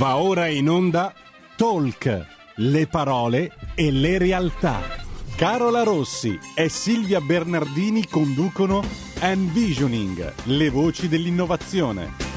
Va 0.00 0.16
ora 0.16 0.48
in 0.48 0.66
onda 0.70 1.12
Talk, 1.56 2.26
le 2.54 2.86
parole 2.86 3.52
e 3.74 3.90
le 3.90 4.16
realtà. 4.16 4.80
Carola 5.36 5.82
Rossi 5.82 6.38
e 6.54 6.70
Silvia 6.70 7.20
Bernardini 7.20 8.06
conducono 8.08 8.82
Envisioning, 9.18 10.32
le 10.44 10.70
voci 10.70 11.06
dell'innovazione. 11.06 12.29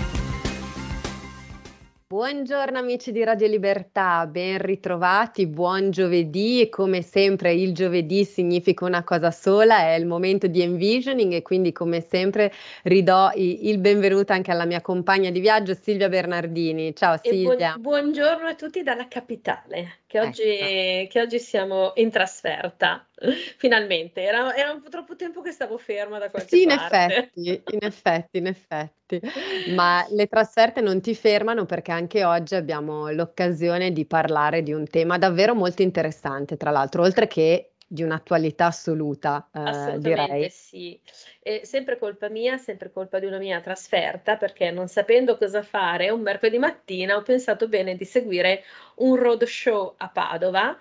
Buongiorno 2.13 2.77
amici 2.77 3.11
di 3.11 3.23
Radio 3.23 3.47
Libertà, 3.47 4.27
ben 4.27 4.59
ritrovati, 4.59 5.47
buon 5.47 5.89
giovedì 5.89 6.61
e 6.61 6.69
come 6.69 7.01
sempre 7.01 7.55
il 7.55 7.73
giovedì 7.73 8.23
significa 8.23 8.85
una 8.85 9.03
cosa 9.03 9.31
sola, 9.31 9.79
è 9.79 9.95
il 9.95 10.05
momento 10.05 10.45
di 10.45 10.61
envisioning 10.61 11.33
e 11.33 11.41
quindi 11.41 11.71
come 11.71 12.05
sempre 12.07 12.53
ridò 12.83 13.31
il 13.33 13.79
benvenuto 13.79 14.31
anche 14.31 14.51
alla 14.51 14.65
mia 14.65 14.79
compagna 14.79 15.31
di 15.31 15.39
viaggio 15.39 15.73
Silvia 15.73 16.07
Bernardini. 16.07 16.93
Ciao 16.95 17.17
Silvia. 17.19 17.75
Buon, 17.79 18.03
buongiorno 18.03 18.47
a 18.47 18.53
tutti 18.53 18.83
dalla 18.83 19.07
capitale, 19.07 20.01
che 20.13 20.19
oggi, 20.19 20.41
ecco. 20.43 21.11
che 21.11 21.21
oggi 21.21 21.39
siamo 21.39 21.93
in 21.95 22.11
trasferta. 22.11 23.07
Finalmente, 23.57 24.21
era, 24.21 24.55
era, 24.55 24.71
un 24.71 24.81
po' 24.81 24.89
troppo 24.89 25.15
tempo 25.15 25.41
che 25.41 25.51
stavo 25.51 25.79
ferma 25.79 26.19
da 26.19 26.29
qualche 26.29 26.55
sì, 26.55 26.67
parte. 26.67 27.31
Sì, 27.33 27.47
in 27.47 27.49
effetti, 27.55 27.73
in 27.73 27.79
effetti, 27.81 28.37
in 28.37 28.47
effetti. 28.47 29.71
Ma 29.73 30.05
le 30.09 30.27
trasferte 30.27 30.81
non 30.81 31.01
ti 31.01 31.15
fermano 31.15 31.65
perché 31.65 31.91
anche 31.91 32.23
oggi 32.23 32.53
abbiamo 32.53 33.09
l'occasione 33.09 33.91
di 33.91 34.05
parlare 34.05 34.61
di 34.61 34.71
un 34.71 34.85
tema 34.87 35.17
davvero 35.17 35.55
molto 35.55 35.81
interessante, 35.81 36.57
tra 36.57 36.69
l'altro, 36.69 37.01
oltre 37.01 37.25
che 37.25 37.72
di 37.93 38.01
un'attualità 38.01 38.65
assoluta, 38.65 39.49
eh, 39.53 39.99
direi. 39.99 40.49
sì. 40.49 40.99
È 41.39 41.61
sempre 41.63 41.99
colpa 41.99 42.27
mia, 42.27 42.57
sempre 42.57 42.91
colpa 42.91 43.19
di 43.19 43.27
una 43.27 43.37
mia 43.37 43.61
trasferta, 43.61 44.35
perché 44.35 44.71
non 44.71 44.87
sapendo 44.87 45.37
cosa 45.37 45.61
fare 45.61 46.09
un 46.09 46.21
mercoledì 46.21 46.57
mattina 46.57 47.15
ho 47.15 47.21
pensato 47.21 47.67
bene 47.67 47.95
di 47.95 48.03
seguire 48.03 48.63
un 48.95 49.15
roadshow 49.15 49.93
a 49.97 50.09
Padova 50.09 50.75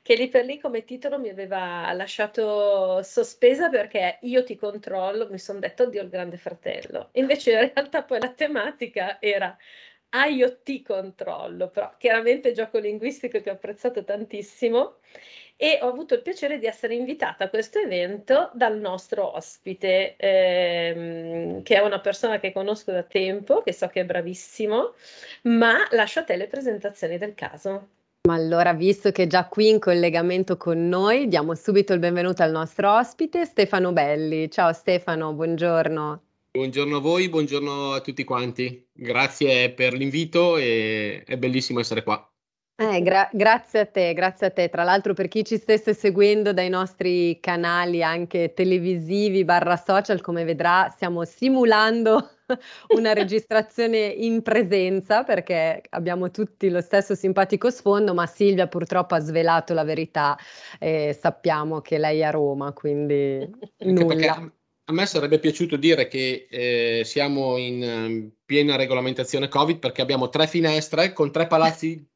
che 0.00 0.14
lì 0.14 0.28
per 0.28 0.46
lì 0.46 0.58
come 0.58 0.84
titolo 0.84 1.18
mi 1.18 1.28
aveva 1.28 1.92
lasciato 1.92 3.02
sospesa 3.02 3.68
perché 3.68 4.18
io 4.22 4.42
ti 4.42 4.56
controllo, 4.56 5.28
mi 5.30 5.38
sono 5.38 5.58
detto 5.58 5.82
oddio 5.82 6.02
il 6.02 6.08
grande 6.08 6.38
fratello. 6.38 7.08
Invece 7.12 7.52
in 7.52 7.72
realtà 7.74 8.02
poi 8.04 8.20
la 8.20 8.30
tematica 8.30 9.18
era 9.20 9.54
IoT 10.10 10.82
controllo, 10.82 11.68
però 11.68 11.92
chiaramente 11.98 12.52
gioco 12.52 12.78
linguistico 12.78 13.40
che 13.40 13.50
ho 13.50 13.54
apprezzato 13.54 14.04
tantissimo 14.04 14.98
e 15.56 15.78
ho 15.82 15.88
avuto 15.88 16.14
il 16.14 16.22
piacere 16.22 16.58
di 16.58 16.66
essere 16.66 16.94
invitata 16.94 17.44
a 17.44 17.48
questo 17.48 17.78
evento 17.78 18.50
dal 18.54 18.78
nostro 18.78 19.36
ospite, 19.36 20.16
ehm, 20.16 21.62
che 21.62 21.76
è 21.76 21.80
una 21.80 22.00
persona 22.00 22.40
che 22.40 22.52
conosco 22.52 22.90
da 22.90 23.02
tempo, 23.02 23.62
che 23.62 23.72
so 23.72 23.86
che 23.88 24.00
è 24.00 24.04
bravissimo, 24.04 24.94
ma 25.42 25.86
lascio 25.90 26.20
a 26.20 26.24
te 26.24 26.36
le 26.36 26.48
presentazioni 26.48 27.18
del 27.18 27.34
caso. 27.34 27.88
Ma 28.26 28.34
allora, 28.34 28.72
visto 28.72 29.10
che 29.10 29.24
è 29.24 29.26
già 29.26 29.46
qui 29.46 29.68
in 29.68 29.78
collegamento 29.78 30.56
con 30.56 30.88
noi, 30.88 31.28
diamo 31.28 31.54
subito 31.54 31.92
il 31.92 31.98
benvenuto 31.98 32.42
al 32.42 32.52
nostro 32.52 32.90
ospite, 32.96 33.44
Stefano 33.44 33.92
Belli. 33.92 34.50
Ciao 34.50 34.72
Stefano, 34.72 35.34
buongiorno. 35.34 36.22
Buongiorno 36.52 36.96
a 36.96 37.00
voi, 37.00 37.28
buongiorno 37.28 37.92
a 37.92 38.00
tutti 38.00 38.24
quanti. 38.24 38.86
Grazie 38.92 39.70
per 39.72 39.92
l'invito 39.92 40.56
e 40.56 41.22
è 41.26 41.36
bellissimo 41.36 41.80
essere 41.80 42.02
qua. 42.02 42.33
Eh, 42.76 43.02
gra- 43.02 43.30
grazie 43.32 43.80
a 43.80 43.86
te, 43.86 44.12
grazie 44.14 44.48
a 44.48 44.50
te. 44.50 44.68
Tra 44.68 44.82
l'altro 44.82 45.14
per 45.14 45.28
chi 45.28 45.44
ci 45.44 45.58
stesse 45.58 45.94
seguendo 45.94 46.52
dai 46.52 46.68
nostri 46.68 47.38
canali 47.38 48.02
anche 48.02 48.52
televisivi 48.52 49.44
barra 49.44 49.76
social, 49.76 50.20
come 50.20 50.42
vedrà, 50.42 50.88
stiamo 50.92 51.24
simulando 51.24 52.30
una 52.96 53.12
registrazione 53.12 53.98
in 53.98 54.42
presenza 54.42 55.22
perché 55.22 55.82
abbiamo 55.90 56.32
tutti 56.32 56.68
lo 56.68 56.80
stesso 56.80 57.14
simpatico 57.14 57.70
sfondo, 57.70 58.12
ma 58.12 58.26
Silvia 58.26 58.66
purtroppo 58.66 59.14
ha 59.14 59.20
svelato 59.20 59.72
la 59.72 59.84
verità 59.84 60.36
e 60.80 61.16
sappiamo 61.16 61.80
che 61.80 61.98
lei 61.98 62.20
è 62.20 62.24
a 62.24 62.30
Roma, 62.30 62.72
quindi 62.72 63.48
nulla. 63.84 64.52
A 64.86 64.92
me 64.92 65.06
sarebbe 65.06 65.38
piaciuto 65.38 65.76
dire 65.76 66.08
che 66.08 66.46
eh, 66.50 67.02
siamo 67.04 67.56
in 67.56 67.82
um, 67.82 68.32
piena 68.44 68.76
regolamentazione 68.76 69.48
Covid 69.48 69.78
perché 69.78 70.02
abbiamo 70.02 70.28
tre 70.28 70.46
finestre 70.46 71.14
con 71.14 71.30
tre 71.30 71.46
palazzi 71.46 72.06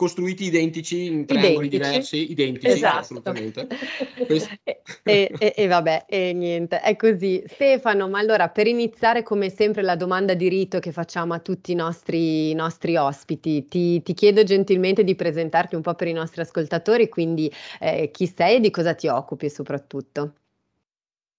costruiti 0.00 0.44
identici 0.44 1.04
in 1.04 1.26
triangoli 1.26 1.66
identici. 1.66 1.90
diversi, 1.90 2.30
identici 2.30 2.66
esatto. 2.68 2.98
assolutamente. 3.00 3.66
e, 5.04 5.30
e, 5.38 5.52
e, 5.54 5.66
vabbè, 5.66 6.06
e 6.08 6.32
niente, 6.32 6.80
è 6.80 6.96
così. 6.96 7.42
Stefano, 7.46 8.08
ma 8.08 8.18
allora 8.18 8.48
per 8.48 8.66
iniziare 8.66 9.22
come 9.22 9.50
sempre 9.50 9.82
la 9.82 9.96
domanda 9.96 10.32
di 10.32 10.48
rito 10.48 10.78
che 10.78 10.90
facciamo 10.90 11.34
a 11.34 11.40
tutti 11.40 11.72
i 11.72 11.74
nostri, 11.74 12.54
nostri 12.54 12.96
ospiti, 12.96 13.66
ti, 13.66 14.00
ti, 14.00 14.14
chiedo 14.14 14.42
gentilmente 14.42 15.04
di 15.04 15.14
presentarti 15.14 15.74
un 15.74 15.82
po' 15.82 15.92
per 15.92 16.08
i 16.08 16.14
nostri 16.14 16.40
ascoltatori, 16.40 17.10
quindi 17.10 17.52
eh, 17.78 18.10
chi 18.10 18.26
sei 18.26 18.56
e 18.56 18.60
di 18.60 18.70
cosa 18.70 18.94
ti 18.94 19.06
occupi 19.06 19.50
soprattutto. 19.50 20.32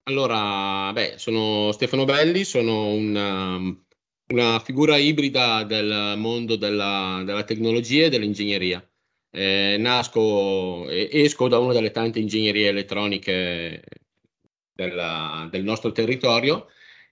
Allora, 0.04 0.94
beh, 0.94 1.16
sono 1.18 1.72
Stefano 1.72 2.06
Belli, 2.06 2.44
sono 2.44 2.90
un 2.90 3.16
um, 3.16 3.84
una 4.32 4.60
figura 4.60 4.98
ibrida 4.98 5.64
del 5.64 6.16
mondo 6.18 6.56
della, 6.56 7.22
della 7.26 7.44
tecnologia 7.44 8.06
e 8.06 8.10
dell'ingegneria. 8.10 8.86
Eh, 9.34 9.78
nasco, 9.80 10.90
esco 10.90 11.48
da 11.48 11.60
una 11.60 11.74
delle 11.74 11.92
tante 11.92 12.20
ingegnerie 12.20 12.68
elettroniche 12.70 13.84
della, 14.74 15.48
del 15.52 15.64
nostro 15.64 15.92
territorio 15.92 16.68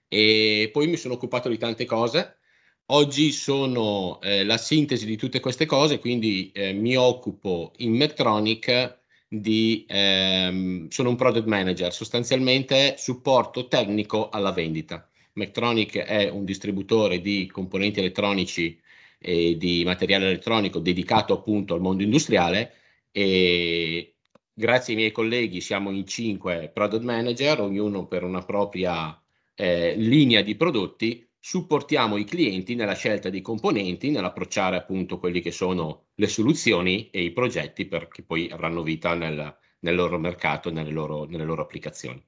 e 0.08 0.70
poi 0.72 0.86
mi 0.88 0.96
sono 0.96 1.14
occupato 1.14 1.48
di 1.48 1.58
tante 1.58 1.84
cose. 1.84 2.38
Oggi 2.86 3.32
sono 3.32 4.20
eh, 4.22 4.44
la 4.44 4.58
sintesi 4.58 5.06
di 5.06 5.16
tutte 5.16 5.40
queste 5.40 5.66
cose, 5.66 5.98
quindi 6.00 6.50
eh, 6.52 6.72
mi 6.72 6.96
occupo 6.96 7.72
in 7.78 7.94
Medtronic 7.94 8.98
di, 9.28 9.84
ehm, 9.88 10.88
sono 10.88 11.10
un 11.10 11.16
product 11.16 11.46
manager, 11.46 11.92
sostanzialmente 11.92 12.96
supporto 12.98 13.68
tecnico 13.68 14.28
alla 14.30 14.52
vendita. 14.52 15.09
Medtronic 15.34 15.98
è 15.98 16.28
un 16.28 16.44
distributore 16.44 17.20
di 17.20 17.46
componenti 17.46 18.00
elettronici 18.00 18.80
e 19.18 19.56
di 19.56 19.84
materiale 19.84 20.26
elettronico 20.26 20.78
dedicato 20.78 21.34
appunto 21.34 21.74
al 21.74 21.80
mondo 21.80 22.02
industriale 22.02 22.72
e 23.12 24.14
grazie 24.52 24.94
ai 24.94 24.98
miei 25.00 25.12
colleghi 25.12 25.60
siamo 25.60 25.90
in 25.90 26.06
cinque 26.06 26.70
product 26.72 27.04
manager, 27.04 27.60
ognuno 27.60 28.06
per 28.06 28.24
una 28.24 28.42
propria 28.42 29.20
eh, 29.54 29.94
linea 29.96 30.42
di 30.42 30.54
prodotti, 30.54 31.26
supportiamo 31.38 32.16
i 32.16 32.24
clienti 32.24 32.74
nella 32.74 32.94
scelta 32.94 33.30
dei 33.30 33.40
componenti, 33.40 34.10
nell'approcciare 34.10 34.76
appunto 34.76 35.18
quelli 35.18 35.40
che 35.40 35.50
sono 35.50 36.06
le 36.14 36.26
soluzioni 36.26 37.08
e 37.10 37.22
i 37.22 37.32
progetti 37.32 37.86
perché 37.86 38.22
poi 38.22 38.50
avranno 38.50 38.82
vita 38.82 39.14
nel, 39.14 39.56
nel 39.80 39.94
loro 39.94 40.18
mercato, 40.18 40.70
nelle 40.70 40.90
loro, 40.90 41.24
nelle 41.24 41.44
loro 41.44 41.62
applicazioni. 41.62 42.22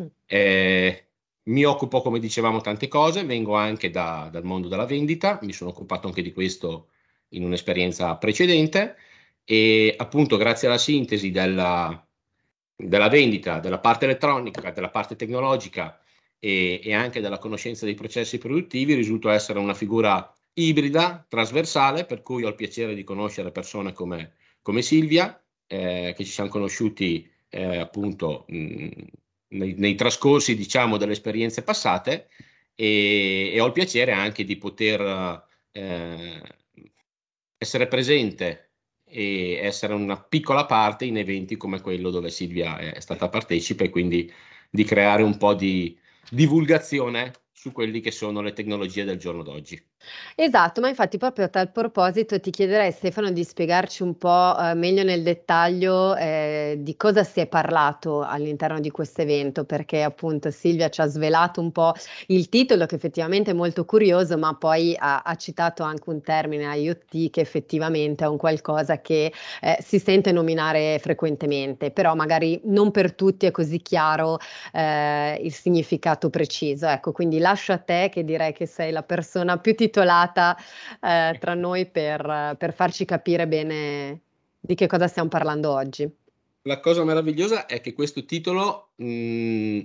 Mm. 0.00 0.06
Eh, 0.26 1.09
mi 1.50 1.64
occupo, 1.64 2.00
come 2.00 2.18
dicevamo, 2.18 2.60
tante 2.60 2.88
cose, 2.88 3.24
vengo 3.24 3.54
anche 3.56 3.90
da, 3.90 4.28
dal 4.30 4.44
mondo 4.44 4.68
della 4.68 4.86
vendita, 4.86 5.38
mi 5.42 5.52
sono 5.52 5.70
occupato 5.70 6.06
anche 6.06 6.22
di 6.22 6.32
questo 6.32 6.88
in 7.30 7.44
un'esperienza 7.44 8.16
precedente 8.16 8.96
e 9.44 9.94
appunto 9.96 10.36
grazie 10.36 10.68
alla 10.68 10.78
sintesi 10.78 11.30
della, 11.30 12.06
della 12.76 13.08
vendita, 13.08 13.58
della 13.58 13.78
parte 13.78 14.04
elettronica, 14.04 14.70
della 14.70 14.90
parte 14.90 15.16
tecnologica 15.16 16.00
e, 16.38 16.80
e, 16.82 16.94
anche 16.94 17.20
della 17.20 17.38
conoscenza 17.38 17.84
dei 17.84 17.94
processi 17.94 18.38
produttivi 18.38 18.94
risulto 18.94 19.28
essere 19.28 19.58
una 19.58 19.74
figura 19.74 20.32
ibrida, 20.54 21.24
trasversale, 21.28 22.04
per 22.04 22.22
cui 22.22 22.44
ho 22.44 22.48
il 22.48 22.54
piacere 22.54 22.94
di 22.94 23.04
conoscere 23.04 23.50
persone 23.50 23.92
come, 23.92 24.34
come 24.62 24.82
Silvia, 24.82 25.40
eh, 25.66 26.14
che 26.16 26.24
ci 26.24 26.30
siamo 26.30 26.50
conosciuti 26.50 27.28
eh, 27.48 27.78
appunto 27.78 28.44
mh, 28.48 28.88
nei, 29.50 29.74
nei 29.76 29.94
trascorsi 29.94 30.54
diciamo, 30.54 30.96
delle 30.96 31.12
esperienze 31.12 31.62
passate 31.62 32.28
e, 32.74 33.52
e, 33.54 33.60
ho 33.60 33.66
il 33.66 33.72
piacere 33.72 34.12
anche 34.12 34.44
di 34.44 34.56
poter 34.56 35.46
eh, 35.72 36.42
essere 37.56 37.86
presente 37.88 38.70
e 39.04 39.54
essere 39.54 39.94
una 39.94 40.20
piccola 40.20 40.66
parte 40.66 41.04
in 41.04 41.18
eventi 41.18 41.56
come 41.56 41.80
quello 41.80 42.10
dove 42.10 42.30
Silvia 42.30 42.78
è 42.78 43.00
stata 43.00 43.28
partecipe 43.28 43.84
e 43.84 43.90
quindi 43.90 44.32
di 44.70 44.84
creare 44.84 45.22
un 45.22 45.36
po' 45.36 45.54
di 45.54 45.98
divulgazione 46.30 47.32
su 47.52 47.72
quelli 47.72 48.00
che 48.00 48.12
sono 48.12 48.40
le 48.40 48.52
tecnologie 48.52 49.04
del 49.04 49.18
giorno 49.18 49.42
d'oggi. 49.42 49.89
Esatto, 50.34 50.80
ma 50.80 50.88
infatti 50.88 51.18
proprio 51.18 51.44
a 51.44 51.48
tal 51.48 51.70
proposito 51.70 52.40
ti 52.40 52.50
chiederei 52.50 52.90
Stefano 52.92 53.30
di 53.30 53.44
spiegarci 53.44 54.02
un 54.02 54.16
po' 54.16 54.56
eh, 54.58 54.74
meglio 54.74 55.02
nel 55.02 55.22
dettaglio 55.22 56.16
eh, 56.16 56.76
di 56.80 56.96
cosa 56.96 57.22
si 57.22 57.40
è 57.40 57.46
parlato 57.46 58.22
all'interno 58.22 58.80
di 58.80 58.90
questo 58.90 59.20
evento, 59.22 59.64
perché 59.64 60.02
appunto 60.02 60.50
Silvia 60.50 60.88
ci 60.88 61.00
ha 61.02 61.06
svelato 61.06 61.60
un 61.60 61.70
po' 61.72 61.92
il 62.28 62.48
titolo 62.48 62.86
che 62.86 62.94
effettivamente 62.94 63.50
è 63.50 63.54
molto 63.54 63.84
curioso, 63.84 64.38
ma 64.38 64.54
poi 64.54 64.94
ha, 64.98 65.20
ha 65.22 65.34
citato 65.36 65.82
anche 65.82 66.08
un 66.08 66.22
termine 66.22 66.64
IoT 66.78 67.28
che 67.30 67.40
effettivamente 67.40 68.24
è 68.24 68.28
un 68.28 68.36
qualcosa 68.38 69.00
che 69.00 69.32
eh, 69.60 69.76
si 69.82 69.98
sente 69.98 70.32
nominare 70.32 70.98
frequentemente, 71.00 71.90
però 71.90 72.14
magari 72.14 72.58
non 72.64 72.90
per 72.90 73.12
tutti 73.14 73.44
è 73.46 73.50
così 73.50 73.82
chiaro 73.82 74.38
eh, 74.72 75.38
il 75.42 75.52
significato 75.52 76.30
preciso. 76.30 76.86
Ecco, 76.86 77.12
quindi 77.12 77.38
lascio 77.38 77.72
a 77.72 77.78
te 77.78 78.08
che 78.10 78.24
direi 78.24 78.52
che 78.52 78.64
sei 78.66 78.92
la 78.92 79.02
persona 79.02 79.58
più 79.58 79.72
titolare 79.74 79.88
intitolata 79.90 80.56
eh, 81.00 81.36
tra 81.38 81.54
noi 81.54 81.86
per, 81.86 82.54
per 82.56 82.72
farci 82.72 83.04
capire 83.04 83.48
bene 83.48 84.20
di 84.60 84.74
che 84.74 84.86
cosa 84.86 85.08
stiamo 85.08 85.28
parlando 85.28 85.72
oggi. 85.72 86.08
La 86.62 86.78
cosa 86.78 87.04
meravigliosa 87.04 87.66
è 87.66 87.80
che 87.80 87.92
questo 87.92 88.24
titolo 88.24 88.92
mh, 88.96 89.04
mm, 89.06 89.80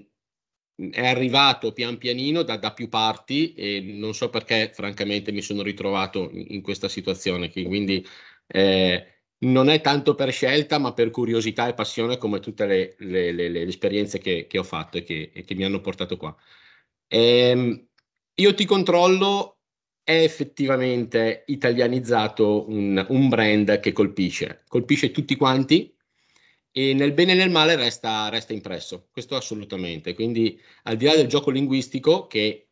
è 0.91 1.07
arrivato 1.07 1.71
pian 1.71 1.97
pianino 1.97 2.43
da, 2.43 2.57
da, 2.57 2.73
più 2.73 2.89
parti 2.89 3.53
e 3.53 3.79
non 3.81 4.13
so 4.13 4.29
perché 4.29 4.71
francamente 4.73 5.31
mi 5.31 5.41
sono 5.41 5.61
ritrovato 5.61 6.29
in, 6.31 6.45
in 6.49 6.61
questa 6.61 6.89
situazione, 6.89 7.49
quindi 7.49 8.05
eh, 8.47 9.07
non 9.39 9.69
è 9.69 9.79
tanto 9.81 10.15
per 10.15 10.31
scelta 10.31 10.77
ma 10.77 10.93
per 10.93 11.11
curiosità 11.11 11.67
e 11.67 11.73
passione 11.73 12.17
come 12.17 12.39
tutte 12.39 12.65
le, 12.65 12.95
le, 12.99 13.31
le, 13.31 13.49
le 13.49 13.61
esperienze 13.61 14.19
che, 14.19 14.47
che, 14.47 14.59
ho 14.59 14.63
fatto 14.63 14.97
e 14.97 15.03
che, 15.03 15.31
e 15.33 15.43
che, 15.45 15.55
mi 15.55 15.63
hanno 15.63 15.79
portato 15.79 16.17
qua. 16.17 16.35
Ehm, 17.07 17.87
io 18.35 18.53
ti 18.53 18.65
controllo 18.65 19.54
è 20.05 20.21
effettivamente 20.21 21.45
italianizzato 21.47 22.69
un, 22.69 23.03
un 23.09 23.27
brand 23.27 23.79
che 23.79 23.91
colpisce, 23.91 24.61
colpisce 24.67 25.09
tutti 25.09 25.35
quanti 25.35 25.91
e 26.71 26.93
nel 26.93 27.13
bene 27.13 27.31
e 27.31 27.35
nel 27.35 27.49
male 27.49 27.75
resta, 27.75 28.29
resta, 28.29 28.53
impresso, 28.53 29.07
questo 29.11 29.35
assolutamente. 29.35 30.13
Quindi 30.13 30.61
al 30.83 30.95
di 30.95 31.05
là 31.05 31.15
del 31.15 31.27
gioco 31.27 31.49
linguistico, 31.49 32.27
che 32.27 32.67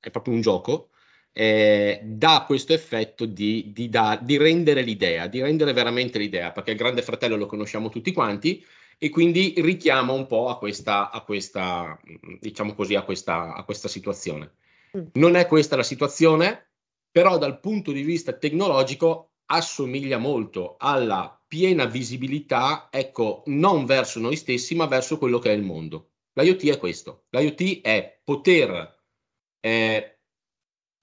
è 0.00 0.10
proprio 0.10 0.32
un 0.32 0.40
gioco, 0.40 0.88
eh, 1.32 2.00
dà 2.04 2.44
questo 2.46 2.72
effetto 2.72 3.26
di, 3.26 3.70
di, 3.74 3.90
da, 3.90 4.18
di, 4.22 4.38
rendere 4.38 4.80
l'idea, 4.80 5.26
di 5.26 5.42
rendere 5.42 5.74
veramente 5.74 6.18
l'idea, 6.18 6.52
perché 6.52 6.70
il 6.70 6.78
Grande 6.78 7.02
Fratello 7.02 7.36
lo 7.36 7.46
conosciamo 7.46 7.90
tutti 7.90 8.12
quanti 8.12 8.64
e 8.96 9.10
quindi 9.10 9.52
richiama 9.58 10.12
un 10.12 10.26
po' 10.26 10.48
a 10.48 10.56
questa, 10.56 11.10
a 11.10 11.20
questa 11.20 12.00
diciamo 12.40 12.74
così, 12.74 12.94
a 12.94 13.02
questa, 13.02 13.52
a 13.54 13.62
questa 13.64 13.88
situazione. 13.88 14.52
Mm. 14.96 15.06
Non 15.14 15.36
è 15.36 15.46
questa 15.46 15.76
la 15.76 15.82
situazione, 15.82 16.70
però 17.10 17.38
dal 17.38 17.60
punto 17.60 17.92
di 17.92 18.02
vista 18.02 18.32
tecnologico 18.32 19.32
assomiglia 19.46 20.18
molto 20.18 20.76
alla 20.78 21.42
piena 21.46 21.84
visibilità, 21.84 22.88
ecco, 22.90 23.42
non 23.46 23.84
verso 23.84 24.18
noi 24.20 24.36
stessi, 24.36 24.74
ma 24.74 24.86
verso 24.86 25.18
quello 25.18 25.38
che 25.38 25.50
è 25.50 25.54
il 25.54 25.62
mondo. 25.62 26.12
L'IoT 26.34 26.68
è 26.68 26.78
questo. 26.78 27.26
L'IoT 27.30 27.82
è 27.82 28.20
poter 28.24 29.00
eh, 29.60 30.18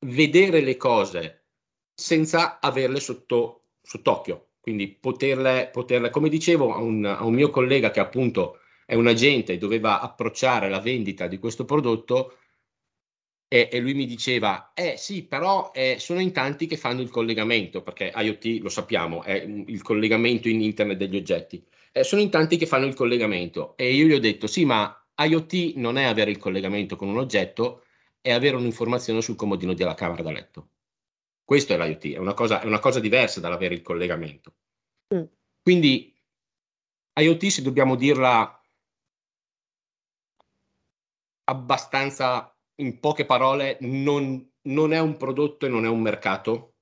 vedere 0.08 0.62
le 0.62 0.78
cose 0.78 1.46
senza 1.94 2.60
averle 2.60 3.00
sotto, 3.00 3.66
sott'occhio. 3.82 4.54
Quindi 4.60 4.88
poterle, 4.88 5.70
poterle, 5.72 6.10
come 6.10 6.30
dicevo 6.30 6.74
a 6.74 6.78
un, 6.78 7.06
a 7.06 7.24
un 7.24 7.34
mio 7.34 7.50
collega 7.50 7.92
che 7.92 8.00
appunto 8.00 8.60
è 8.86 8.96
un 8.96 9.08
agente 9.08 9.54
e 9.54 9.58
doveva 9.60 10.02
approcciare 10.02 10.70
la 10.70 10.80
vendita 10.80 11.28
di 11.28 11.38
questo 11.38 11.66
prodotto, 11.66 12.39
e, 13.52 13.68
e, 13.72 13.80
lui 13.80 13.96
mi 13.96 14.06
diceva, 14.06 14.74
eh 14.76 14.96
sì, 14.96 15.24
però 15.24 15.72
eh, 15.74 15.98
sono 15.98 16.20
in 16.20 16.32
tanti 16.32 16.68
che 16.68 16.78
fanno 16.78 17.02
il 17.02 17.10
collegamento, 17.10 17.82
perché 17.82 18.14
IoT, 18.16 18.62
lo 18.62 18.70
sappiamo, 18.70 19.24
è 19.24 19.34
il 19.34 19.82
collegamento 19.82 20.48
in 20.48 20.62
internet 20.62 20.98
degli 20.98 21.16
oggetti. 21.16 21.66
Eh, 21.92 22.04
sono 22.04 22.22
in 22.22 22.30
tanti 22.30 22.58
che 22.58 22.68
fanno 22.68 22.86
il 22.86 22.94
collegamento. 22.94 23.76
E 23.76 23.92
io 23.92 24.06
gli 24.06 24.14
ho 24.14 24.20
detto, 24.20 24.46
sì, 24.46 24.66
ma 24.66 24.96
IoT 25.18 25.74
non 25.78 25.98
è 25.98 26.04
avere 26.04 26.30
il 26.30 26.38
collegamento 26.38 26.96
con 26.96 27.08
un 27.10 27.18
oggetto, 27.18 27.86
è 28.22 28.32
avere 28.32 28.56
un'informazione 28.56 29.20
sul 29.22 29.36
comodino 29.36 29.74
della 29.74 29.96
camera 29.96 30.22
da 30.22 30.32
letto. 30.32 30.70
Questo 31.44 31.74
è 31.74 31.78
l'IoT, 31.78 32.14
è 32.14 32.18
una 32.18 32.36
cosa, 32.36 32.62
è 32.62 32.68
una 32.68 32.78
cosa 32.78 33.00
diversa 33.00 33.40
dall'avere 33.40 33.74
il 33.74 33.82
collegamento. 33.82 34.54
Mm. 35.16 35.24
Quindi 35.64 36.16
IoT, 37.16 37.48
se 37.48 37.64
dobbiamo 37.64 37.96
dirla 37.96 38.62
abbastanza 41.46 42.54
in 42.80 43.00
poche 43.00 43.26
parole, 43.26 43.78
non, 43.82 44.52
non, 44.64 44.94
è 44.94 45.00
un 45.00 45.18
prodotto 45.18 45.66
e 45.66 45.70
non 45.70 45.86
è 45.86 45.90
un 45.90 46.02
mercato, 46.02 46.76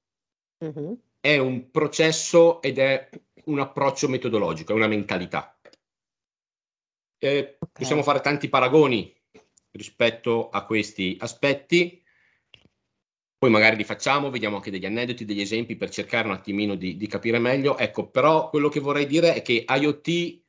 mm-hmm. 0.64 0.94
è 1.20 1.38
un 1.38 1.70
processo 1.70 2.62
ed 2.62 2.80
è 2.80 3.10
un 3.46 3.60
approccio 3.60 4.08
metodologico, 4.08 4.72
è 4.72 4.76
una 4.76 4.88
mentalità. 4.88 5.60
Eh, 7.20 7.38
okay. 7.38 7.58
Possiamo 7.72 8.04
fare 8.04 8.22
tanti 8.22 8.48
paragoni 8.50 9.14
rispetto 9.72 10.50
a 10.50 10.66
questi 10.66 11.18
aspetti, 11.20 12.04
poi 13.38 13.50
magari 13.50 13.76
li 13.76 13.84
facciamo, 13.84 14.32
vediamo 14.32 14.56
anche 14.56 14.72
degli 14.72 14.86
aneddoti, 14.86 15.26
degli 15.26 15.42
esempi 15.42 15.76
per 15.76 15.90
cercare 15.90 16.28
un 16.28 16.34
attimino 16.34 16.76
di, 16.76 16.98
di 16.98 17.08
capire 17.08 17.38
meglio. 17.38 17.78
Ecco, 17.78 18.10
però 18.10 18.50
quello 18.50 18.70
che 18.70 18.80
vorrei 18.80 19.06
dire 19.06 19.36
è 19.36 19.42
che 19.44 19.64
IoT 19.68 20.42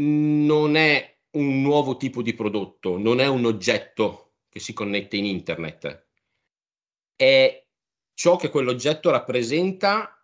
non 0.00 0.76
è 0.76 1.18
un 1.32 1.60
nuovo 1.60 1.96
tipo 1.96 2.22
di 2.22 2.32
prodotto, 2.32 2.96
non 2.96 3.20
è 3.20 3.26
un 3.26 3.44
oggetto 3.44 4.23
che 4.54 4.60
si 4.60 4.72
connette 4.72 5.16
in 5.16 5.24
internet. 5.24 6.06
È 7.16 7.66
ciò 8.14 8.36
che 8.36 8.50
quell'oggetto 8.50 9.10
rappresenta, 9.10 10.16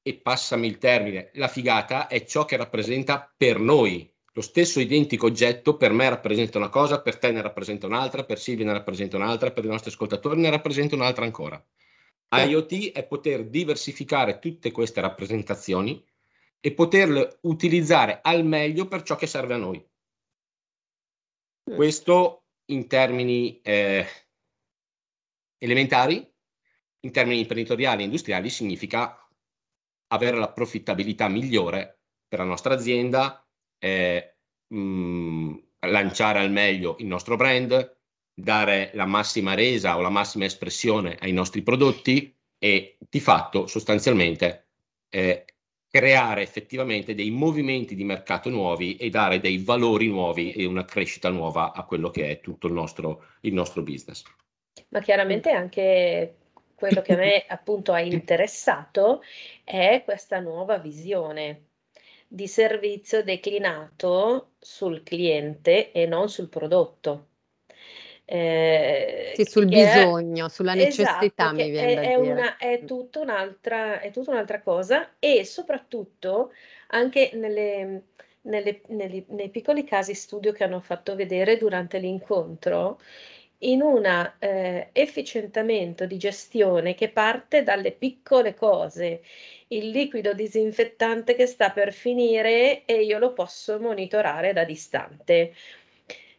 e 0.00 0.14
passami 0.14 0.66
il 0.66 0.78
termine, 0.78 1.32
la 1.34 1.46
figata 1.46 2.06
è 2.06 2.24
ciò 2.24 2.46
che 2.46 2.56
rappresenta 2.56 3.30
per 3.36 3.58
noi. 3.58 4.10
Lo 4.32 4.40
stesso 4.40 4.80
identico 4.80 5.26
oggetto 5.26 5.76
per 5.76 5.92
me 5.92 6.08
rappresenta 6.08 6.56
una 6.56 6.70
cosa, 6.70 7.02
per 7.02 7.18
te 7.18 7.30
ne 7.30 7.42
rappresenta 7.42 7.84
un'altra, 7.84 8.24
per 8.24 8.38
Silvia 8.38 8.64
ne 8.64 8.72
rappresenta 8.72 9.16
un'altra, 9.16 9.50
per 9.50 9.66
i 9.66 9.68
nostri 9.68 9.90
ascoltatori 9.90 10.40
ne 10.40 10.48
rappresenta 10.48 10.94
un'altra 10.94 11.26
ancora. 11.26 11.62
IoT 12.30 12.92
è 12.92 13.04
poter 13.04 13.44
diversificare 13.48 14.38
tutte 14.38 14.70
queste 14.70 15.02
rappresentazioni 15.02 16.02
e 16.58 16.72
poterle 16.72 17.36
utilizzare 17.42 18.20
al 18.22 18.46
meglio 18.46 18.88
per 18.88 19.02
ciò 19.02 19.14
che 19.14 19.26
serve 19.26 19.52
a 19.52 19.58
noi. 19.58 19.86
Questo 21.62 22.45
in 22.66 22.86
termini 22.88 23.60
eh, 23.62 24.06
elementari, 25.58 26.26
in 27.00 27.12
termini 27.12 27.40
imprenditoriali 27.40 28.02
e 28.02 28.04
industriali, 28.04 28.50
significa 28.50 29.28
avere 30.08 30.38
la 30.38 30.52
profittabilità 30.52 31.28
migliore 31.28 32.00
per 32.26 32.40
la 32.40 32.44
nostra 32.44 32.74
azienda, 32.74 33.46
eh, 33.78 34.36
mh, 34.68 34.78
mm, 34.78 35.56
lanciare 35.80 36.40
al 36.40 36.50
meglio 36.50 36.96
il 36.98 37.06
nostro 37.06 37.36
brand, 37.36 37.94
dare 38.34 38.90
la 38.94 39.06
massima 39.06 39.54
resa 39.54 39.96
o 39.96 40.00
la 40.00 40.10
massima 40.10 40.44
espressione 40.44 41.16
ai 41.20 41.32
nostri 41.32 41.62
prodotti 41.62 42.36
e 42.58 42.98
di 43.08 43.20
fatto 43.20 43.66
sostanzialmente 43.66 44.68
eh, 45.08 45.44
creare 45.88 46.42
effettivamente 46.42 47.14
dei 47.14 47.30
movimenti 47.30 47.94
di 47.94 48.04
mercato 48.04 48.50
nuovi 48.50 48.96
e 48.96 49.08
dare 49.08 49.40
dei 49.40 49.58
valori 49.58 50.08
nuovi 50.08 50.52
e 50.52 50.64
una 50.64 50.84
crescita 50.84 51.30
nuova 51.30 51.72
a 51.72 51.84
quello 51.84 52.10
che 52.10 52.30
è 52.30 52.40
tutto 52.40 52.66
il 52.66 52.72
nostro, 52.72 53.24
il 53.40 53.52
nostro 53.52 53.82
business. 53.82 54.22
Ma 54.88 55.00
chiaramente 55.00 55.50
anche 55.50 56.36
quello 56.74 57.00
che 57.02 57.14
a 57.14 57.16
me 57.16 57.44
appunto 57.48 57.92
ha 57.92 58.00
interessato 58.00 59.22
è 59.64 60.02
questa 60.04 60.40
nuova 60.40 60.78
visione 60.78 61.68
di 62.28 62.48
servizio 62.48 63.22
declinato 63.22 64.52
sul 64.58 65.02
cliente 65.02 65.92
e 65.92 66.06
non 66.06 66.28
sul 66.28 66.48
prodotto. 66.48 67.28
Eh, 68.28 69.34
sì, 69.36 69.44
sul 69.44 69.66
bisogno, 69.66 70.46
è, 70.46 70.48
sulla 70.48 70.74
necessità 70.74 71.20
esatto, 71.22 71.54
mi 71.54 71.70
viene 71.70 72.02
è, 72.02 72.08
è, 72.08 72.14
una, 72.16 72.56
è, 72.56 72.82
tutta 72.84 73.20
un'altra, 73.20 74.00
è 74.00 74.10
tutta 74.10 74.32
un'altra 74.32 74.60
cosa 74.62 75.10
e 75.20 75.44
soprattutto 75.44 76.52
anche 76.88 77.30
nelle, 77.34 78.02
nelle, 78.42 78.80
nelle, 78.88 79.24
nei 79.28 79.48
piccoli 79.48 79.84
casi 79.84 80.14
studio 80.14 80.50
che 80.50 80.64
hanno 80.64 80.80
fatto 80.80 81.14
vedere 81.14 81.56
durante 81.56 81.98
l'incontro, 81.98 82.98
in 83.58 83.80
un 83.80 84.04
eh, 84.40 84.88
efficientamento 84.92 86.04
di 86.04 86.18
gestione 86.18 86.94
che 86.94 87.10
parte 87.10 87.62
dalle 87.62 87.92
piccole 87.92 88.54
cose, 88.54 89.22
il 89.68 89.90
liquido 89.90 90.32
disinfettante 90.32 91.36
che 91.36 91.46
sta 91.46 91.70
per 91.70 91.92
finire 91.92 92.84
e 92.86 93.04
io 93.04 93.18
lo 93.18 93.32
posso 93.32 93.78
monitorare 93.78 94.52
da 94.52 94.64
distante 94.64 95.54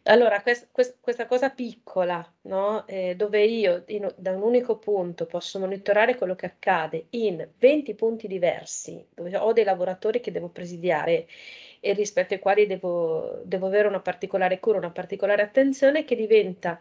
allora, 0.08 0.40
quest, 0.42 0.68
quest, 0.72 0.96
questa 1.00 1.26
cosa 1.26 1.50
piccola, 1.50 2.26
no? 2.42 2.86
eh, 2.86 3.14
dove 3.14 3.44
io 3.44 3.84
in, 3.88 4.12
da 4.16 4.32
un 4.32 4.42
unico 4.42 4.78
punto 4.78 5.26
posso 5.26 5.58
monitorare 5.58 6.16
quello 6.16 6.34
che 6.34 6.46
accade 6.46 7.06
in 7.10 7.46
20 7.58 7.94
punti 7.94 8.26
diversi, 8.26 9.06
dove 9.14 9.36
ho 9.36 9.52
dei 9.52 9.64
lavoratori 9.64 10.20
che 10.20 10.32
devo 10.32 10.48
presidiare 10.48 11.26
e 11.80 11.92
rispetto 11.92 12.34
ai 12.34 12.40
quali 12.40 12.66
devo, 12.66 13.40
devo 13.44 13.66
avere 13.66 13.88
una 13.88 14.00
particolare 14.00 14.58
cura, 14.60 14.78
una 14.78 14.90
particolare 14.90 15.42
attenzione, 15.42 16.04
che 16.04 16.16
diventa 16.16 16.80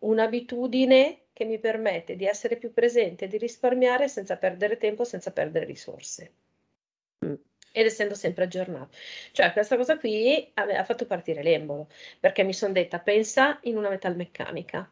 un'abitudine 0.00 1.20
che 1.32 1.44
mi 1.44 1.58
permette 1.58 2.16
di 2.16 2.26
essere 2.26 2.56
più 2.56 2.72
presente, 2.72 3.26
di 3.26 3.38
risparmiare 3.38 4.08
senza 4.08 4.36
perdere 4.36 4.76
tempo, 4.78 5.04
senza 5.04 5.32
perdere 5.32 5.64
risorse. 5.66 6.32
Ed 7.78 7.84
essendo 7.84 8.14
sempre 8.14 8.44
aggiornato. 8.44 8.96
Cioè 9.32 9.52
questa 9.52 9.76
cosa 9.76 9.98
qui 9.98 10.50
ha 10.54 10.84
fatto 10.84 11.04
partire 11.04 11.42
l'embolo, 11.42 11.90
perché 12.18 12.42
mi 12.42 12.54
sono 12.54 12.72
detta, 12.72 13.00
pensa 13.00 13.58
in 13.64 13.76
una 13.76 13.90
metalmeccanica, 13.90 14.90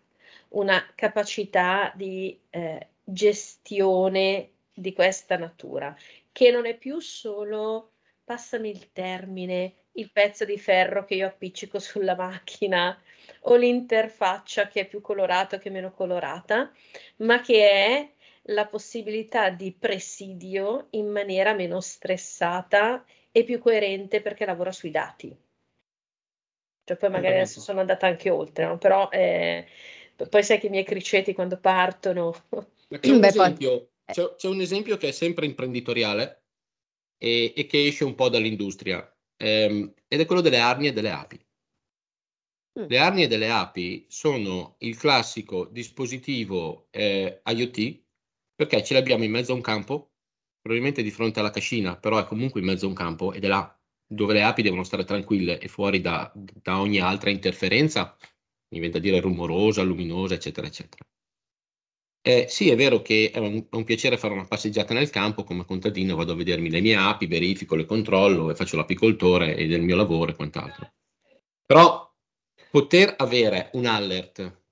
una 0.49 0.87
capacità 0.95 1.91
di 1.95 2.39
eh, 2.51 2.89
gestione 3.03 4.51
di 4.75 4.93
questa 4.93 5.39
natura, 5.39 5.97
che 6.31 6.51
non 6.51 6.67
è 6.67 6.77
più 6.77 7.01
solo, 7.01 7.93
passami 8.23 8.69
il 8.69 8.93
termine, 8.93 9.85
il 9.93 10.11
pezzo 10.13 10.45
di 10.45 10.59
ferro 10.59 11.07
che 11.07 11.15
io 11.15 11.27
appiccico 11.27 11.79
sulla 11.79 12.15
macchina 12.15 13.01
o 13.47 13.57
l'interfaccia 13.57 14.69
che 14.69 14.81
è 14.81 14.87
più 14.87 15.01
colorata 15.01 15.57
o 15.57 15.59
che 15.59 15.71
è 15.71 15.73
meno 15.73 15.91
colorata, 15.91 16.71
ma 17.17 17.41
che 17.41 17.71
è 17.71 18.13
la 18.49 18.67
possibilità 18.67 19.51
di 19.51 19.73
presidio 19.73 20.89
in 20.91 21.11
maniera 21.11 21.55
meno 21.55 21.81
stressata 21.81 23.05
e 23.31 23.45
più 23.45 23.59
coerente 23.59 24.21
perché 24.21 24.45
lavora 24.45 24.73
sui 24.73 24.91
dati. 24.91 25.35
Cioè, 26.85 26.97
poi 26.99 27.11
magari 27.11 27.37
adesso 27.37 27.61
sono 27.61 27.81
andata 27.81 28.07
anche 28.07 28.29
oltre, 28.29 28.67
no? 28.67 28.77
però 28.77 29.09
eh, 29.11 29.67
poi 30.29 30.43
sai 30.43 30.59
che 30.59 30.67
i 30.67 30.71
miei 30.71 30.85
criceti 30.85 31.33
quando 31.33 31.59
partono. 31.59 32.33
C'è 32.89 33.11
un, 33.11 33.25
esempio, 33.25 33.89
c'è, 34.05 34.35
c'è 34.37 34.49
un, 34.49 34.61
esempio, 34.61 34.99
che 34.99 35.09
è 35.09 35.13
sempre 35.13 35.47
imprenditoriale 35.47 36.45
e, 37.17 37.55
e 37.57 37.67
che 37.67 37.87
esce 37.87 38.05
un 38.05 38.15
po' 38.15 38.29
dall'industria 38.29 39.11
ehm, 39.39 39.95
ed 40.07 40.21
è 40.21 40.27
quello 40.27 40.43
delle 40.43 40.59
arnie 40.59 40.91
e 40.91 40.93
delle 40.93 41.11
api. 41.11 41.43
Mm. 42.79 42.87
Le 42.89 42.99
arnie 42.99 43.29
delle 43.29 43.49
api 43.49 44.05
sono 44.09 44.77
il 44.81 44.99
classico 44.99 45.65
dispositivo 45.65 46.89
eh, 46.91 47.41
IoT 47.45 48.04
perché 48.55 48.83
ce 48.85 48.95
l'abbiamo 48.95 49.25
in 49.25 49.31
mezzo 49.31 49.53
a 49.53 49.57
un 49.57 49.61
campo, 49.61 50.13
probabilmente 50.61 51.03
di 51.03 51.11
fronte 51.11 51.41
alla 51.41 51.51
cascina, 51.51 51.97
però 51.97 52.19
è 52.19 52.25
comunque 52.25 52.61
in 52.61 52.67
mezzo 52.67 52.87
a 52.87 52.89
un 52.89 52.95
campo 52.95 53.33
ed 53.33 53.45
è 53.45 53.49
là 53.49 53.79
dove 54.07 54.33
le 54.33 54.43
api 54.43 54.63
devono 54.63 54.85
stare 54.85 55.05
tranquille 55.05 55.59
e 55.59 55.69
fuori 55.69 56.01
da, 56.01 56.31
da 56.35 56.81
ogni 56.81 57.01
altra 57.01 57.31
interferenza, 57.31 58.17
mi 58.69 58.79
viene 58.79 58.91
da 58.91 58.99
dire 58.99 59.21
rumorosa, 59.21 59.83
luminosa, 59.83 60.35
eccetera, 60.35 60.67
eccetera. 60.67 61.05
Eh, 62.27 62.47
sì, 62.49 62.71
è 62.71 62.77
vero 62.77 63.03
che 63.03 63.31
è 63.31 63.39
un, 63.39 63.67
è 63.69 63.75
un, 63.77 63.85
piacere 63.85 64.17
fare 64.17 64.33
una 64.33 64.47
passeggiata 64.47 64.95
nel 64.95 65.11
campo 65.11 65.45
come 65.45 65.67
contadino, 65.67 66.17
vado 66.17 66.33
a 66.33 66.37
vedermi 66.37 66.71
le 66.71 66.81
mie 66.81 66.97
api, 66.97 67.27
verifico, 67.27 67.75
le 67.75 67.85
controllo 67.85 68.51
e 68.51 68.55
faccio 68.55 68.79
l'apicoltore 68.79 69.55
e 69.57 69.67
del 69.67 69.83
mio 69.83 69.95
lavoro 69.95 70.31
e 70.31 70.35
quant'altro. 70.35 70.95
Però 71.67 72.11
poter 72.71 73.15
avere 73.19 73.69
un 73.75 73.85
alert 73.85 74.63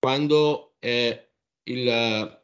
quando 0.00 0.74
eh, 0.80 1.30
il, 1.62 2.41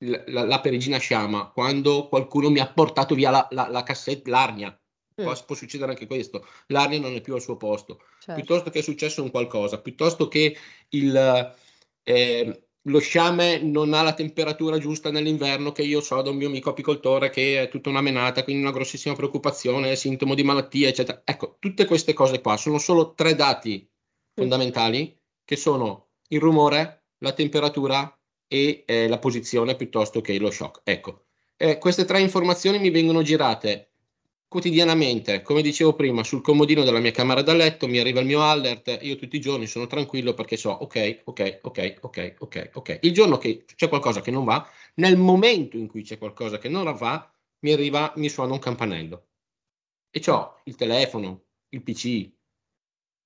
la, 0.00 0.44
la, 0.44 0.60
perigina 0.60 0.98
sciama, 0.98 1.50
quando 1.52 2.08
qualcuno 2.08 2.50
mi 2.50 2.60
ha 2.60 2.72
portato 2.72 3.14
via 3.14 3.30
la, 3.30 3.46
la, 3.50 3.68
la 3.68 3.82
cassetta, 3.82 4.30
l'arnia, 4.30 4.70
mm. 4.70 5.24
può, 5.24 5.44
può, 5.44 5.54
succedere 5.54 5.92
anche 5.92 6.06
questo, 6.06 6.46
l'arnia 6.68 7.00
non 7.00 7.14
è 7.14 7.20
più 7.20 7.34
al 7.34 7.42
suo 7.42 7.56
posto, 7.56 8.00
certo. 8.20 8.34
piuttosto 8.34 8.70
che 8.70 8.78
è 8.78 8.82
successo 8.82 9.22
un 9.22 9.30
qualcosa, 9.30 9.80
piuttosto 9.80 10.28
che 10.28 10.56
il... 10.90 11.54
Eh, 12.02 12.64
lo 12.84 12.98
sciame 12.98 13.60
non 13.60 13.92
ha 13.92 14.00
la 14.00 14.14
temperatura 14.14 14.78
giusta 14.78 15.10
nell'inverno 15.10 15.70
che 15.70 15.82
io 15.82 16.00
so 16.00 16.22
da 16.22 16.30
un 16.30 16.36
mio 16.36 16.46
amico 16.46 16.70
apicoltore 16.70 17.28
che 17.28 17.60
è 17.60 17.68
tutta 17.68 17.90
una 17.90 18.00
menata, 18.00 18.42
quindi 18.42 18.62
una 18.62 18.72
grossissima 18.72 19.14
preoccupazione, 19.14 19.96
sintomo 19.96 20.34
di 20.34 20.42
malattia, 20.42 20.88
eccetera. 20.88 21.20
Ecco, 21.22 21.56
tutte 21.58 21.84
queste 21.84 22.14
cose 22.14 22.40
qua 22.40 22.56
sono 22.56 22.78
solo 22.78 23.12
tre 23.12 23.34
dati 23.34 23.86
fondamentali 24.32 25.14
che 25.44 25.56
sono 25.56 26.12
il 26.28 26.40
rumore, 26.40 27.04
la 27.18 27.32
temperatura 27.32 28.18
e 28.52 28.82
eh, 28.84 29.06
la 29.06 29.20
posizione 29.20 29.76
piuttosto 29.76 30.20
che 30.20 30.36
lo 30.40 30.50
shock. 30.50 30.80
Ecco, 30.82 31.26
eh, 31.56 31.78
queste 31.78 32.04
tre 32.04 32.20
informazioni 32.20 32.80
mi 32.80 32.90
vengono 32.90 33.22
girate 33.22 33.92
quotidianamente, 34.48 35.42
come 35.42 35.62
dicevo 35.62 35.94
prima, 35.94 36.24
sul 36.24 36.40
comodino 36.40 36.82
della 36.82 36.98
mia 36.98 37.12
camera 37.12 37.42
da 37.42 37.52
letto, 37.52 37.86
mi 37.86 37.98
arriva 37.98 38.18
il 38.18 38.26
mio 38.26 38.42
alert, 38.42 38.98
io 39.02 39.14
tutti 39.14 39.36
i 39.36 39.40
giorni 39.40 39.68
sono 39.68 39.86
tranquillo 39.86 40.34
perché 40.34 40.56
so, 40.56 40.70
ok, 40.70 41.20
ok, 41.26 41.60
ok, 41.62 41.98
ok, 42.00 42.34
ok, 42.40 42.70
ok. 42.72 42.98
Il 43.02 43.12
giorno 43.12 43.38
che 43.38 43.64
c'è 43.76 43.88
qualcosa 43.88 44.20
che 44.20 44.32
non 44.32 44.44
va, 44.44 44.68
nel 44.94 45.16
momento 45.16 45.76
in 45.76 45.86
cui 45.86 46.02
c'è 46.02 46.18
qualcosa 46.18 46.58
che 46.58 46.68
non 46.68 46.92
va, 46.96 47.32
mi 47.60 47.70
arriva, 47.70 48.12
mi 48.16 48.28
suona 48.28 48.52
un 48.52 48.58
campanello. 48.58 49.28
E 50.10 50.20
ho 50.28 50.60
il 50.64 50.74
telefono, 50.74 51.44
il 51.68 51.82
PC, 51.84 52.32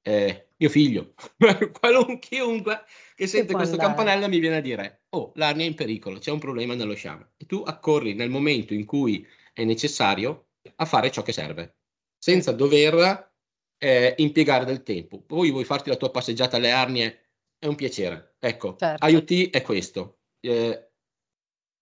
eh, 0.02 0.48
mio 0.58 0.68
figlio, 0.68 1.14
chiunque 2.20 2.84
che 3.14 3.26
sente 3.26 3.54
questo 3.54 3.78
campanello 3.78 4.28
mi 4.28 4.38
viene 4.38 4.56
a 4.56 4.60
dire, 4.60 5.03
oh, 5.14 5.32
l'arnia 5.36 5.64
è 5.64 5.68
in 5.68 5.74
pericolo, 5.74 6.18
c'è 6.18 6.30
un 6.30 6.38
problema 6.38 6.74
nello 6.74 6.94
sciame. 6.94 7.32
E 7.36 7.46
tu 7.46 7.62
accorri 7.64 8.14
nel 8.14 8.30
momento 8.30 8.74
in 8.74 8.84
cui 8.84 9.26
è 9.52 9.64
necessario 9.64 10.48
a 10.76 10.84
fare 10.84 11.10
ciò 11.10 11.22
che 11.22 11.32
serve, 11.32 11.76
senza 12.18 12.52
dover 12.52 13.32
eh, 13.78 14.14
impiegare 14.18 14.64
del 14.64 14.82
tempo. 14.82 15.20
Poi 15.20 15.50
vuoi 15.50 15.64
farti 15.64 15.88
la 15.88 15.96
tua 15.96 16.10
passeggiata 16.10 16.56
alle 16.56 16.70
arnie, 16.70 17.20
è 17.58 17.66
un 17.66 17.76
piacere. 17.76 18.36
Ecco, 18.38 18.76
certo. 18.76 19.06
IoT 19.06 19.50
è 19.50 19.62
questo, 19.62 20.18
eh, 20.40 20.90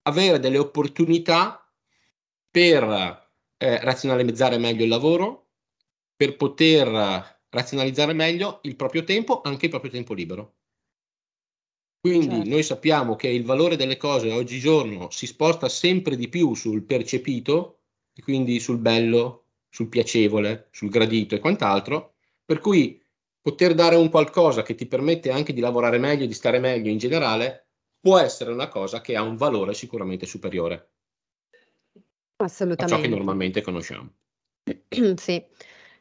avere 0.03 0.39
delle 0.39 0.57
opportunità 0.57 1.59
per 2.49 2.83
eh, 3.57 3.79
razionalizzare 3.79 4.57
meglio 4.57 4.83
il 4.83 4.89
lavoro, 4.89 5.49
per 6.15 6.35
poter 6.35 6.87
razionalizzare 7.49 8.13
meglio 8.13 8.59
il 8.63 8.75
proprio 8.75 9.03
tempo, 9.03 9.41
anche 9.41 9.65
il 9.65 9.71
proprio 9.71 9.91
tempo 9.91 10.13
libero. 10.13 10.55
Quindi 12.03 12.35
certo. 12.35 12.49
noi 12.49 12.63
sappiamo 12.63 13.15
che 13.15 13.29
il 13.29 13.45
valore 13.45 13.77
delle 13.77 13.95
cose 13.95 14.29
oggigiorno 14.29 15.09
si 15.09 15.25
sposta 15.25 15.69
sempre 15.69 16.17
di 16.17 16.27
più 16.27 16.53
sul 16.53 16.83
percepito 16.83 17.77
quindi 18.21 18.59
sul 18.59 18.77
bello, 18.77 19.45
sul 19.69 19.87
piacevole, 19.87 20.67
sul 20.71 20.89
gradito 20.89 21.33
e 21.33 21.39
quant'altro, 21.39 22.15
per 22.43 22.59
cui 22.59 23.01
poter 23.41 23.73
dare 23.73 23.95
un 23.95 24.09
qualcosa 24.09 24.63
che 24.63 24.75
ti 24.75 24.85
permette 24.85 25.31
anche 25.31 25.53
di 25.53 25.61
lavorare 25.61 25.97
meglio, 25.97 26.25
di 26.25 26.33
stare 26.33 26.59
meglio 26.59 26.91
in 26.91 26.97
generale, 26.97 27.67
può 28.01 28.17
essere 28.17 28.51
una 28.51 28.67
cosa 28.67 28.99
che 28.99 29.15
ha 29.15 29.21
un 29.21 29.37
valore 29.37 29.73
sicuramente 29.73 30.25
superiore 30.25 30.89
a 32.35 32.85
ciò 32.85 32.99
che 32.99 33.07
normalmente 33.07 33.61
conosciamo. 33.61 34.11
sì. 35.15 35.41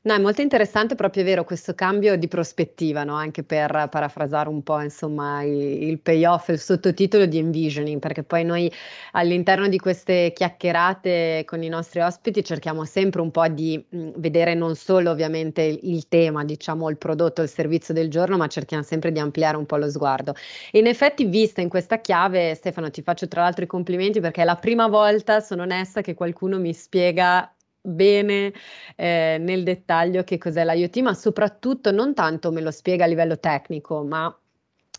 No, 0.04 0.14
è 0.14 0.18
molto 0.18 0.40
interessante 0.42 0.96
proprio, 0.96 1.22
è 1.22 1.26
vero, 1.26 1.44
questo 1.44 1.74
cambio 1.76 2.16
di 2.16 2.26
prospettiva, 2.26 3.04
no? 3.04 3.14
Anche 3.14 3.44
per 3.44 3.86
parafrasare 3.88 4.48
un 4.48 4.64
po', 4.64 4.80
insomma, 4.80 5.44
il, 5.44 5.52
il 5.84 6.00
payoff, 6.00 6.48
il 6.48 6.58
sottotitolo 6.58 7.24
di 7.26 7.38
envisioning, 7.38 8.00
perché 8.00 8.24
poi 8.24 8.42
noi 8.44 8.72
all'interno 9.12 9.68
di 9.68 9.78
queste 9.78 10.32
chiacchierate 10.34 11.44
con 11.46 11.62
i 11.62 11.68
nostri 11.68 12.00
ospiti 12.00 12.42
cerchiamo 12.42 12.84
sempre 12.84 13.20
un 13.20 13.30
po' 13.30 13.46
di 13.46 13.84
mh, 13.88 14.10
vedere 14.16 14.54
non 14.54 14.74
solo 14.74 15.10
ovviamente 15.12 15.62
il, 15.62 15.78
il, 15.82 16.08
tema, 16.08 16.44
diciamo, 16.44 16.90
il 16.90 16.96
prodotto, 16.98 17.40
il 17.42 17.48
servizio 17.48 17.94
del 17.94 18.08
giorno, 18.10 18.36
ma 18.36 18.48
cerchiamo 18.48 18.82
sempre 18.82 19.12
di 19.12 19.20
ampliare 19.20 19.56
un 19.56 19.66
po' 19.66 19.76
lo 19.76 19.88
sguardo. 19.88 20.34
E 20.72 20.80
in 20.80 20.88
effetti, 20.88 21.26
vista 21.26 21.60
in 21.60 21.68
questa 21.68 22.00
chiave, 22.00 22.56
Stefano, 22.56 22.90
ti 22.90 23.02
faccio 23.02 23.28
tra 23.28 23.42
l'altro 23.42 23.62
i 23.62 23.68
complimenti 23.68 24.18
perché 24.18 24.42
è 24.42 24.44
la 24.44 24.56
prima 24.56 24.88
volta, 24.88 25.38
sono 25.38 25.62
onesta, 25.62 26.00
che 26.00 26.14
qualcuno 26.14 26.58
mi 26.58 26.72
spiega 26.74 27.48
bene 27.82 28.52
eh, 28.96 29.36
nel 29.40 29.64
dettaglio 29.64 30.22
che 30.22 30.38
cos'è 30.38 30.64
l'IoT, 30.64 30.98
ma 31.00 31.14
soprattutto 31.14 31.90
non 31.90 32.14
tanto 32.14 32.52
me 32.52 32.60
lo 32.60 32.70
spiega 32.70 33.04
a 33.04 33.08
livello 33.08 33.38
tecnico, 33.38 34.04
ma 34.04 34.34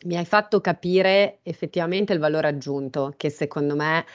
mi 0.05 0.17
hai 0.17 0.25
fatto 0.25 0.59
capire 0.59 1.39
effettivamente 1.43 2.13
il 2.13 2.19
valore 2.19 2.47
aggiunto, 2.49 3.13
che 3.15 3.29
secondo 3.29 3.75
me 3.75 4.05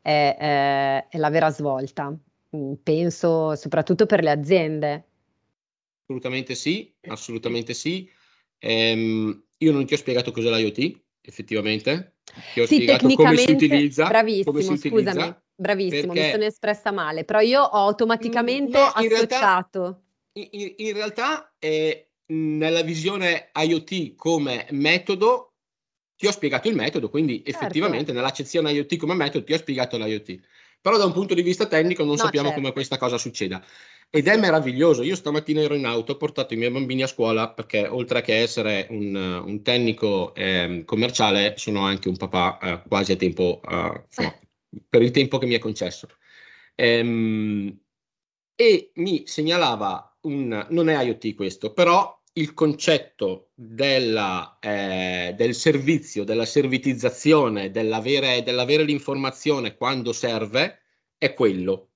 è, 0.00 0.36
è, 0.38 1.06
è 1.08 1.18
la 1.18 1.30
vera 1.30 1.50
svolta. 1.50 2.14
Mm, 2.56 2.74
penso 2.82 3.56
soprattutto 3.56 4.06
per 4.06 4.22
le 4.22 4.30
aziende. 4.30 5.04
Assolutamente 6.04 6.54
sì, 6.54 6.94
assolutamente 7.08 7.74
sì. 7.74 8.08
Ehm, 8.58 9.42
io 9.58 9.72
non 9.72 9.86
ti 9.86 9.94
ho 9.94 9.96
spiegato 9.96 10.30
cos'è 10.30 10.50
l'IoT, 10.50 11.00
effettivamente. 11.22 12.16
Ti 12.52 12.60
ho 12.60 12.66
sì, 12.66 12.74
spiegato 12.74 13.08
come 13.10 13.36
si 13.36 13.50
utilizza. 13.52 14.06
Bravissimo, 14.06 14.52
come 14.52 14.76
si 14.76 14.88
scusami. 14.88 15.34
Bravissimo, 15.62 16.12
mi 16.12 16.30
sono 16.30 16.44
espressa 16.44 16.90
male, 16.90 17.24
però 17.24 17.38
io 17.38 17.62
ho 17.62 17.86
automaticamente 17.86 18.78
no, 18.78 18.92
in 19.00 19.12
associato. 19.12 20.02
Realtà, 20.32 20.56
in, 20.56 20.74
in, 20.76 20.92
realtà 20.92 21.54
eh, 21.60 22.08
nella 22.26 22.82
visione 22.82 23.50
IoT 23.54 24.16
come 24.16 24.66
metodo 24.70 25.52
ti 26.16 26.26
ho 26.26 26.32
spiegato 26.32 26.68
il 26.68 26.74
metodo, 26.74 27.08
quindi 27.08 27.42
certo. 27.44 27.50
effettivamente 27.50 28.12
nell'accezione 28.12 28.72
IoT 28.72 28.96
come 28.96 29.14
metodo 29.14 29.44
ti 29.44 29.52
ho 29.52 29.58
spiegato 29.58 29.96
l'IoT. 29.96 30.40
Però 30.80 30.96
da 30.96 31.04
un 31.04 31.12
punto 31.12 31.34
di 31.34 31.42
vista 31.42 31.66
tecnico 31.66 32.02
non 32.02 32.16
no, 32.16 32.18
sappiamo 32.18 32.48
certo. 32.48 32.60
come 32.60 32.72
questa 32.72 32.98
cosa 32.98 33.16
succeda. 33.16 33.64
Ed 34.10 34.26
è 34.26 34.36
meraviglioso. 34.36 35.02
Io 35.04 35.14
stamattina 35.14 35.60
ero 35.60 35.74
in 35.74 35.86
auto, 35.86 36.12
ho 36.12 36.16
portato 36.16 36.54
i 36.54 36.56
miei 36.56 36.72
bambini 36.72 37.02
a 37.02 37.06
scuola 37.06 37.50
perché 37.50 37.86
oltre 37.86 38.20
che 38.20 38.40
essere 38.40 38.88
un, 38.90 39.14
un 39.14 39.62
tecnico 39.62 40.34
eh, 40.34 40.82
commerciale, 40.84 41.54
sono 41.56 41.86
anche 41.86 42.08
un 42.08 42.16
papà 42.16 42.58
eh, 42.58 42.82
quasi 42.88 43.12
a 43.12 43.16
tempo, 43.16 43.60
insomma, 43.62 44.34
per 44.88 45.02
il 45.02 45.10
tempo 45.10 45.38
che 45.38 45.46
mi 45.46 45.54
è 45.54 45.58
concesso. 45.58 46.08
Ehm, 46.74 47.78
e 48.54 48.92
mi 48.94 49.26
segnalava 49.26 50.18
un, 50.22 50.66
non 50.70 50.88
è 50.88 51.02
IoT 51.02 51.34
questo, 51.34 51.72
però 51.72 52.20
il 52.34 52.54
concetto 52.54 53.50
della, 53.54 54.58
eh, 54.60 55.34
del 55.36 55.54
servizio, 55.54 56.24
della 56.24 56.46
servitizzazione, 56.46 57.70
dell'avere, 57.70 58.42
dell'avere 58.42 58.84
l'informazione 58.84 59.76
quando 59.76 60.12
serve, 60.12 60.80
è 61.18 61.34
quello. 61.34 61.88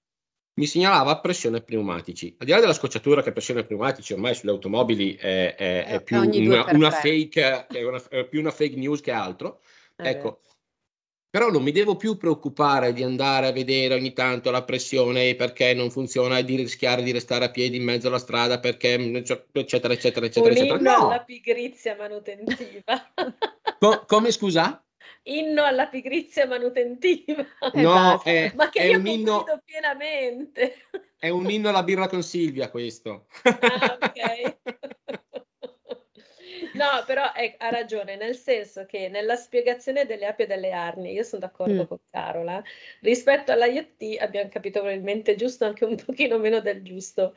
Mi 0.55 0.67
segnalava 0.67 1.21
pressione 1.21 1.63
pneumatici. 1.63 2.35
Al 2.39 2.47
di 2.47 2.53
là 2.53 2.61
della 2.61 2.73
scocciatura 2.73 3.23
che 3.23 3.33
pressione 3.33 3.65
pneumatici 3.65 4.15
ormai 4.15 4.35
sulle 4.35 4.53
automobili 4.53 5.15
è, 5.15 5.55
è, 5.55 5.85
è 5.85 6.03
più, 6.03 6.19
una, 6.19 6.67
una 6.73 6.91
fake, 6.91 7.67
è 7.67 7.83
una, 7.83 8.03
è 8.09 8.27
più 8.27 8.41
una 8.41 8.51
fake 8.51 8.77
news 8.77 9.01
che 9.01 9.11
altro, 9.13 9.61
ecco, 9.97 10.41
però 11.37 11.51
non 11.51 11.63
mi 11.63 11.71
devo 11.71 11.97
più 11.97 12.17
preoccupare 12.17 12.95
di 12.95 13.03
andare 13.03 13.49
a 13.49 13.53
vedere 13.53 13.93
ogni 13.93 14.15
tanto 14.15 14.51
la 14.51 14.65
pressione 14.65 15.35
perché 15.35 15.75
non 15.75 15.91
funziona 15.91 16.39
e 16.39 16.45
di 16.45 16.57
rischiare 16.57 17.03
di 17.03 17.13
restare 17.13 17.45
a 17.45 17.51
piedi 17.51 17.77
in 17.77 17.85
mezzo 17.85 18.09
alla 18.09 18.17
strada 18.17 18.59
perché 18.59 18.95
eccetera 18.95 19.93
eccetera 19.93 20.25
eccetera 20.25 20.25
Un 20.25 20.51
eccetera. 20.53 20.79
No. 20.79 21.09
alla 21.09 21.21
pigrizia 21.21 21.95
manutentiva. 21.95 23.13
Co- 23.79 24.05
come 24.07 24.31
scusa? 24.31 24.83
Inno 25.25 25.63
alla 25.63 25.89
pigrizia 25.89 26.47
manutentiva. 26.47 27.45
No, 27.75 28.23
è, 28.23 28.53
ma 28.55 28.71
che 28.71 28.79
è 28.79 28.85
io 28.85 28.99
un 28.99 29.07
inno 29.07 29.45
pienamente. 29.63 30.87
È 31.19 31.29
un 31.29 31.51
inno 31.51 31.69
alla 31.69 31.83
birra 31.83 32.09
con 32.09 32.23
Silvia 32.23 32.71
questo. 32.71 33.27
Ah, 33.43 33.99
ok. 34.01 34.57
No, 36.77 37.05
però 37.07 37.33
è, 37.33 37.55
ha 37.59 37.71
ragione, 37.71 38.17
nel 38.17 38.37
senso 38.37 38.87
che 38.87 39.09
nella 39.09 39.37
spiegazione 39.37 40.07
delle 40.07 40.27
api 40.27 40.43
e 40.43 40.47
delle 40.47 40.71
arnie, 40.73 41.13
io 41.13 41.23
sono 41.23 41.41
d'accordo 41.41 41.83
mm. 41.83 41.87
con 41.87 41.99
Carola, 42.11 42.63
rispetto 43.01 43.53
all'IoT 43.53 44.19
abbiamo 44.21 44.49
capito 44.49 44.81
probabilmente 44.81 45.35
giusto, 45.37 45.65
anche 45.65 45.85
un 45.85 45.97
pochino 45.97 46.39
meno 46.39 46.61
del 46.61 46.83
giusto, 46.83 47.37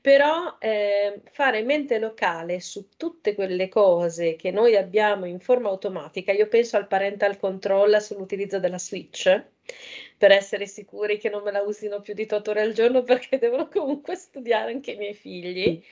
però 0.00 0.56
eh, 0.58 1.20
fare 1.30 1.62
mente 1.62 1.98
locale 1.98 2.60
su 2.60 2.88
tutte 2.96 3.34
quelle 3.34 3.68
cose 3.68 4.36
che 4.36 4.50
noi 4.50 4.76
abbiamo 4.76 5.26
in 5.26 5.40
forma 5.40 5.68
automatica, 5.68 6.32
io 6.32 6.48
penso 6.48 6.76
al 6.76 6.86
parental 6.86 7.38
control 7.38 8.00
sull'utilizzo 8.02 8.58
della 8.58 8.78
switch, 8.78 9.52
per 10.16 10.30
essere 10.30 10.66
sicuri 10.66 11.18
che 11.18 11.28
non 11.28 11.42
me 11.42 11.50
la 11.50 11.62
usino 11.62 12.00
più 12.00 12.14
di 12.14 12.26
8 12.30 12.50
ore 12.50 12.62
al 12.62 12.72
giorno 12.72 13.02
perché 13.04 13.38
devono 13.38 13.68
comunque 13.68 14.14
studiare 14.16 14.72
anche 14.72 14.92
i 14.92 14.96
miei 14.96 15.14
figli. 15.14 15.82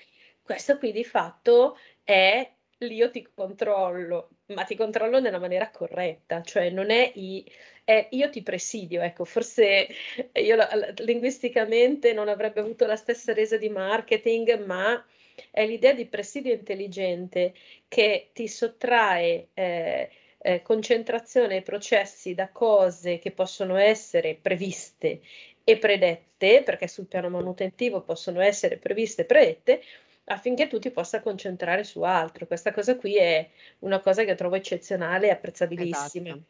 Questo 0.43 0.79
qui 0.79 0.93
di 0.93 1.05
fatto 1.05 1.77
è 2.03 2.51
l'io 2.83 3.11
ti 3.11 3.27
controllo, 3.35 4.31
ma 4.47 4.65
ti 4.65 4.77
controllo 4.77 5.21
nella 5.21 5.39
maniera 5.39 5.71
corretta, 5.71 6.43
cioè 6.43 6.71
non 6.71 6.91
è, 6.91 7.13
i, 7.15 7.45
è 7.85 8.09
io 8.11 8.31
ti 8.31 8.43
presidio, 8.43 9.03
ecco, 9.03 9.25
forse 9.25 9.89
io 10.33 10.57
linguisticamente 10.99 12.13
non 12.13 12.29
avrebbe 12.29 12.61
avuto 12.61 12.87
la 12.87 12.97
stessa 12.97 13.33
resa 13.33 13.57
di 13.57 13.69
marketing, 13.69 14.65
ma 14.65 15.05
è 15.51 15.67
l'idea 15.67 15.93
di 15.93 16.07
presidio 16.07 16.53
intelligente 16.53 17.55
che 17.89 18.31
ti 18.33 18.49
sottrae 18.49 19.49
eh, 19.55 20.11
eh, 20.39 20.63
concentrazione 20.63 21.57
ai 21.57 21.63
processi 21.63 22.35
da 22.35 22.51
cose 22.51 23.19
che 23.19 23.31
possono 23.31 23.77
essere 23.77 24.35
previste 24.35 25.21
e 25.65 25.79
predette, 25.79 26.63
perché 26.65 26.89
sul 26.89 27.07
piano 27.07 27.29
manutentivo 27.31 28.03
possono 28.03 28.41
essere 28.41 28.77
previste 28.77 29.23
e 29.23 29.25
predette, 29.27 29.83
affinché 30.25 30.69
tu 30.69 30.79
ti 30.79 30.91
possa 30.91 31.21
concentrare 31.21 31.85
su 31.85 32.03
altro. 32.03 32.47
Questa 32.47 32.73
cosa 32.73 32.97
qui 32.97 33.17
è 33.17 33.49
una 33.81 34.01
cosa 34.01 34.25
che 34.25 34.35
trovo 34.35 34.55
eccezionale 34.55 35.29
e 35.29 35.31
apprezzabilissima. 35.31 36.29
Esatto. 36.29 36.45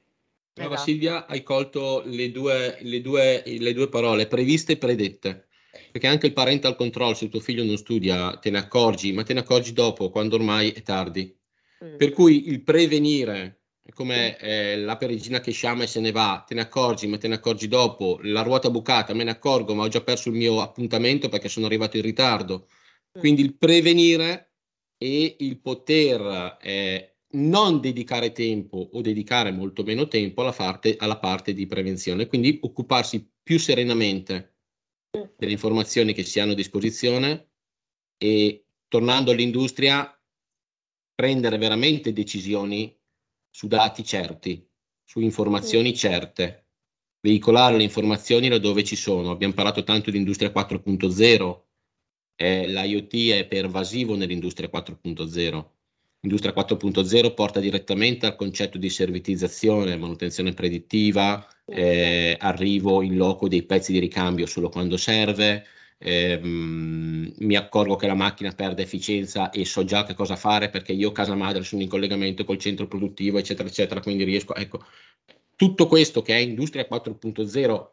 Allora, 0.56 0.74
esatto. 0.74 0.90
Silvia, 0.90 1.26
hai 1.26 1.42
colto 1.42 2.02
le 2.04 2.30
due, 2.30 2.76
le, 2.80 3.00
due, 3.00 3.42
le 3.44 3.72
due 3.72 3.88
parole, 3.88 4.26
previste 4.26 4.72
e 4.72 4.76
predette. 4.76 5.46
Perché 5.90 6.06
anche 6.06 6.26
il 6.26 6.34
parental 6.34 6.76
control, 6.76 7.16
se 7.16 7.30
tuo 7.30 7.40
figlio 7.40 7.64
non 7.64 7.78
studia, 7.78 8.36
te 8.36 8.50
ne 8.50 8.58
accorgi, 8.58 9.12
ma 9.12 9.22
te 9.22 9.32
ne 9.32 9.40
accorgi 9.40 9.72
dopo, 9.72 10.10
quando 10.10 10.36
ormai 10.36 10.70
è 10.70 10.82
tardi. 10.82 11.34
Mm. 11.82 11.96
Per 11.96 12.12
cui 12.12 12.48
il 12.48 12.62
prevenire, 12.62 13.60
come 13.94 14.36
eh, 14.38 14.76
la 14.76 14.98
perigina 14.98 15.40
che 15.40 15.50
sciama 15.50 15.84
e 15.84 15.86
se 15.86 16.00
ne 16.00 16.12
va, 16.12 16.44
te 16.46 16.54
ne 16.54 16.60
accorgi, 16.60 17.06
ma 17.06 17.16
te 17.16 17.28
ne 17.28 17.36
accorgi 17.36 17.68
dopo, 17.68 18.18
la 18.22 18.42
ruota 18.42 18.68
bucata, 18.68 19.14
me 19.14 19.24
ne 19.24 19.30
accorgo, 19.30 19.74
ma 19.74 19.84
ho 19.84 19.88
già 19.88 20.02
perso 20.02 20.28
il 20.28 20.34
mio 20.34 20.60
appuntamento 20.60 21.30
perché 21.30 21.48
sono 21.48 21.64
arrivato 21.64 21.96
in 21.96 22.02
ritardo 22.02 22.66
quindi 23.18 23.42
il 23.42 23.56
prevenire 23.56 24.52
e 24.96 25.36
il 25.38 25.60
poter 25.60 26.58
eh, 26.62 27.16
non 27.32 27.80
dedicare 27.80 28.32
tempo 28.32 28.90
o 28.92 29.00
dedicare 29.00 29.52
molto 29.52 29.82
meno 29.82 30.08
tempo 30.08 30.42
alla 30.42 30.52
parte, 30.52 30.96
alla 30.98 31.18
parte 31.18 31.52
di 31.52 31.66
prevenzione, 31.66 32.26
quindi 32.26 32.58
occuparsi 32.62 33.28
più 33.42 33.58
serenamente 33.58 34.56
delle 35.36 35.52
informazioni 35.52 36.14
che 36.14 36.24
si 36.24 36.40
hanno 36.40 36.52
a 36.52 36.56
disposizione 36.56 37.50
e 38.16 38.66
tornando 38.88 39.30
all'industria 39.30 40.16
prendere 41.14 41.58
veramente 41.58 42.12
decisioni 42.12 42.96
su 43.50 43.66
dati 43.66 44.04
certi, 44.04 44.66
su 45.04 45.20
informazioni 45.20 45.94
certe, 45.94 46.68
veicolare 47.20 47.76
le 47.76 47.82
informazioni 47.82 48.48
laddove 48.48 48.84
ci 48.84 48.96
sono. 48.96 49.30
Abbiamo 49.30 49.54
parlato 49.54 49.82
tanto 49.82 50.10
di 50.10 50.16
industria 50.16 50.50
4.0, 50.50 51.62
eh, 52.42 52.66
l'IoT 52.66 53.30
è 53.30 53.46
pervasivo 53.46 54.16
nell'industria 54.16 54.68
4.0. 54.68 55.64
L'industria 56.20 56.52
4.0 56.52 57.34
porta 57.34 57.60
direttamente 57.60 58.26
al 58.26 58.36
concetto 58.36 58.78
di 58.78 58.90
servitizzazione, 58.90 59.96
manutenzione 59.96 60.52
predittiva, 60.52 61.46
eh, 61.64 62.36
arrivo 62.38 63.02
in 63.02 63.16
loco 63.16 63.48
dei 63.48 63.62
pezzi 63.62 63.92
di 63.92 63.98
ricambio 64.00 64.46
solo 64.46 64.68
quando 64.68 64.96
serve, 64.96 65.64
ehm, 65.98 67.32
mi 67.38 67.56
accorgo 67.56 67.96
che 67.96 68.06
la 68.06 68.14
macchina 68.14 68.52
perde 68.52 68.82
efficienza 68.82 69.50
e 69.50 69.64
so 69.64 69.84
già 69.84 70.04
che 70.04 70.14
cosa 70.14 70.36
fare 70.36 70.68
perché 70.68 70.92
io 70.92 71.12
casa 71.12 71.34
madre 71.34 71.62
sono 71.62 71.82
in 71.82 71.88
collegamento 71.88 72.44
col 72.44 72.58
centro 72.58 72.86
produttivo, 72.88 73.38
eccetera, 73.38 73.68
eccetera, 73.68 74.00
quindi 74.00 74.24
riesco, 74.24 74.54
ecco, 74.54 74.84
tutto 75.56 75.86
questo 75.86 76.22
che 76.22 76.34
è 76.34 76.38
industria 76.38 76.86
4.0 76.88 77.90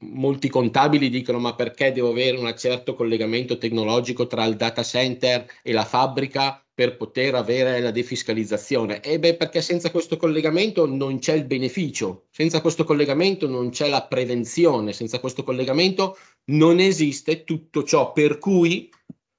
molti 0.00 0.48
contabili 0.48 1.08
dicono 1.08 1.40
ma 1.40 1.54
perché 1.54 1.90
devo 1.90 2.10
avere 2.10 2.38
un 2.38 2.54
certo 2.56 2.94
collegamento 2.94 3.58
tecnologico 3.58 4.28
tra 4.28 4.44
il 4.44 4.54
data 4.54 4.84
center 4.84 5.44
e 5.62 5.72
la 5.72 5.84
fabbrica 5.84 6.64
per 6.72 6.96
poter 6.96 7.34
avere 7.34 7.80
la 7.80 7.90
defiscalizzazione? 7.90 9.00
E 9.00 9.18
beh, 9.18 9.34
perché 9.34 9.60
senza 9.60 9.90
questo 9.90 10.16
collegamento 10.16 10.86
non 10.86 11.18
c'è 11.18 11.34
il 11.34 11.44
beneficio, 11.44 12.26
senza 12.30 12.60
questo 12.60 12.84
collegamento 12.84 13.48
non 13.48 13.70
c'è 13.70 13.88
la 13.88 14.06
prevenzione, 14.06 14.92
senza 14.92 15.18
questo 15.18 15.42
collegamento 15.42 16.16
non 16.52 16.78
esiste 16.78 17.42
tutto 17.42 17.82
ciò 17.82 18.12
per 18.12 18.38
cui 18.38 18.88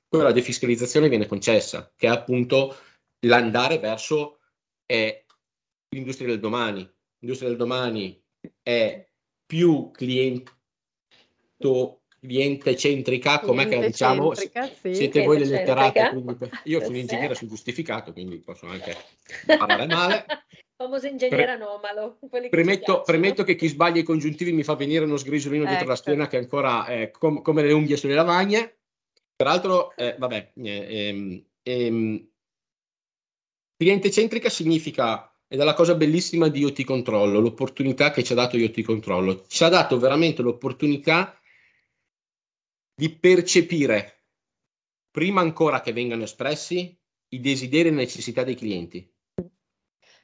la 0.10 0.34
defiscalizzazione 0.34 1.08
viene 1.08 1.28
concessa, 1.28 1.90
che 1.96 2.08
è 2.08 2.10
appunto 2.10 2.76
l'andare 3.26 3.78
verso 3.80 4.40
eh, 4.86 5.26
l'industria 5.96 6.28
del 6.28 6.40
domani. 6.40 6.90
L'industria 7.20 7.50
del 7.50 7.58
domani 7.58 8.22
è 8.62 9.09
più 9.50 9.90
cliente, 9.90 10.52
cliente 12.20 12.76
centrica, 12.78 13.40
com'è 13.40 13.68
che 13.68 13.80
diciamo? 13.80 14.36
Sì, 14.36 14.52
siete 14.94 15.24
voi 15.24 15.40
le 15.40 15.46
letterate, 15.46 16.12
io 16.66 16.84
sono 16.84 16.98
ingegnere, 16.98 17.34
sono 17.34 17.50
giustificato, 17.50 18.14
quindi 18.14 18.38
posso 18.38 18.68
anche 18.68 18.96
parlare 19.58 19.88
male. 19.88 20.26
Famoso 20.78 21.08
ingegnere 21.08 21.50
anomalo. 21.50 22.20
Premetto, 22.52 23.02
premetto, 23.02 23.44
che 23.44 23.56
chi 23.56 23.68
sbaglia 23.68 24.02
i 24.02 24.04
congiuntivi 24.04 24.54
mi 24.54 24.64
fa 24.64 24.76
venire 24.76 25.06
uno 25.06 25.18
sgrisolino 25.18 25.64
ecco. 25.64 25.72
dietro 25.72 25.88
la 25.88 25.94
ecco. 25.94 26.02
schiena 26.04 26.28
che 26.28 26.38
ancora 26.38 26.86
è 26.86 27.10
com- 27.10 27.42
come 27.42 27.64
le 27.64 27.74
unghie 27.74 27.98
sulle 27.98 28.14
lavagne. 28.14 28.78
Peraltro, 29.36 29.96
eh, 29.96 30.16
vabbè, 30.16 30.52
eh, 30.58 31.08
ehm, 31.08 31.46
ehm, 31.64 32.30
cliente 33.76 34.12
centrica 34.12 34.50
significa 34.50 35.34
è 35.50 35.56
la 35.56 35.74
cosa 35.74 35.96
bellissima 35.96 36.48
di 36.48 36.60
IoT 36.60 36.84
Controllo, 36.84 37.40
l'opportunità 37.40 38.12
che 38.12 38.24
ci 38.24 38.34
ha 38.34 38.36
dato 38.36 38.56
IoT 38.56 38.84
Controllo. 38.84 39.46
Ci 39.48 39.64
ha 39.64 39.70
dato 39.70 39.98
veramente 39.98 40.44
l'opportunità 40.44 41.42
di 42.94 43.10
percepire, 43.18 44.26
prima 45.10 45.42
ancora 45.42 45.82
che 45.82 45.92
vengano 45.92 46.24
espressi, 46.24 46.96
i 47.30 47.40
desideri 47.40 47.88
e 47.88 47.92
le 47.92 47.98
necessità 47.98 48.44
dei 48.44 48.54
clienti. 48.54 49.12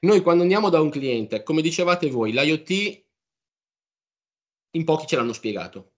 Noi 0.01 0.21
quando 0.21 0.43
andiamo 0.43 0.69
da 0.69 0.79
un 0.79 0.91
cliente, 0.91 1.41
come 1.41 1.63
dicevate 1.63 2.07
voi, 2.07 2.31
l'IoT 2.31 3.03
in 4.71 4.83
pochi 4.83 5.07
ce 5.07 5.15
l'hanno 5.15 5.33
spiegato, 5.33 5.93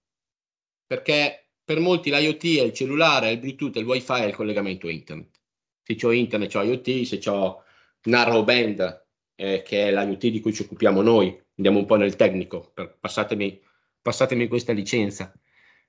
perché 0.86 1.50
per 1.66 1.82
molti 1.82 2.12
l'IoT 2.12 2.60
è 2.60 2.62
il 2.62 2.74
cellulare, 2.74 3.28
è 3.28 3.32
il 3.32 3.40
Bluetooth, 3.40 3.76
è 3.76 3.80
il 3.80 3.86
WiFi, 3.86 4.22
è 4.22 4.26
il 4.28 4.36
collegamento 4.36 4.88
internet. 4.88 5.42
Se 5.84 6.06
ho 6.06 6.12
internet, 6.12 6.56
ho 6.56 6.64
IoT, 6.64 7.02
se 7.02 7.30
ho 7.30 7.64
narrowband, 8.04 9.07
eh, 9.38 9.62
che 9.62 9.88
è 9.88 9.92
l'IoT 9.92 10.28
di 10.28 10.40
cui 10.40 10.54
ci 10.54 10.64
occupiamo 10.64 11.02
noi, 11.02 11.40
andiamo 11.56 11.78
un 11.80 11.86
po' 11.86 11.96
nel 11.96 12.16
tecnico, 12.16 12.74
passatemi, 13.00 13.62
passatemi 14.02 14.48
questa 14.48 14.74
licenza. 14.74 15.32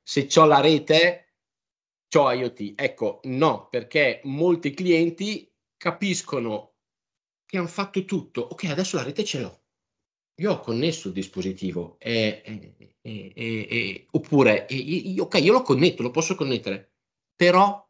Se 0.02 0.28
ho 0.36 0.44
la 0.44 0.60
rete, 0.60 1.34
ho 2.14 2.30
IoT. 2.30 2.74
Ecco, 2.76 3.20
no, 3.24 3.68
perché 3.70 4.20
molti 4.24 4.72
clienti 4.72 5.50
capiscono 5.76 6.74
che 7.46 7.56
hanno 7.56 7.66
fatto 7.68 8.04
tutto. 8.04 8.42
Ok, 8.42 8.64
adesso 8.64 8.96
la 8.96 9.04
rete 9.04 9.24
ce 9.24 9.40
l'ho. 9.40 9.62
Io 10.40 10.52
ho 10.52 10.60
connesso 10.60 11.08
il 11.08 11.14
dispositivo, 11.14 11.96
eh, 11.98 12.42
eh, 12.44 13.32
eh, 13.34 14.06
oppure, 14.12 14.66
ok, 15.18 15.40
io 15.40 15.52
lo 15.52 15.62
connetto, 15.62 16.02
lo 16.02 16.12
posso 16.12 16.36
connettere, 16.36 16.92
però 17.34 17.84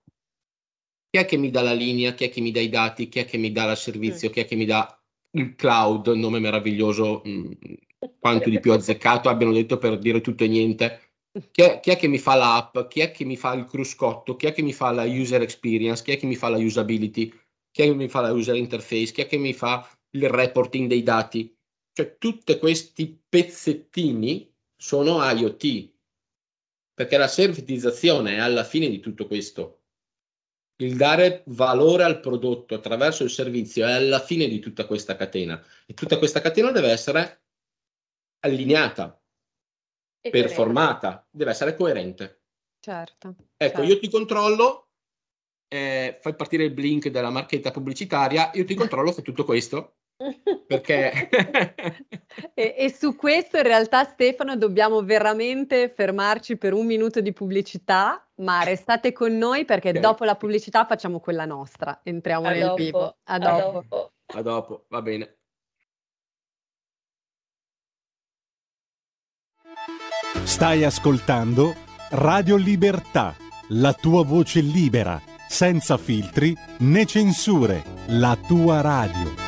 chi 1.11 1.19
è 1.19 1.27
che 1.27 1.37
mi 1.37 1.51
dà 1.51 1.61
la 1.61 1.75
linea, 1.75 2.15
chi 2.15 2.25
è 2.25 2.31
che 2.31 2.41
mi 2.41 2.51
dà 2.51 2.61
i 2.61 2.71
dati, 2.71 3.09
chi 3.09 3.19
è 3.19 3.27
che 3.27 3.37
mi 3.37 3.53
dà 3.53 3.71
il 3.71 3.77
servizio, 3.77 4.31
chi 4.31 4.41
è 4.41 4.47
che 4.47 4.57
mi 4.57 4.65
dà 4.65 4.98
il 5.39 5.55
cloud, 5.55 6.09
nome 6.09 6.39
meraviglioso, 6.39 7.23
mh, 7.25 7.31
mm, 7.31 7.53
quanto 8.19 8.51
di 8.51 8.61
più 8.61 8.73
azzeccato 8.73 9.29
abbiano 9.29 9.53
detto 9.53 9.79
per 9.79 9.99
dire 9.99 10.21
tutto 10.21 10.45
e 10.45 10.49
niente. 10.49 11.03
Chi 11.51 11.63
è, 11.63 11.81
chi 11.81 11.91
è, 11.91 11.97
che 11.97 12.09
mi 12.09 12.19
fa 12.19 12.35
l'app? 12.35 12.79
Chi 12.89 13.01
è 13.01 13.11
che 13.11 13.25
mi 13.25 13.37
fa 13.37 13.53
il 13.55 13.65
cruscotto? 13.65 14.37
Chi 14.37 14.47
è 14.47 14.53
che 14.53 14.63
mi 14.63 14.73
fa 14.73 14.91
la 14.91 15.05
user 15.05 15.43
experience? 15.43 16.03
Chi 16.03 16.13
è 16.13 16.19
che 16.19 16.27
mi 16.27 16.35
fa 16.37 16.49
la 16.49 16.59
usability? 16.59 17.29
Chi 17.71 17.83
è 17.83 17.85
che 17.87 17.95
mi 17.95 18.09
fa 18.09 18.21
la 18.21 18.33
user 18.33 18.57
interface? 18.57 19.13
Chi 19.13 19.21
è 19.23 19.27
che 19.27 19.37
mi 19.37 19.53
fa 19.53 19.89
il 20.11 20.29
reporting 20.29 20.89
dei 20.89 21.03
dati? 21.03 21.55
Cioè 21.93 22.17
tutti 22.19 22.59
questi 22.59 23.21
pezzettini 23.29 24.53
sono 24.77 25.23
IoT, 25.23 25.93
perché 26.95 27.17
la 27.17 27.29
servitizzazione 27.29 28.37
è 28.37 28.39
alla 28.39 28.65
fine 28.65 28.89
di 28.89 29.01
tutto 29.01 29.27
questo. 29.27 29.78
Il 30.81 30.97
dare 30.97 31.43
valore 31.47 32.05
al 32.05 32.21
prodotto 32.21 32.75
attraverso 32.75 33.25
il 33.25 33.31
servizio 33.31 33.87
è 33.87 33.93
alla 33.93 34.21
fine 34.21 34.47
di 34.47 34.61
tutta 34.61 34.87
questa 34.87 35.17
catena 35.17 35.63
e 35.87 35.95
tutta 35.95 36.19
questa 36.19 36.41
catena 36.41 36.71
deve 36.71 36.91
essere 36.91 37.43
allineata, 38.41 39.21
e 40.21 40.31
performata, 40.31 41.09
coerente. 41.09 41.29
deve 41.31 41.51
essere 41.51 41.75
coerente. 41.75 42.43
Certo. 42.81 43.29
Ecco, 43.57 43.79
certo. 43.79 43.83
io 43.83 43.99
ti 43.99 44.09
controllo, 44.09 44.91
eh, 45.67 46.19
fai 46.21 46.35
partire 46.37 46.65
il 46.65 46.73
blink 46.73 47.09
della 47.09 47.31
marchetta 47.31 47.73
pubblicitaria, 47.73 48.53
io 48.55 48.65
ti 48.65 48.75
controllo 48.77 49.11
su 49.11 49.23
tutto 49.23 49.45
questo 49.45 49.98
perché 50.67 51.29
e, 52.55 52.75
e, 52.77 52.93
su 52.93 53.15
questo 53.15 53.57
in 53.59 53.63
realtà 53.63 54.03
Stefano 54.05 54.57
dobbiamo 54.57 55.03
veramente 55.03 55.93
fermarci 55.95 56.57
per 56.57 56.73
un 56.73 56.87
minuto 56.87 57.21
di 57.21 57.33
pubblicità, 57.33 58.27
ma 58.37 58.63
restate 58.65 59.13
con 59.13 59.37
noi 59.37 59.65
perché 59.65 59.91
okay. 59.91 60.01
dopo 60.01 60.25
la 60.25 60.35
pubblicità 60.35 60.85
facciamo 60.85 61.21
quella 61.21 61.45
nostra, 61.45 62.01
entriamo 62.03 62.49
a 62.49 62.51
nel 62.51 62.61
dopo, 62.61 62.75
vivo. 62.75 63.05
A, 63.05 63.35
a 63.35 63.39
dopo. 63.39 63.73
dopo. 63.73 64.13
A 64.27 64.43
dopo, 64.43 64.85
va 64.89 65.03
bene. 65.03 65.37
Stai 70.43 70.85
ascoltando 70.85 71.75
Radio 72.11 72.57
Libertà, 72.57 73.37
la 73.69 73.93
tua 73.93 74.25
voce 74.25 74.61
libera, 74.61 75.21
senza 75.47 75.97
filtri 75.97 76.57
né 76.79 77.07
censure, 77.07 77.85
la 78.09 78.37
tua 78.47 78.81
radio. 78.81 79.48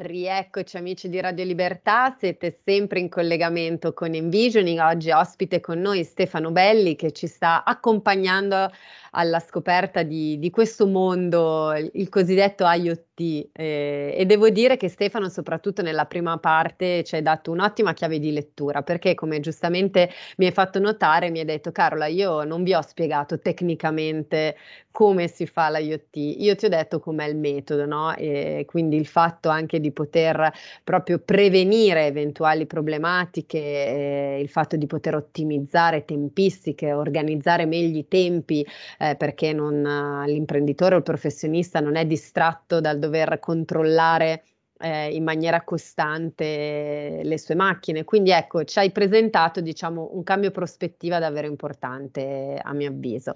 Rieccoci 0.00 0.76
amici 0.76 1.08
di 1.08 1.20
Radio 1.20 1.44
Libertà, 1.44 2.14
siete 2.16 2.60
sempre 2.64 3.00
in 3.00 3.08
collegamento 3.08 3.92
con 3.94 4.14
Envisioning, 4.14 4.78
oggi 4.78 5.10
ospite 5.10 5.58
con 5.58 5.80
noi 5.80 6.04
Stefano 6.04 6.52
Belli 6.52 6.94
che 6.94 7.10
ci 7.10 7.26
sta 7.26 7.64
accompagnando 7.64 8.70
alla 9.12 9.40
scoperta 9.40 10.02
di, 10.02 10.38
di 10.38 10.50
questo 10.50 10.86
mondo, 10.86 11.72
il 11.74 12.08
cosiddetto 12.08 12.64
IoT. 12.66 13.06
Eh, 13.52 14.14
e 14.16 14.26
devo 14.26 14.48
dire 14.48 14.76
che 14.76 14.88
Stefano, 14.88 15.28
soprattutto 15.28 15.82
nella 15.82 16.04
prima 16.06 16.38
parte, 16.38 17.02
ci 17.02 17.16
hai 17.16 17.22
dato 17.22 17.50
un'ottima 17.50 17.92
chiave 17.92 18.18
di 18.20 18.32
lettura, 18.32 18.82
perché 18.82 19.14
come 19.14 19.40
giustamente 19.40 20.10
mi 20.36 20.46
hai 20.46 20.52
fatto 20.52 20.78
notare, 20.78 21.30
mi 21.30 21.40
hai 21.40 21.44
detto, 21.44 21.72
Carola, 21.72 22.06
io 22.06 22.44
non 22.44 22.62
vi 22.62 22.74
ho 22.74 22.82
spiegato 22.82 23.38
tecnicamente 23.40 24.56
come 24.90 25.28
si 25.28 25.46
fa 25.46 25.70
l'IoT, 25.70 26.16
io 26.16 26.56
ti 26.56 26.64
ho 26.64 26.68
detto 26.68 26.98
com'è 26.98 27.26
il 27.26 27.36
metodo, 27.36 27.86
no? 27.86 28.14
E 28.16 28.64
quindi 28.66 28.96
il 28.96 29.06
fatto 29.06 29.48
anche 29.48 29.78
di 29.78 29.92
poter 29.92 30.52
proprio 30.82 31.20
prevenire 31.20 32.06
eventuali 32.06 32.66
problematiche, 32.66 33.58
eh, 33.58 34.38
il 34.40 34.48
fatto 34.48 34.76
di 34.76 34.86
poter 34.86 35.14
ottimizzare 35.14 36.04
tempistiche, 36.04 36.92
organizzare 36.92 37.64
meglio 37.64 37.98
i 37.98 38.08
tempi, 38.08 38.66
eh, 38.98 39.14
perché 39.16 39.52
non, 39.52 40.24
l'imprenditore 40.26 40.94
o 40.94 40.98
il 40.98 41.04
professionista 41.04 41.80
non 41.80 41.96
è 41.96 42.04
distratto 42.04 42.80
dal 42.80 42.98
dover 42.98 43.38
controllare 43.38 44.42
eh, 44.80 45.14
in 45.14 45.24
maniera 45.24 45.62
costante 45.62 47.20
le 47.22 47.38
sue 47.38 47.54
macchine. 47.54 48.04
Quindi 48.04 48.30
ecco, 48.30 48.64
ci 48.64 48.78
hai 48.78 48.90
presentato 48.90 49.60
diciamo, 49.60 50.10
un 50.12 50.22
cambio 50.22 50.50
prospettiva 50.50 51.18
davvero 51.18 51.46
importante 51.46 52.60
a 52.62 52.72
mio 52.72 52.88
avviso. 52.88 53.34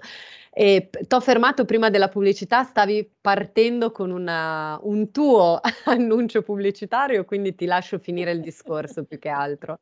Ti 0.51 0.89
ho 1.09 1.19
fermato 1.19 1.65
prima 1.65 1.89
della 1.89 2.09
pubblicità, 2.09 2.63
stavi 2.63 3.09
partendo 3.19 3.91
con 3.91 4.11
una, 4.11 4.79
un 4.83 5.11
tuo 5.11 5.59
annuncio 5.85 6.41
pubblicitario, 6.41 7.25
quindi 7.25 7.55
ti 7.55 7.65
lascio 7.65 7.99
finire 7.99 8.31
il 8.31 8.41
discorso 8.41 9.03
più 9.03 9.19
che 9.19 9.29
altro. 9.29 9.79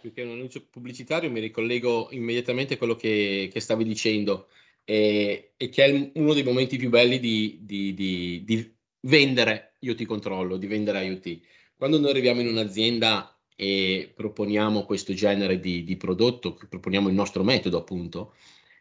Più 0.00 0.12
che 0.12 0.22
un 0.22 0.30
annuncio 0.30 0.64
pubblicitario 0.70 1.30
mi 1.30 1.40
ricollego 1.40 2.08
immediatamente 2.10 2.74
a 2.74 2.76
quello 2.76 2.94
che, 2.94 3.50
che 3.52 3.60
stavi 3.60 3.82
dicendo 3.82 4.46
e, 4.84 5.54
e, 5.56 5.68
che 5.68 5.84
è 5.84 6.10
uno 6.14 6.34
dei 6.34 6.42
momenti 6.42 6.76
più 6.76 6.90
belli 6.90 7.18
di, 7.18 7.60
di, 7.62 7.94
di, 7.94 8.44
di 8.44 8.76
vendere 9.00 9.74
io 9.80 9.94
ti 9.94 10.04
controllo, 10.04 10.56
di 10.56 10.66
vendere 10.66 11.04
IoT. 11.04 11.40
Quando 11.76 11.98
noi 11.98 12.10
arriviamo 12.10 12.40
in 12.40 12.48
un'azienda 12.48 13.38
e 13.56 14.12
proponiamo 14.14 14.84
questo 14.84 15.12
genere 15.12 15.60
di, 15.60 15.84
di 15.84 15.96
prodotto, 15.96 16.54
proponiamo 16.54 17.08
il 17.08 17.14
nostro 17.14 17.44
metodo 17.44 17.78
appunto, 17.78 18.34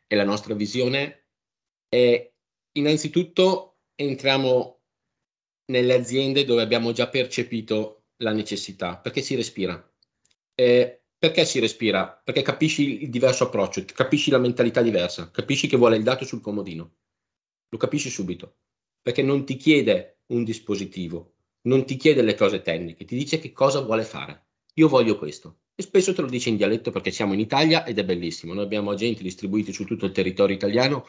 e 0.07 0.15
la 0.15 0.23
nostra 0.23 0.53
visione 0.53 1.25
è 1.89 2.31
innanzitutto 2.73 3.77
entriamo 3.95 4.81
nelle 5.65 5.93
aziende 5.93 6.45
dove 6.45 6.61
abbiamo 6.61 6.91
già 6.91 7.07
percepito 7.07 8.05
la 8.17 8.31
necessità, 8.31 8.97
perché 8.97 9.21
si 9.21 9.35
respira. 9.35 9.91
Eh, 10.55 11.02
perché 11.23 11.45
si 11.45 11.59
respira? 11.59 12.21
Perché 12.21 12.41
capisci 12.41 13.03
il 13.03 13.09
diverso 13.09 13.45
approccio, 13.45 13.85
capisci 13.93 14.29
la 14.29 14.39
mentalità 14.39 14.81
diversa, 14.81 15.31
capisci 15.31 15.69
che 15.69 15.77
vuole 15.77 15.95
il 15.95 16.03
dato 16.03 16.25
sul 16.25 16.41
comodino. 16.41 16.95
Lo 17.69 17.77
capisci 17.77 18.09
subito, 18.09 18.57
perché 19.01 19.21
non 19.21 19.45
ti 19.45 19.55
chiede 19.55 20.23
un 20.33 20.43
dispositivo, 20.43 21.35
non 21.61 21.85
ti 21.85 21.95
chiede 21.95 22.23
le 22.23 22.35
cose 22.35 22.61
tecniche, 22.61 23.05
ti 23.05 23.15
dice 23.15 23.39
che 23.39 23.53
cosa 23.53 23.79
vuole 23.79 24.03
fare. 24.03 24.47
Io 24.73 24.89
voglio 24.89 25.17
questo. 25.17 25.59
E 25.75 25.83
spesso 25.83 26.13
te 26.13 26.19
lo 26.19 26.27
dice 26.27 26.49
in 26.49 26.57
dialetto 26.57 26.91
perché 26.91 27.09
siamo 27.09 27.31
in 27.31 27.39
Italia 27.39 27.85
ed 27.85 27.99
è 27.99 28.03
bellissimo. 28.03 28.53
Noi 28.53 28.65
abbiamo 28.65 28.91
agenti 28.91 29.23
distribuiti 29.23 29.71
su 29.71 29.85
tutto 29.85 30.05
il 30.05 30.11
territorio 30.11 30.57
italiano 30.57 31.07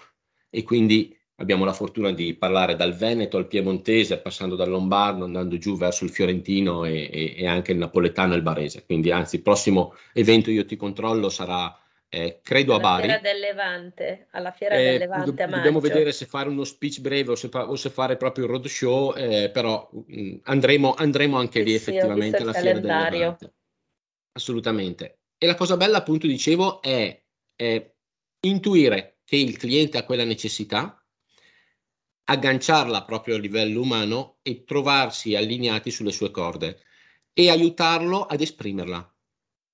e 0.48 0.62
quindi 0.62 1.12
abbiamo 1.36 1.64
la 1.64 1.72
fortuna 1.72 2.12
di 2.12 2.34
parlare 2.34 2.76
dal 2.76 2.94
Veneto 2.94 3.36
al 3.36 3.46
Piemontese, 3.46 4.18
passando 4.18 4.54
dal 4.54 4.68
Lombardo, 4.68 5.24
andando 5.24 5.58
giù 5.58 5.76
verso 5.76 6.04
il 6.04 6.10
Fiorentino 6.10 6.84
e, 6.84 7.08
e, 7.12 7.34
e 7.36 7.46
anche 7.46 7.72
il 7.72 7.78
Napoletano 7.78 8.34
e 8.34 8.36
il 8.36 8.42
Barese. 8.42 8.84
Quindi, 8.84 9.10
anzi, 9.10 9.36
il 9.36 9.42
prossimo 9.42 9.94
evento 10.12 10.50
Io 10.50 10.64
ti 10.64 10.76
controllo 10.76 11.28
sarà, 11.28 11.76
eh, 12.08 12.40
credo, 12.42 12.74
alla 12.74 12.88
a 12.88 12.90
Bari. 12.90 13.02
Fiera 13.02 13.20
del 13.20 13.40
Levante, 13.40 14.26
alla 14.30 14.52
Fiera 14.52 14.74
eh, 14.76 14.82
del 14.82 14.98
Levante 15.00 15.42
a 15.42 15.46
maggio. 15.46 15.56
Dobbiamo 15.56 15.80
vedere 15.80 16.12
se 16.12 16.26
fare 16.26 16.48
uno 16.48 16.64
speech 16.64 17.00
breve 17.00 17.32
o 17.32 17.34
se, 17.34 17.48
fa- 17.48 17.68
o 17.68 17.74
se 17.74 17.90
fare 17.90 18.16
proprio 18.16 18.44
il 18.44 18.50
roadshow, 18.50 19.14
eh, 19.16 19.50
però 19.52 19.88
mh, 19.90 20.20
mm, 20.20 20.34
andremo, 20.44 20.94
andremo, 20.94 21.36
anche 21.36 21.62
lì 21.62 21.70
sì, 21.70 21.76
effettivamente 21.76 22.42
alla 22.42 22.52
Fiera 22.52 22.78
del 22.78 22.90
Levante. 22.90 23.54
Assolutamente. 24.32 25.18
E 25.36 25.46
la 25.46 25.54
cosa 25.56 25.76
bella, 25.76 25.98
appunto, 25.98 26.26
dicevo, 26.26 26.80
è, 26.80 27.22
è 27.56 27.92
intuire 28.40 29.18
che 29.24 29.36
il 29.36 29.56
cliente 29.56 29.98
ha 29.98 30.04
quella 30.04 30.24
necessità, 30.24 31.03
agganciarla 32.24 33.04
proprio 33.04 33.36
a 33.36 33.38
livello 33.38 33.80
umano 33.80 34.38
e 34.42 34.64
trovarsi 34.64 35.34
allineati 35.34 35.90
sulle 35.90 36.12
sue 36.12 36.30
corde 36.30 36.82
e 37.32 37.50
aiutarlo 37.50 38.24
ad 38.24 38.40
esprimerla. 38.40 39.14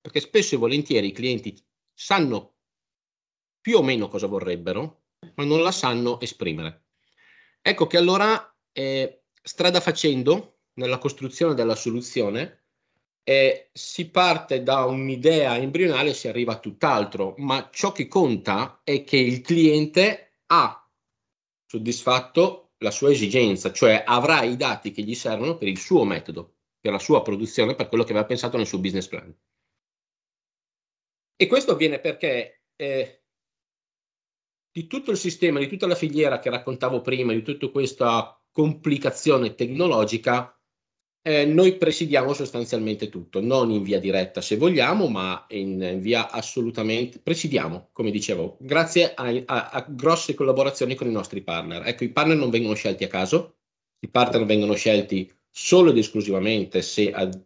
Perché 0.01 0.19
spesso 0.19 0.55
e 0.55 0.57
volentieri 0.57 1.07
i 1.07 1.11
clienti 1.11 1.57
sanno 1.93 2.55
più 3.61 3.77
o 3.77 3.83
meno 3.83 4.07
cosa 4.07 4.27
vorrebbero, 4.27 5.03
ma 5.35 5.45
non 5.45 5.61
la 5.61 5.71
sanno 5.71 6.19
esprimere. 6.19 6.85
Ecco 7.61 7.85
che 7.85 7.97
allora, 7.97 8.53
eh, 8.71 9.21
strada 9.41 9.79
facendo, 9.79 10.61
nella 10.73 10.97
costruzione 10.97 11.53
della 11.53 11.75
soluzione, 11.75 12.61
eh, 13.23 13.69
si 13.71 14.09
parte 14.09 14.63
da 14.63 14.85
un'idea 14.85 15.57
embrionale 15.57 16.09
e 16.09 16.13
si 16.15 16.27
arriva 16.27 16.53
a 16.53 16.59
tutt'altro, 16.59 17.35
ma 17.37 17.69
ciò 17.71 17.91
che 17.91 18.07
conta 18.07 18.81
è 18.83 19.03
che 19.03 19.17
il 19.17 19.41
cliente 19.41 20.39
ha 20.47 20.80
soddisfatto 21.71 22.73
la 22.79 22.91
sua 22.91 23.11
esigenza, 23.11 23.71
cioè 23.71 24.03
avrà 24.05 24.43
i 24.43 24.57
dati 24.57 24.91
che 24.91 25.03
gli 25.03 25.15
servono 25.15 25.55
per 25.55 25.69
il 25.69 25.77
suo 25.77 26.03
metodo, 26.03 26.55
per 26.81 26.91
la 26.91 26.99
sua 26.99 27.21
produzione, 27.21 27.75
per 27.75 27.87
quello 27.87 28.03
che 28.03 28.11
aveva 28.11 28.25
pensato 28.25 28.57
nel 28.57 28.67
suo 28.67 28.79
business 28.79 29.07
plan. 29.07 29.33
E 31.37 31.47
questo 31.47 31.71
avviene 31.71 31.99
perché 31.99 32.63
eh, 32.75 33.23
di 34.69 34.85
tutto 34.85 35.11
il 35.11 35.17
sistema, 35.17 35.59
di 35.59 35.69
tutta 35.69 35.87
la 35.87 35.95
filiera 35.95 36.39
che 36.39 36.49
raccontavo 36.49 36.99
prima, 36.99 37.31
di 37.31 37.41
tutta 37.41 37.69
questa 37.69 38.37
complicazione 38.51 39.55
tecnologica, 39.55 40.53
eh, 41.23 41.45
noi 41.45 41.77
presidiamo 41.77 42.33
sostanzialmente 42.33 43.09
tutto, 43.09 43.41
non 43.41 43.69
in 43.69 43.83
via 43.83 43.99
diretta 43.99 44.41
se 44.41 44.57
vogliamo, 44.57 45.07
ma 45.07 45.45
in, 45.49 45.99
via 45.99 46.31
assolutamente 46.31 47.19
presidiamo, 47.19 47.89
come 47.91 48.09
dicevo, 48.09 48.57
grazie 48.59 49.13
a, 49.13 49.27
a, 49.45 49.69
a, 49.69 49.85
grosse 49.87 50.33
collaborazioni 50.33 50.95
con 50.95 51.07
i 51.07 51.11
nostri 51.11 51.41
partner. 51.41 51.85
Ecco, 51.85 52.03
i 52.03 52.09
partner 52.09 52.37
non 52.37 52.49
vengono 52.49 52.73
scelti 52.73 53.03
a 53.03 53.07
caso, 53.07 53.57
i 53.99 54.07
partner 54.09 54.45
vengono 54.45 54.73
scelti 54.73 55.31
solo 55.49 55.91
ed 55.91 55.97
esclusivamente 55.97 56.81
se 56.81 57.11
ad, 57.11 57.39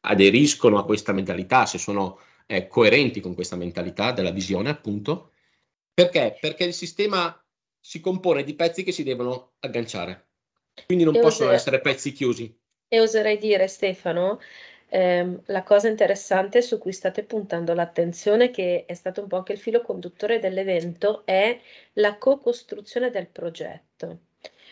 aderiscono 0.00 0.78
a 0.78 0.84
questa 0.84 1.12
mentalità, 1.12 1.66
se 1.66 1.76
sono 1.76 2.20
eh, 2.46 2.66
coerenti 2.66 3.20
con 3.20 3.34
questa 3.34 3.56
mentalità 3.56 4.12
della 4.12 4.30
visione, 4.30 4.70
appunto. 4.70 5.32
Perché? 5.92 6.38
Perché 6.40 6.64
il 6.64 6.72
sistema 6.72 7.38
si 7.78 8.00
compone 8.00 8.42
di 8.42 8.54
pezzi 8.54 8.84
che 8.84 8.92
si 8.92 9.02
devono 9.02 9.52
agganciare, 9.58 10.28
quindi 10.86 11.04
non 11.04 11.16
e 11.16 11.20
possono 11.20 11.50
essere 11.50 11.80
pezzi 11.80 12.12
chiusi. 12.12 12.57
E 12.88 13.00
oserei 13.00 13.38
dire, 13.38 13.68
Stefano, 13.68 14.40
ehm, 14.88 15.42
la 15.46 15.62
cosa 15.62 15.88
interessante 15.88 16.62
su 16.62 16.78
cui 16.78 16.92
state 16.92 17.22
puntando 17.22 17.74
l'attenzione, 17.74 18.50
che 18.50 18.84
è 18.86 18.94
stato 18.94 19.20
un 19.20 19.28
po' 19.28 19.36
anche 19.36 19.52
il 19.52 19.58
filo 19.58 19.82
conduttore 19.82 20.38
dell'evento, 20.38 21.22
è 21.24 21.58
la 21.94 22.16
co-costruzione 22.16 23.10
del 23.10 23.26
progetto. 23.26 24.18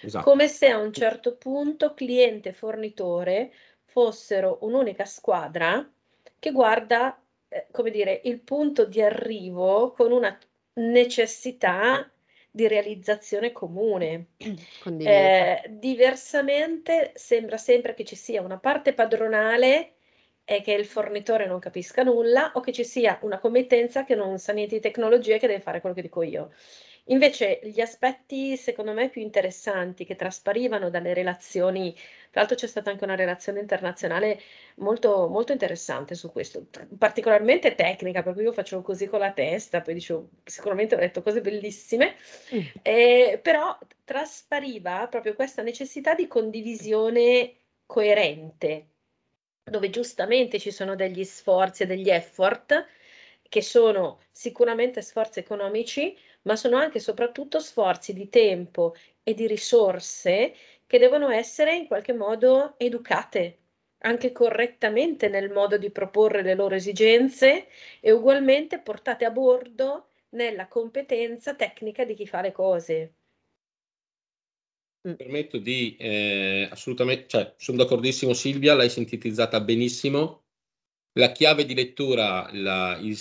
Esatto. 0.00 0.24
Come 0.24 0.48
se 0.48 0.68
a 0.68 0.78
un 0.78 0.92
certo 0.92 1.36
punto 1.36 1.94
cliente 1.94 2.50
e 2.50 2.52
fornitore 2.52 3.52
fossero 3.84 4.58
un'unica 4.62 5.04
squadra 5.04 5.86
che 6.38 6.52
guarda, 6.52 7.18
eh, 7.48 7.66
come 7.70 7.90
dire, 7.90 8.20
il 8.24 8.40
punto 8.40 8.84
di 8.84 9.00
arrivo 9.00 9.92
con 9.92 10.12
una 10.12 10.38
necessità 10.74 12.08
di 12.56 12.66
realizzazione 12.66 13.52
comune. 13.52 14.28
Eh, 14.98 15.62
diversamente 15.68 17.12
sembra 17.14 17.58
sempre 17.58 17.92
che 17.94 18.04
ci 18.04 18.16
sia 18.16 18.40
una 18.40 18.58
parte 18.58 18.94
padronale 18.94 19.96
e 20.44 20.62
che 20.62 20.72
il 20.72 20.86
fornitore 20.86 21.46
non 21.46 21.58
capisca 21.58 22.02
nulla 22.02 22.52
o 22.54 22.60
che 22.60 22.72
ci 22.72 22.84
sia 22.84 23.18
una 23.22 23.38
committenza 23.38 24.04
che 24.04 24.14
non 24.14 24.38
sa 24.38 24.52
niente 24.52 24.76
di 24.76 24.80
tecnologia 24.80 25.34
e 25.34 25.38
che 25.38 25.48
deve 25.48 25.60
fare 25.60 25.80
quello 25.80 25.94
che 25.94 26.02
dico 26.02 26.22
io. 26.22 26.52
Invece 27.08 27.60
gli 27.62 27.80
aspetti, 27.80 28.56
secondo 28.56 28.92
me, 28.92 29.08
più 29.10 29.20
interessanti 29.20 30.04
che 30.04 30.16
trasparivano 30.16 30.90
dalle 30.90 31.14
relazioni, 31.14 31.94
tra 32.30 32.40
l'altro 32.40 32.56
c'è 32.56 32.66
stata 32.66 32.90
anche 32.90 33.04
una 33.04 33.14
relazione 33.14 33.60
internazionale 33.60 34.40
molto, 34.76 35.28
molto 35.28 35.52
interessante 35.52 36.16
su 36.16 36.32
questo, 36.32 36.66
particolarmente 36.98 37.76
tecnica, 37.76 38.22
per 38.22 38.34
cui 38.34 38.42
io 38.42 38.52
facevo 38.52 38.82
così 38.82 39.06
con 39.06 39.20
la 39.20 39.30
testa, 39.32 39.82
poi 39.82 39.94
dicevo, 39.94 40.30
sicuramente 40.44 40.96
ho 40.96 40.98
detto 40.98 41.22
cose 41.22 41.40
bellissime, 41.40 42.16
mm. 42.54 42.60
eh, 42.82 43.38
però 43.40 43.78
traspariva 44.02 45.06
proprio 45.08 45.34
questa 45.34 45.62
necessità 45.62 46.14
di 46.14 46.26
condivisione 46.26 47.54
coerente, 47.86 48.88
dove 49.62 49.90
giustamente 49.90 50.58
ci 50.58 50.72
sono 50.72 50.96
degli 50.96 51.22
sforzi 51.24 51.84
e 51.84 51.86
degli 51.86 52.10
effort 52.10 52.86
che 53.48 53.62
sono 53.62 54.18
sicuramente 54.30 55.02
sforzi 55.02 55.38
economici, 55.38 56.16
ma 56.46 56.56
sono 56.56 56.76
anche 56.76 56.98
e 56.98 57.00
soprattutto 57.00 57.60
sforzi 57.60 58.12
di 58.12 58.28
tempo 58.28 58.94
e 59.22 59.34
di 59.34 59.46
risorse 59.46 60.54
che 60.86 60.98
devono 60.98 61.28
essere 61.30 61.76
in 61.76 61.86
qualche 61.86 62.12
modo 62.12 62.74
educate 62.78 63.58
anche 64.00 64.32
correttamente 64.32 65.28
nel 65.28 65.50
modo 65.50 65.78
di 65.78 65.90
proporre 65.90 66.42
le 66.42 66.54
loro 66.54 66.74
esigenze 66.74 67.68
e 68.00 68.12
ugualmente 68.12 68.78
portate 68.80 69.24
a 69.24 69.30
bordo 69.30 70.08
nella 70.30 70.68
competenza 70.68 71.54
tecnica 71.54 72.04
di 72.04 72.14
chi 72.14 72.26
fa 72.26 72.40
le 72.40 72.52
cose. 72.52 73.14
Mi 75.02 75.16
permetto 75.16 75.58
di 75.58 75.96
eh, 75.98 76.68
assolutamente, 76.70 77.26
cioè 77.28 77.54
sono 77.56 77.78
d'accordissimo 77.78 78.32
Silvia, 78.32 78.74
l'hai 78.74 78.90
sintetizzata 78.90 79.60
benissimo. 79.60 80.45
La 81.16 81.32
chiave 81.32 81.64
di 81.64 81.74
lettura, 81.74 82.48
la, 82.52 82.98
il 82.98 83.16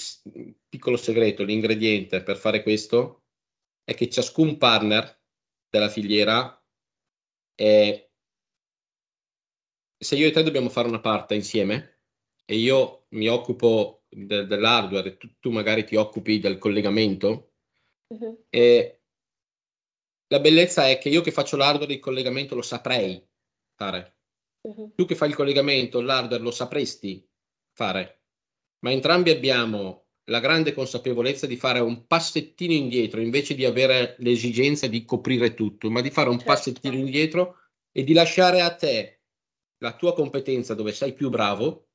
piccolo 0.68 0.98
segreto, 0.98 1.44
l'ingrediente 1.44 2.24
per 2.24 2.36
fare 2.36 2.62
questo 2.62 3.24
è 3.86 3.94
che 3.94 4.10
ciascun 4.10 4.58
partner 4.58 5.22
della 5.70 5.88
filiera 5.88 6.62
è... 7.54 8.10
Se 9.98 10.16
io 10.18 10.28
e 10.28 10.32
te 10.32 10.44
dobbiamo 10.44 10.68
fare 10.68 10.90
una 10.90 11.00
parte 11.00 11.36
insieme 11.36 12.02
e 12.44 12.58
io 12.58 13.06
mi 13.12 13.30
occupo 13.30 14.04
de- 14.10 14.46
dell'hardware 14.46 15.10
e 15.10 15.18
tu, 15.18 15.30
tu, 15.40 15.52
magari 15.52 15.86
ti 15.86 15.96
occupi 15.96 16.40
del 16.40 16.58
collegamento, 16.58 17.54
uh-huh. 18.08 18.46
e 18.50 19.04
la 20.28 20.40
bellezza 20.42 20.90
è 20.90 20.98
che 20.98 21.08
io 21.08 21.22
che 21.22 21.32
faccio 21.32 21.56
l'hardware 21.56 21.94
il 21.94 22.00
collegamento 22.00 22.56
lo 22.56 22.62
saprei 22.62 23.26
fare. 23.74 24.18
Uh-huh. 24.62 24.94
Tu 24.96 25.06
che 25.06 25.16
fai 25.16 25.30
il 25.30 25.36
collegamento, 25.36 26.02
l'hardware 26.02 26.44
lo 26.44 26.52
sapresti 26.52 27.26
fare, 27.76 28.22
ma 28.80 28.92
entrambi 28.92 29.30
abbiamo 29.32 30.06
la 30.30 30.40
grande 30.40 30.74
consapevolezza 30.74 31.46
di 31.46 31.58
fare 31.58 31.80
un 31.80 32.08
passettino 32.08 32.74
indietro 32.74 33.22
invece 33.22 33.54
di 33.54 33.66
avere 33.66 34.16
l'esigenza 34.20 34.88
di 34.88 35.04
coprire 35.04 35.54
tutto, 35.54 35.92
ma 35.92 36.02
di 36.02 36.10
fare 36.10 36.30
un 36.30 36.38
certo. 36.38 36.54
passettino 36.54 36.96
indietro 36.96 37.58
e 37.92 38.04
di 38.04 38.14
lasciare 38.14 38.62
a 38.62 38.74
te 38.74 39.20
la 39.80 39.94
tua 39.94 40.14
competenza 40.14 40.74
dove 40.74 40.94
sei 40.94 41.14
più 41.14 41.30
bravo 41.30 41.90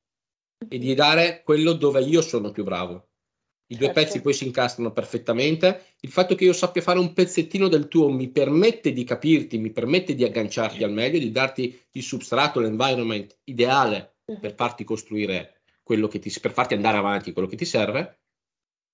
e 0.69 0.77
di 0.77 0.93
dare 0.93 1.41
quello 1.43 1.73
dove 1.73 2.01
io 2.01 2.21
sono 2.21 2.51
più 2.51 2.63
bravo. 2.63 3.09
I 3.71 3.75
certo. 3.75 3.85
due 3.85 3.93
pezzi 3.93 4.21
poi 4.21 4.33
si 4.33 4.45
incastrano 4.45 4.91
perfettamente. 4.91 5.95
Il 6.01 6.11
fatto 6.11 6.35
che 6.35 6.43
io 6.43 6.53
sappia 6.53 6.81
fare 6.81 6.99
un 6.99 7.13
pezzettino 7.13 7.67
del 7.67 7.87
tuo 7.87 8.09
mi 8.09 8.29
permette 8.29 8.93
di 8.93 9.03
capirti, 9.03 9.57
mi 9.57 9.71
permette 9.71 10.13
di 10.13 10.23
agganciarti 10.23 10.83
al 10.83 10.91
meglio, 10.91 11.19
di 11.19 11.31
darti 11.31 11.81
il 11.91 12.03
substrato, 12.03 12.59
l'environment 12.59 13.39
ideale 13.45 14.17
per 14.39 14.53
farti 14.53 14.83
costruire 14.83 15.60
quello 15.91 16.07
che 16.07 16.19
ti, 16.19 16.33
per 16.39 16.53
farti 16.53 16.73
andare 16.73 16.95
avanti 16.95 17.33
quello 17.33 17.49
che 17.49 17.57
ti 17.57 17.65
serve, 17.65 18.19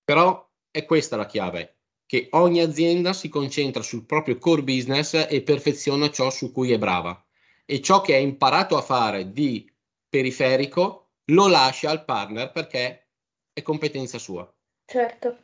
però 0.02 0.50
è 0.68 0.84
questa 0.84 1.14
la 1.14 1.26
chiave, 1.26 1.76
che 2.06 2.26
ogni 2.32 2.60
azienda 2.60 3.12
si 3.12 3.28
concentra 3.28 3.82
sul 3.82 4.04
proprio 4.04 4.36
core 4.38 4.64
business 4.64 5.26
e 5.28 5.42
perfeziona 5.42 6.10
ciò 6.10 6.28
su 6.28 6.50
cui 6.50 6.72
è 6.72 6.78
brava 6.78 7.24
e 7.64 7.80
ciò 7.80 8.00
che 8.00 8.16
ha 8.16 8.18
imparato 8.18 8.76
a 8.76 8.82
fare 8.82 9.30
di 9.30 9.72
periferico 10.08 11.10
lo 11.26 11.46
lascia 11.46 11.88
al 11.90 12.04
partner 12.04 12.50
perché 12.50 13.10
è 13.52 13.62
competenza 13.62 14.18
sua. 14.18 14.52
Certo, 14.84 15.38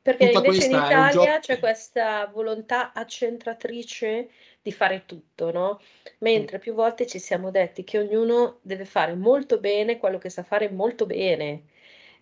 perché 0.00 0.30
Tutta 0.30 0.46
invece 0.46 0.64
in 0.64 0.76
Italia 0.76 1.40
c'è 1.40 1.58
questa 1.58 2.26
volontà 2.32 2.94
accentratrice 2.94 4.30
di 4.66 4.72
fare 4.72 5.04
tutto, 5.06 5.52
no? 5.52 5.80
Mentre 6.18 6.58
più 6.58 6.74
volte 6.74 7.06
ci 7.06 7.20
siamo 7.20 7.52
detti 7.52 7.84
che 7.84 7.98
ognuno 7.98 8.58
deve 8.62 8.84
fare 8.84 9.14
molto 9.14 9.60
bene 9.60 9.98
quello 9.98 10.18
che 10.18 10.28
sa 10.28 10.42
fare 10.42 10.68
molto 10.70 11.06
bene 11.06 11.66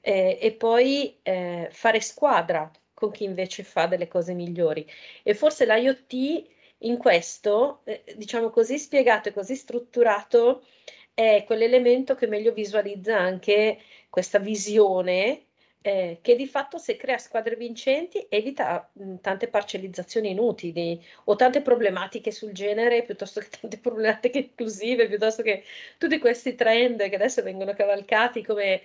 eh, 0.02 0.38
e 0.38 0.52
poi 0.52 1.18
eh, 1.22 1.68
fare 1.70 2.00
squadra 2.02 2.70
con 2.92 3.11
chi 3.11 3.24
invece 3.24 3.62
fa 3.62 3.87
delle 3.87 4.09
cose 4.09 4.35
migliori. 4.35 4.87
E 5.22 5.33
forse 5.35 5.64
l'IoT 5.64 6.44
in 6.80 6.98
questo, 6.98 7.80
eh, 7.85 8.04
diciamo 8.14 8.50
così 8.50 8.78
spiegato 8.78 9.30
e 9.30 9.33
così 9.33 9.57
strutturato, 9.57 10.66
è 11.14 11.44
quell'elemento 11.46 12.14
che 12.14 12.26
meglio 12.26 12.52
visualizza 12.52 13.16
anche 13.18 13.78
questa 14.11 14.38
visione 14.38 15.43
eh, 15.86 16.20
che 16.22 16.34
di 16.34 16.46
fatto 16.46 16.78
se 16.78 16.96
crea 16.96 17.18
squadre 17.18 17.56
vincenti 17.56 18.24
evita 18.30 18.88
mh, 18.90 19.16
tante 19.20 19.48
parcellizzazioni 19.48 20.30
inutili 20.30 20.98
o 21.24 21.36
tante 21.36 21.60
problematiche 21.60 22.30
sul 22.30 22.52
genere 22.52 23.02
piuttosto 23.02 23.40
che 23.40 23.48
tante 23.60 23.76
problematiche 23.78 24.38
inclusive, 24.38 25.08
piuttosto 25.08 25.42
che 25.42 25.62
tutti 25.98 26.18
questi 26.18 26.54
trend 26.54 27.06
che 27.06 27.14
adesso 27.14 27.42
vengono 27.42 27.74
cavalcati 27.74 28.42
come 28.42 28.80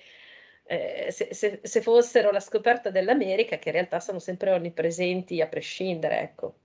eh, 0.65 1.07
se, 1.11 1.33
se, 1.33 1.61
se, 1.63 1.81
fossero 1.81 2.31
la 2.31 2.41
scoperta 2.41 2.89
dell'America, 2.89 3.57
che 3.57 3.69
in 3.69 3.75
realtà 3.75 3.99
sono 4.01 4.19
sempre 4.19 4.51
onnipresenti 4.51 5.41
a 5.41 5.47
prescindere, 5.47 6.19
ecco 6.19 6.55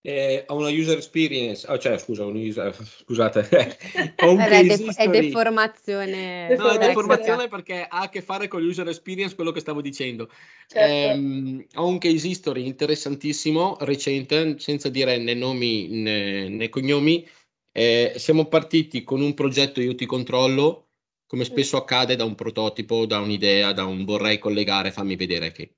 eh, 0.00 0.44
ho 0.46 0.56
una 0.56 0.70
user 0.70 0.96
experience, 0.96 1.66
oh, 1.68 1.76
cioè 1.76 1.98
scusa, 1.98 2.24
un 2.24 2.36
user, 2.36 2.74
scusate, 3.04 3.76
ho 4.22 4.32
un 4.32 4.38
è, 4.38 4.64
de- 4.64 4.94
è 4.94 5.08
deformazione. 5.08 6.56
No, 6.56 6.70
è 6.70 6.78
deformazione 6.78 7.48
perché 7.48 7.82
ha 7.82 8.00
a 8.02 8.08
che 8.08 8.22
fare 8.22 8.48
con 8.48 8.62
l'user 8.62 8.88
experience, 8.88 9.34
quello 9.34 9.50
che 9.50 9.60
stavo 9.60 9.80
dicendo. 9.80 10.30
Certo. 10.66 10.78
Eh, 10.78 11.66
ho 11.74 11.86
un 11.86 11.98
case 11.98 12.28
history 12.28 12.66
interessantissimo, 12.66 13.76
recente, 13.80 14.58
senza 14.58 14.88
dire 14.88 15.18
né 15.18 15.34
nomi 15.34 15.88
né, 15.88 16.48
né 16.48 16.68
cognomi. 16.68 17.26
Eh, 17.72 18.14
siamo 18.16 18.46
partiti 18.46 19.02
con 19.02 19.20
un 19.20 19.34
progetto 19.34 19.80
io 19.80 19.94
ti 19.94 20.06
controllo, 20.06 20.88
come 21.26 21.44
spesso 21.44 21.76
accade 21.76 22.16
da 22.16 22.24
un 22.24 22.34
prototipo, 22.34 23.04
da 23.04 23.18
un'idea, 23.18 23.72
da 23.72 23.84
un 23.84 24.04
vorrei 24.04 24.38
collegare, 24.38 24.90
fammi 24.90 25.16
vedere 25.16 25.52
che. 25.52 25.72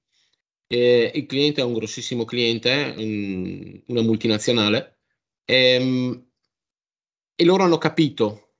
Eh, 0.73 1.11
il 1.17 1.27
cliente 1.27 1.61
è 1.61 1.65
un 1.65 1.73
grossissimo 1.73 2.25
cliente, 2.25 2.95
un, 2.97 3.83
una 3.87 4.03
multinazionale, 4.03 5.01
ehm, 5.45 6.31
e 7.35 7.45
loro 7.45 7.65
hanno 7.65 7.77
capito, 7.77 8.55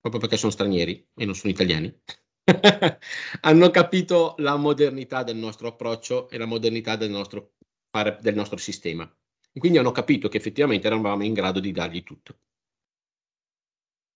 proprio 0.00 0.20
perché 0.20 0.36
sono 0.36 0.52
stranieri 0.52 1.08
e 1.14 1.24
non 1.24 1.34
sono 1.34 1.50
italiani, 1.50 1.98
hanno 3.40 3.70
capito 3.70 4.34
la 4.38 4.56
modernità 4.56 5.22
del 5.22 5.36
nostro 5.36 5.68
approccio 5.68 6.28
e 6.28 6.36
la 6.36 6.44
modernità 6.44 6.96
del 6.96 7.08
nostro, 7.08 7.54
del 8.20 8.34
nostro 8.34 8.58
sistema. 8.58 9.10
E 9.50 9.58
quindi 9.60 9.78
hanno 9.78 9.92
capito 9.92 10.28
che 10.28 10.36
effettivamente 10.36 10.86
eravamo 10.88 11.24
in 11.24 11.32
grado 11.32 11.58
di 11.58 11.72
dargli 11.72 12.02
tutto. 12.02 12.38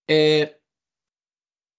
E 0.05 0.61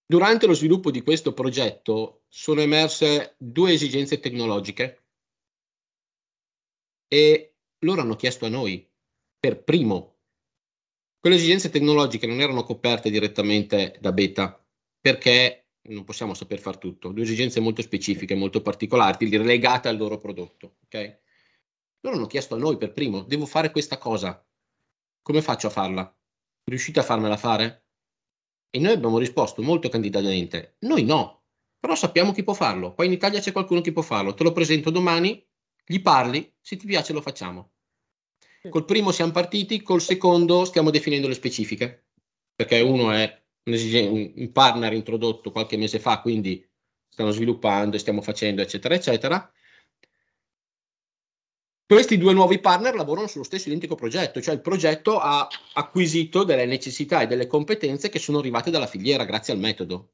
durante 0.08 0.48
lo 0.48 0.54
sviluppo 0.54 0.90
di 0.90 1.04
questo 1.04 1.34
progetto 1.34 2.24
sono 2.30 2.62
emerse 2.62 3.36
due 3.38 3.74
esigenze 3.74 4.20
tecnologiche 4.20 5.04
e 7.10 7.56
loro 7.80 8.02
hanno 8.02 8.16
chiesto 8.16 8.46
a 8.46 8.50
noi 8.50 8.88
per 9.38 9.64
primo. 9.64 10.20
Quelle 11.20 11.36
esigenze 11.36 11.70
tecnologiche 11.70 12.28
non 12.28 12.40
erano 12.40 12.64
coperte 12.64 13.10
direttamente 13.10 13.98
da 14.00 14.14
Beta, 14.14 14.66
perché 15.02 15.72
non 15.90 16.04
possiamo 16.04 16.34
saper 16.34 16.60
fare 16.60 16.78
tutto, 16.78 17.12
due 17.12 17.24
esigenze 17.24 17.60
molto 17.60 17.82
specifiche, 17.82 18.36
molto 18.36 18.62
particolari, 18.62 19.30
legate 19.30 19.88
al 19.88 19.98
loro 19.98 20.18
prodotto. 20.18 20.78
Okay? 20.86 21.18
Loro 22.02 22.16
hanno 22.16 22.28
chiesto 22.28 22.56
a 22.56 22.58
noi 22.58 22.78
per 22.78 22.94
primo, 22.94 23.24
devo 23.24 23.46
fare 23.46 23.72
questa 23.72 23.98
cosa, 23.98 24.46
come 25.22 25.42
faccio 25.42 25.68
a 25.68 25.72
farla? 25.72 26.18
Riuscite 26.64 27.00
a 27.00 27.04
farmela 27.04 27.38
fare? 27.38 27.86
E 28.70 28.80
noi 28.80 28.94
abbiamo 28.94 29.18
risposto 29.18 29.62
molto 29.62 29.90
candidamente, 29.90 30.76
noi 30.80 31.04
no, 31.04 31.44
però 31.80 31.96
sappiamo 31.96 32.32
chi 32.32 32.44
può 32.44 32.54
farlo. 32.54 32.94
Qua 32.94 33.04
in 33.04 33.12
Italia 33.12 33.40
c'è 33.40 33.52
qualcuno 33.52 33.82
che 33.82 33.92
può 33.92 34.04
farlo, 34.04 34.34
te 34.36 34.44
lo 34.44 34.52
presento 34.52 34.92
domani, 34.92 35.46
gli 35.92 36.04
parli, 36.04 36.54
se 36.62 36.78
ti 36.78 36.86
piace 36.86 37.14
lo 37.14 37.22
facciamo. 37.22 37.72
Col 38.70 38.86
primo 38.86 39.12
siamo 39.12 39.32
partiti, 39.32 39.82
col 39.82 40.02
secondo 40.02 40.64
stiamo 40.64 40.92
definendo 40.92 41.28
le 41.28 41.34
specifiche, 41.34 42.10
perché 42.54 42.80
uno 42.82 43.10
è 43.12 43.42
un, 43.64 44.52
partner 44.54 44.94
introdotto 44.94 45.52
qualche 45.52 45.78
mese 45.78 45.98
fa, 45.98 46.22
quindi 46.22 46.64
stanno 47.10 47.32
sviluppando 47.32 47.96
e 47.96 48.00
stiamo 48.00 48.22
facendo, 48.22 48.62
eccetera, 48.62 48.94
eccetera. 48.94 49.52
Questi 51.88 52.20
due 52.20 52.34
nuovi 52.34 52.60
partner 52.60 52.94
lavorano 52.94 53.26
sullo 53.26 53.44
stesso 53.44 53.70
identico 53.70 53.96
progetto, 53.96 54.40
cioè 54.42 54.54
il 54.54 54.62
progetto 54.62 55.18
ha 55.18 55.48
acquisito 55.74 56.44
delle 56.44 56.68
necessità 56.68 57.22
e 57.22 57.28
delle 57.28 57.48
competenze 57.48 58.10
che 58.10 58.20
sono 58.20 58.38
arrivate 58.38 58.70
dalla 58.70 58.86
filiera 58.86 59.26
grazie 59.26 59.54
al 59.54 59.60
metodo. 59.60 60.12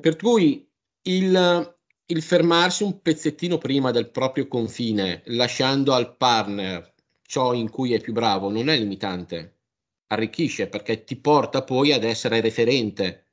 Per 0.00 0.16
cui 0.16 0.66
il, 1.02 1.76
il 2.06 2.22
fermarsi 2.22 2.82
un 2.82 3.00
pezzettino 3.00 3.58
prima 3.58 3.90
del 3.90 4.10
proprio 4.10 4.46
confine, 4.46 5.22
lasciando 5.26 5.94
al 5.94 6.16
partner 6.16 6.94
ciò 7.22 7.54
in 7.54 7.70
cui 7.70 7.94
è 7.94 8.00
più 8.00 8.12
bravo, 8.12 8.50
non 8.50 8.68
è 8.68 8.76
limitante, 8.76 9.60
arricchisce 10.08 10.68
perché 10.68 11.04
ti 11.04 11.16
porta 11.16 11.62
poi 11.62 11.92
ad 11.92 12.04
essere 12.04 12.40
referente, 12.40 13.30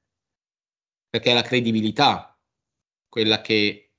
perché 1.09 1.31
è 1.31 1.33
la 1.33 1.41
credibilità 1.41 2.39
quella 3.09 3.41
che 3.41 3.91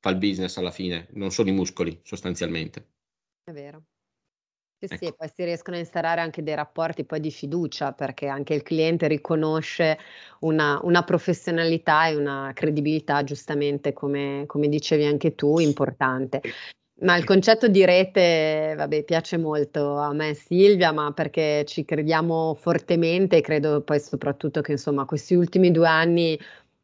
fa 0.00 0.10
il 0.10 0.18
business 0.18 0.56
alla 0.56 0.72
fine, 0.72 1.06
non 1.12 1.30
sono 1.30 1.48
i 1.48 1.52
muscoli 1.52 2.00
sostanzialmente. 2.02 2.94
È 3.44 3.52
vero. 3.52 3.84
Sì, 4.80 4.84
ecco. 4.84 4.96
sì, 4.96 5.04
e 5.06 5.14
poi 5.16 5.28
si 5.34 5.44
riescono 5.44 5.76
a 5.76 5.80
instaurare 5.80 6.20
anche 6.20 6.42
dei 6.42 6.54
rapporti 6.54 7.04
poi 7.04 7.18
di 7.18 7.32
fiducia, 7.32 7.92
perché 7.92 8.28
anche 8.28 8.54
il 8.54 8.62
cliente 8.62 9.08
riconosce 9.08 9.98
una, 10.40 10.78
una 10.84 11.02
professionalità 11.02 12.06
e 12.06 12.14
una 12.14 12.52
credibilità, 12.54 13.24
giustamente, 13.24 13.92
come, 13.92 14.44
come 14.46 14.68
dicevi 14.68 15.04
anche 15.04 15.34
tu, 15.34 15.58
importante. 15.58 16.40
Ma 17.00 17.16
il 17.16 17.24
concetto 17.24 17.68
di 17.68 17.84
rete, 17.84 18.74
vabbè, 18.76 19.04
piace 19.04 19.36
molto 19.36 19.98
a 19.98 20.12
me 20.12 20.34
Silvia, 20.34 20.92
ma 20.92 21.12
perché 21.12 21.64
ci 21.64 21.84
crediamo 21.84 22.54
fortemente 22.54 23.36
e 23.36 23.40
credo 23.40 23.82
poi 23.82 24.00
soprattutto 24.00 24.60
che 24.60 24.72
insomma 24.72 25.04
questi 25.04 25.34
ultimi 25.34 25.70
due 25.70 25.86
anni 25.86 26.38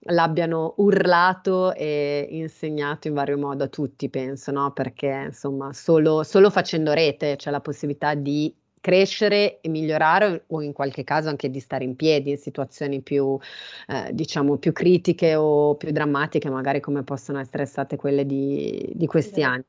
l'abbiano 0.07 0.75
urlato 0.79 1.73
e 1.75 2.27
insegnato 2.31 3.09
in 3.09 3.14
vario 3.14 3.38
modo 3.38 3.64
a 3.64 3.69
tutti, 3.69 4.09
penso, 4.09 4.51
no? 4.51 4.73
Perché 4.73 5.25
insomma, 5.27 5.73
solo, 5.73 6.23
solo 6.23 6.51
facendo 6.51 6.93
rete 6.93 7.37
c'è 7.37 7.51
la 7.51 7.61
possibilità 7.61 8.14
di 8.14 8.55
crescere 8.81 9.61
e 9.62 9.69
migliorare 9.71 10.45
o 10.49 10.61
in 10.61 10.75
qualche 10.75 11.05
caso 11.05 11.31
anche 11.31 11.49
di 11.49 11.59
stare 11.59 11.85
in 11.85 11.97
piedi 11.97 12.31
in 12.31 12.37
situazioni 12.37 13.01
più, 13.01 13.38
eh, 13.87 14.11
diciamo, 14.12 14.59
più 14.59 14.73
critiche 14.73 15.35
o 15.37 15.75
più 15.77 15.90
drammatiche, 15.90 16.51
magari 16.51 16.81
come 16.81 17.03
possono 17.03 17.38
essere 17.38 17.64
state 17.64 17.97
quelle 17.97 18.27
di, 18.27 18.93
di 18.95 19.07
questi 19.07 19.37
sì. 19.37 19.43
anni. 19.43 19.64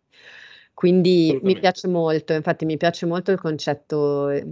Quindi 0.73 1.39
mi 1.43 1.57
piace 1.57 1.87
molto, 1.87 2.33
infatti 2.33 2.65
mi 2.65 2.75
piace 2.75 3.05
molto 3.05 3.31
il 3.31 3.39
concetto 3.39 4.27
eh, 4.27 4.45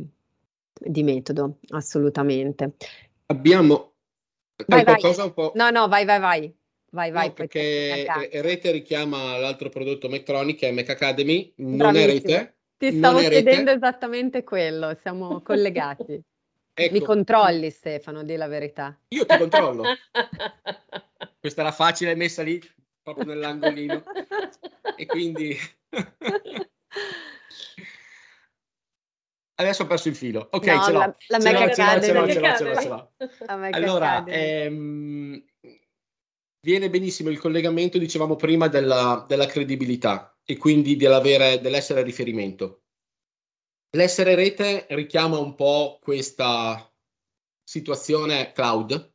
di 0.80 1.04
metodo, 1.04 1.58
assolutamente. 1.72 2.76
Abbiamo 3.26 3.93
Vai, 4.68 4.84
vai. 4.84 5.00
No, 5.54 5.70
no, 5.70 5.88
vai, 5.88 6.06
vai, 6.06 6.20
vai. 6.20 6.56
Vai, 6.94 7.10
vai, 7.10 7.28
no, 7.30 7.34
perché 7.34 8.06
Rete 8.34 8.70
richiama 8.70 9.36
l'altro 9.38 9.70
prodotto 9.70 10.10
Mectronic 10.10 10.60
che 10.60 10.68
è 10.68 10.72
Mac 10.72 10.90
Academy, 10.90 11.52
non 11.58 11.78
Bravissimo. 11.78 12.06
è 12.06 12.14
Rete. 12.14 12.56
Ti 12.78 12.98
stavo 12.98 13.20
chiedendo 13.20 13.72
esattamente 13.72 14.44
quello, 14.44 14.96
siamo 15.02 15.42
collegati. 15.44 16.22
ecco. 16.72 16.94
Mi 16.94 17.02
controlli 17.02 17.72
Stefano, 17.72 18.24
di 18.24 18.36
la 18.36 18.48
verità. 18.48 18.96
Io 19.08 19.26
ti 19.26 19.38
controllo. 19.38 19.84
Questa 21.40 21.62
era 21.62 21.72
facile, 21.72 22.14
messa 22.14 22.44
lì, 22.44 22.62
proprio 23.02 23.26
nell'angolino. 23.26 24.04
e 24.96 25.06
quindi... 25.08 25.58
Adesso 29.56 29.84
ho 29.84 29.88
perso 29.88 30.10
il 30.10 30.16
filo. 30.16 30.50
Ok, 30.52 30.66
no, 30.66 30.82
ce 30.84 30.92
l'ho. 30.92 31.00
La, 31.00 31.16
la 31.28 31.40
ce, 31.40 31.52
l'ho 31.52 31.74
ce 31.74 31.84
l'ho, 31.84 32.02
ce 32.02 32.14
l'ho, 32.14 32.28
ce 32.28 32.40
l'ho, 32.40 32.56
ce 32.56 32.64
l'ho, 32.64 32.76
ce 32.82 32.88
l'ho. 32.88 33.12
Allora, 33.72 34.24
ehm, 34.26 35.46
viene 36.62 36.90
benissimo 36.90 37.30
il 37.30 37.40
collegamento, 37.40 38.00
dicevamo 38.00 38.36
prima, 38.36 38.68
della, 38.68 39.26
della 39.28 39.46
credibilità 39.46 40.36
e 40.44 40.58
quindi 40.58 40.96
dell'essere 40.96 42.02
riferimento. 42.02 42.86
L'essere 43.96 44.34
rete 44.34 44.88
richiama 44.90 45.38
un 45.38 45.54
po' 45.54 46.00
questa 46.02 46.92
situazione 47.64 48.52
cloud 48.54 49.14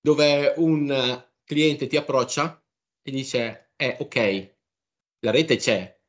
dove 0.00 0.54
un 0.56 1.26
cliente 1.44 1.88
ti 1.88 1.96
approccia 1.96 2.64
e 3.02 3.10
dice, 3.10 3.72
eh, 3.74 3.96
ok, 3.98 4.54
la 5.20 5.32
rete 5.32 5.56
c'è, 5.56 6.00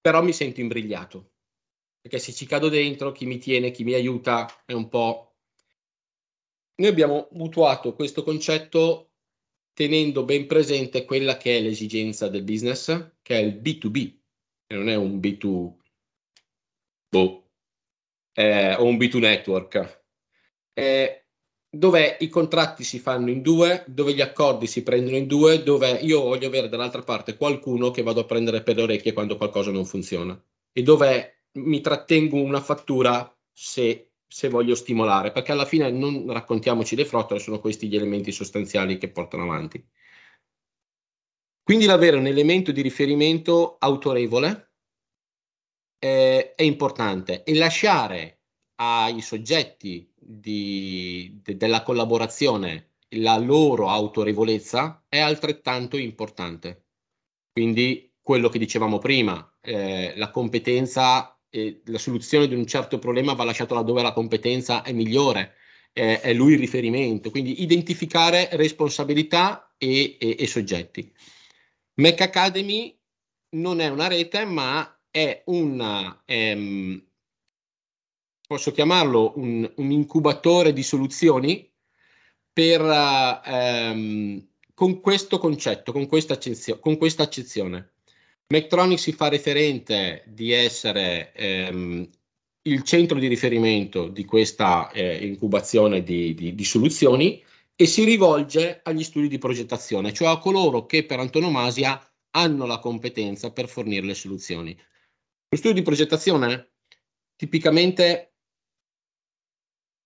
però 0.00 0.22
mi 0.22 0.32
sento 0.32 0.60
imbrigliato 0.60 1.32
perché 2.06 2.20
se 2.20 2.32
ci 2.32 2.46
cado 2.46 2.68
dentro, 2.68 3.10
chi 3.10 3.26
mi 3.26 3.38
tiene, 3.38 3.72
chi 3.72 3.82
mi 3.82 3.94
aiuta, 3.94 4.46
è 4.64 4.72
un 4.72 4.88
po'... 4.88 5.34
Noi 6.76 6.88
abbiamo 6.88 7.28
mutuato 7.32 7.94
questo 7.94 8.22
concetto 8.22 9.10
tenendo 9.72 10.24
ben 10.24 10.46
presente 10.46 11.04
quella 11.04 11.36
che 11.36 11.58
è 11.58 11.60
l'esigenza 11.60 12.28
del 12.28 12.44
business, 12.44 13.14
che 13.22 13.36
è 13.36 13.40
il 13.40 13.60
B2B, 13.60 14.18
che 14.66 14.76
non 14.76 14.88
è 14.88 14.94
un 14.94 15.18
B2 15.18 15.72
boh, 17.08 17.50
eh, 18.34 18.74
o 18.74 18.84
un 18.84 18.96
B2 18.96 19.18
network, 19.18 20.04
eh, 20.74 21.26
dove 21.68 22.18
i 22.20 22.28
contratti 22.28 22.84
si 22.84 23.00
fanno 23.00 23.30
in 23.30 23.42
due, 23.42 23.84
dove 23.88 24.14
gli 24.14 24.20
accordi 24.20 24.68
si 24.68 24.84
prendono 24.84 25.16
in 25.16 25.26
due, 25.26 25.62
dove 25.62 25.90
io 26.02 26.22
voglio 26.22 26.46
avere 26.46 26.68
dall'altra 26.68 27.02
parte 27.02 27.36
qualcuno 27.36 27.90
che 27.90 28.02
vado 28.02 28.20
a 28.20 28.26
prendere 28.26 28.62
per 28.62 28.76
le 28.76 28.82
orecchie 28.82 29.12
quando 29.12 29.36
qualcosa 29.36 29.72
non 29.72 29.84
funziona. 29.84 30.40
E 30.72 30.82
dove 30.82 31.35
mi 31.56 31.80
trattengo 31.80 32.40
una 32.40 32.60
fattura 32.60 33.34
se, 33.52 34.12
se, 34.26 34.48
voglio 34.48 34.74
stimolare, 34.74 35.32
perché 35.32 35.52
alla 35.52 35.64
fine 35.64 35.90
non 35.90 36.30
raccontiamoci 36.30 36.96
le 36.96 37.04
frottole, 37.04 37.40
sono 37.40 37.60
questi 37.60 37.88
gli 37.88 37.96
elementi 37.96 38.32
sostanziali 38.32 38.98
che 38.98 39.10
portano 39.10 39.44
avanti. 39.44 39.84
Quindi 41.62 41.86
l'avere 41.86 42.16
un 42.16 42.26
elemento 42.26 42.70
di 42.70 42.80
riferimento 42.80 43.76
autorevole 43.78 44.74
eh, 45.98 46.54
è 46.54 46.62
importante 46.62 47.42
e 47.42 47.54
lasciare 47.56 48.42
ai 48.76 49.20
soggetti 49.20 50.12
di, 50.14 51.40
de, 51.42 51.56
della 51.56 51.82
collaborazione 51.82 52.92
la 53.10 53.36
loro 53.38 53.88
autorevolezza 53.88 55.04
è 55.08 55.18
altrettanto 55.18 55.96
importante. 55.96 56.86
Quindi 57.52 58.14
quello 58.20 58.48
che 58.48 58.58
dicevamo 58.58 58.98
prima, 58.98 59.56
eh, 59.60 60.12
la 60.16 60.30
competenza 60.30 61.35
la 61.84 61.98
soluzione 61.98 62.48
di 62.48 62.54
un 62.54 62.66
certo 62.66 62.98
problema 62.98 63.34
va 63.34 63.44
lasciata 63.44 63.74
laddove 63.74 64.02
la 64.02 64.12
competenza 64.12 64.82
è 64.82 64.92
migliore, 64.92 65.54
eh, 65.92 66.20
è 66.20 66.32
lui 66.32 66.52
il 66.52 66.58
riferimento, 66.58 67.30
quindi 67.30 67.62
identificare 67.62 68.48
responsabilità 68.52 69.74
e, 69.78 70.16
e, 70.18 70.36
e 70.38 70.46
soggetti. 70.46 71.12
Mac 71.94 72.20
Academy 72.20 72.98
non 73.50 73.80
è 73.80 73.88
una 73.88 74.06
rete, 74.06 74.44
ma 74.44 75.00
è 75.10 75.42
una, 75.46 76.22
ehm, 76.26 77.02
posso 78.46 78.70
chiamarlo 78.72 79.32
un, 79.36 79.70
un, 79.76 79.90
incubatore 79.90 80.72
di 80.72 80.82
soluzioni 80.82 81.70
per, 82.52 82.80
ehm, 83.44 84.46
con 84.74 85.00
questo 85.00 85.38
concetto, 85.38 85.92
con 85.92 86.06
questa 86.06 86.34
accezione. 86.34 87.95
Mectronic 88.48 88.98
si 88.98 89.12
fa 89.12 89.28
referente 89.28 90.22
di 90.26 90.52
essere 90.52 91.32
ehm, 91.32 92.08
il 92.62 92.82
centro 92.82 93.18
di 93.18 93.26
riferimento 93.26 94.06
di 94.08 94.24
questa 94.24 94.90
eh, 94.90 95.26
incubazione 95.26 96.04
di, 96.04 96.32
di, 96.34 96.54
di, 96.54 96.64
soluzioni 96.64 97.42
e 97.74 97.86
si 97.86 98.04
rivolge 98.04 98.80
agli 98.84 99.02
studi 99.02 99.26
di 99.26 99.38
progettazione, 99.38 100.12
cioè 100.12 100.28
a 100.28 100.38
coloro 100.38 100.86
che 100.86 101.04
per 101.04 101.18
antonomasia 101.18 102.00
hanno 102.30 102.66
la 102.66 102.78
competenza 102.78 103.50
per 103.50 103.68
fornire 103.68 104.06
le 104.06 104.14
soluzioni. 104.14 104.76
Lo 105.48 105.56
studio 105.56 105.74
di 105.74 105.82
progettazione 105.82 106.74
tipicamente 107.34 108.34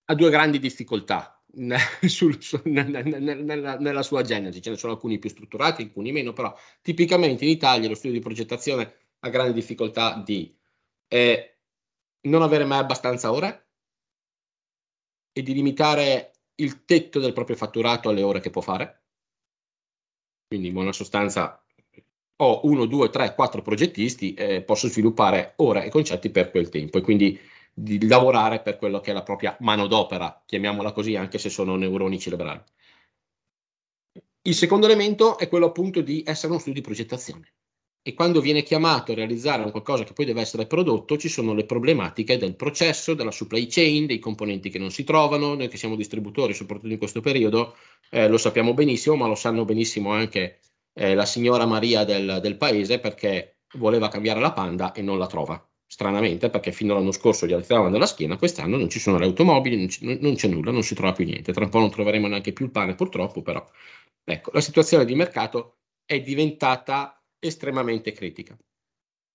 ha 0.05 0.15
due 0.15 0.29
grandi 0.29 0.59
difficoltà. 0.59 1.40
sul, 2.07 2.37
nella, 2.65 3.77
nella, 3.77 4.03
sua 4.03 4.21
genesi. 4.21 4.61
Ce 4.61 4.69
ne 4.69 4.77
sono 4.77 4.93
alcuni 4.93 5.19
più 5.19 5.29
strutturati, 5.29 5.83
alcuni 5.83 6.11
meno, 6.11 6.33
però 6.33 6.55
tipicamente 6.81 7.43
in 7.43 7.51
Italia 7.51 7.89
lo 7.89 7.95
studio 7.95 8.17
di 8.17 8.23
progettazione 8.23 8.93
ha 9.19 9.29
grande 9.29 9.53
difficoltà 9.53 10.21
di 10.23 10.55
eh, 11.07 11.57
non 12.21 12.41
avere 12.41 12.65
mai 12.65 12.79
abbastanza 12.79 13.31
ore 13.31 13.67
e 15.33 15.41
di 15.41 15.53
limitare 15.53 16.31
il 16.55 16.85
tetto 16.85 17.19
del 17.19 17.33
proprio 17.33 17.55
fatturato 17.55 18.09
alle 18.09 18.23
ore 18.23 18.39
che 18.39 18.49
può 18.49 18.61
fare. 18.61 19.03
Quindi 20.47 20.67
in 20.67 20.73
buona 20.73 20.91
sostanza 20.91 21.63
ho 22.37 22.61
uno, 22.63 22.85
due, 22.85 23.09
tre, 23.09 23.35
quattro 23.35 23.61
progettisti 23.61 24.33
e 24.33 24.63
posso 24.63 24.87
sviluppare 24.87 25.53
ore 25.57 25.85
e 25.85 25.89
concetti 25.89 26.29
per 26.29 26.49
quel 26.49 26.69
tempo 26.69 26.97
e 26.97 27.01
quindi 27.01 27.39
di 27.73 28.07
lavorare 28.07 28.61
per 28.61 28.77
quello 28.77 28.99
che 28.99 29.11
è 29.11 29.13
la 29.13 29.23
propria 29.23 29.55
manodopera, 29.61 30.43
chiamiamola 30.45 30.91
così, 30.91 31.15
anche 31.15 31.37
se 31.37 31.49
sono 31.49 31.75
neuroni 31.75 32.19
cerebrali. 32.19 32.61
Il 34.43 34.55
secondo 34.55 34.87
elemento 34.87 35.37
è 35.37 35.47
quello 35.47 35.67
appunto 35.67 36.01
di 36.01 36.23
essere 36.25 36.47
uno 36.47 36.59
studio 36.59 36.81
di 36.81 36.85
progettazione 36.85 37.53
e 38.03 38.15
quando 38.15 38.41
viene 38.41 38.63
chiamato 38.63 39.11
a 39.11 39.15
realizzare 39.15 39.63
un 39.63 39.69
qualcosa 39.69 40.03
che 40.03 40.13
poi 40.13 40.25
deve 40.25 40.41
essere 40.41 40.65
prodotto, 40.65 41.17
ci 41.17 41.29
sono 41.29 41.53
le 41.53 41.65
problematiche 41.65 42.37
del 42.37 42.55
processo, 42.55 43.13
della 43.13 43.29
supply 43.29 43.67
chain, 43.67 44.07
dei 44.07 44.17
componenti 44.17 44.71
che 44.71 44.79
non 44.79 44.89
si 44.89 45.03
trovano. 45.03 45.53
Noi 45.53 45.67
che 45.67 45.77
siamo 45.77 45.95
distributori, 45.95 46.53
soprattutto 46.55 46.91
in 46.91 46.97
questo 46.97 47.21
periodo, 47.21 47.75
eh, 48.09 48.27
lo 48.27 48.37
sappiamo 48.39 48.73
benissimo, 48.73 49.15
ma 49.15 49.27
lo 49.27 49.35
sanno 49.35 49.65
benissimo 49.65 50.11
anche 50.11 50.61
eh, 50.93 51.13
la 51.13 51.25
signora 51.25 51.67
Maria 51.67 52.03
del, 52.03 52.39
del, 52.41 52.57
paese 52.57 52.99
perché 52.99 53.59
voleva 53.73 54.07
cambiare 54.07 54.39
la 54.39 54.51
Panda 54.51 54.93
e 54.93 55.03
non 55.03 55.19
la 55.19 55.27
trova. 55.27 55.70
Stranamente, 55.91 56.49
perché 56.49 56.71
fino 56.71 56.93
all'anno 56.93 57.11
scorso 57.11 57.45
gli 57.45 57.51
alzavano 57.51 57.89
dalla 57.89 58.05
schiena, 58.05 58.37
quest'anno 58.37 58.77
non 58.77 58.89
ci 58.89 58.97
sono 58.97 59.17
le 59.17 59.25
automobili, 59.25 59.75
non, 59.75 59.87
c- 59.87 59.99
non 59.99 60.35
c'è 60.35 60.47
nulla, 60.47 60.71
non 60.71 60.83
si 60.83 60.95
trova 60.95 61.11
più 61.11 61.25
niente. 61.25 61.51
Tra 61.51 61.65
un 61.65 61.69
po' 61.69 61.79
non 61.79 61.91
troveremo 61.91 62.27
neanche 62.27 62.53
più 62.53 62.63
il 62.63 62.71
pane, 62.71 62.95
purtroppo, 62.95 63.41
però. 63.41 63.61
Ecco, 64.23 64.51
la 64.53 64.61
situazione 64.61 65.03
di 65.03 65.15
mercato 65.15 65.79
è 66.05 66.21
diventata 66.21 67.21
estremamente 67.39 68.13
critica. 68.13 68.57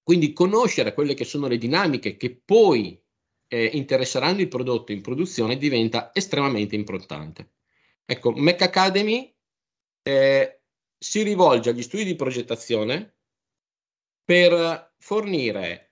Quindi 0.02 0.32
conoscere 0.32 0.94
quelle 0.94 1.12
che 1.12 1.24
sono 1.24 1.46
le 1.46 1.58
dinamiche 1.58 2.16
che 2.16 2.34
poi 2.42 2.98
eh, 3.48 3.64
interesseranno 3.74 4.40
il 4.40 4.48
prodotto 4.48 4.92
in 4.92 5.02
produzione 5.02 5.58
diventa 5.58 6.10
estremamente 6.14 6.74
importante. 6.74 7.50
Ecco, 8.06 8.32
Mac 8.32 8.62
Academy 8.62 9.30
eh, 10.02 10.62
si 10.96 11.22
rivolge 11.22 11.68
agli 11.68 11.82
studi 11.82 12.04
di 12.04 12.16
progettazione 12.16 13.16
per 14.24 14.94
fornire 14.96 15.85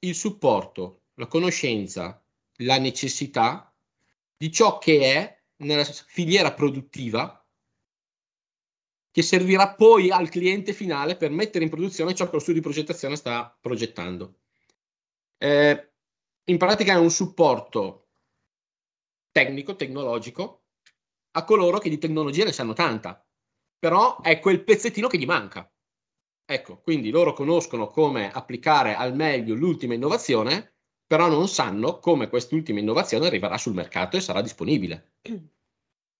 il 0.00 0.14
supporto, 0.14 1.02
la 1.14 1.26
conoscenza, 1.26 2.22
la 2.56 2.78
necessità 2.78 3.72
di 4.36 4.50
ciò 4.50 4.78
che 4.78 5.14
è 5.14 5.42
nella 5.56 5.84
filiera 5.84 6.52
produttiva 6.52 7.34
che 9.10 9.22
servirà 9.22 9.74
poi 9.74 10.10
al 10.10 10.28
cliente 10.28 10.72
finale 10.72 11.16
per 11.16 11.30
mettere 11.30 11.64
in 11.64 11.70
produzione 11.70 12.14
ciò 12.14 12.26
che 12.26 12.32
lo 12.32 12.38
studio 12.38 12.60
di 12.60 12.66
progettazione 12.66 13.16
sta 13.16 13.56
progettando. 13.60 14.38
Eh, 15.36 15.90
in 16.44 16.58
pratica 16.58 16.92
è 16.92 16.96
un 16.96 17.10
supporto 17.10 18.08
tecnico, 19.32 19.76
tecnologico, 19.76 20.64
a 21.32 21.44
coloro 21.44 21.78
che 21.78 21.88
di 21.88 21.98
tecnologia 21.98 22.44
ne 22.44 22.52
sanno 22.52 22.72
tanta, 22.72 23.24
però 23.78 24.20
è 24.20 24.38
quel 24.40 24.62
pezzettino 24.62 25.08
che 25.08 25.18
gli 25.18 25.26
manca. 25.26 25.70
Ecco, 26.52 26.80
quindi 26.80 27.10
loro 27.10 27.32
conoscono 27.32 27.86
come 27.86 28.28
applicare 28.28 28.96
al 28.96 29.14
meglio 29.14 29.54
l'ultima 29.54 29.94
innovazione, 29.94 30.78
però 31.06 31.28
non 31.28 31.46
sanno 31.46 32.00
come 32.00 32.28
quest'ultima 32.28 32.80
innovazione 32.80 33.28
arriverà 33.28 33.56
sul 33.56 33.72
mercato 33.72 34.16
e 34.16 34.20
sarà 34.20 34.42
disponibile. 34.42 35.18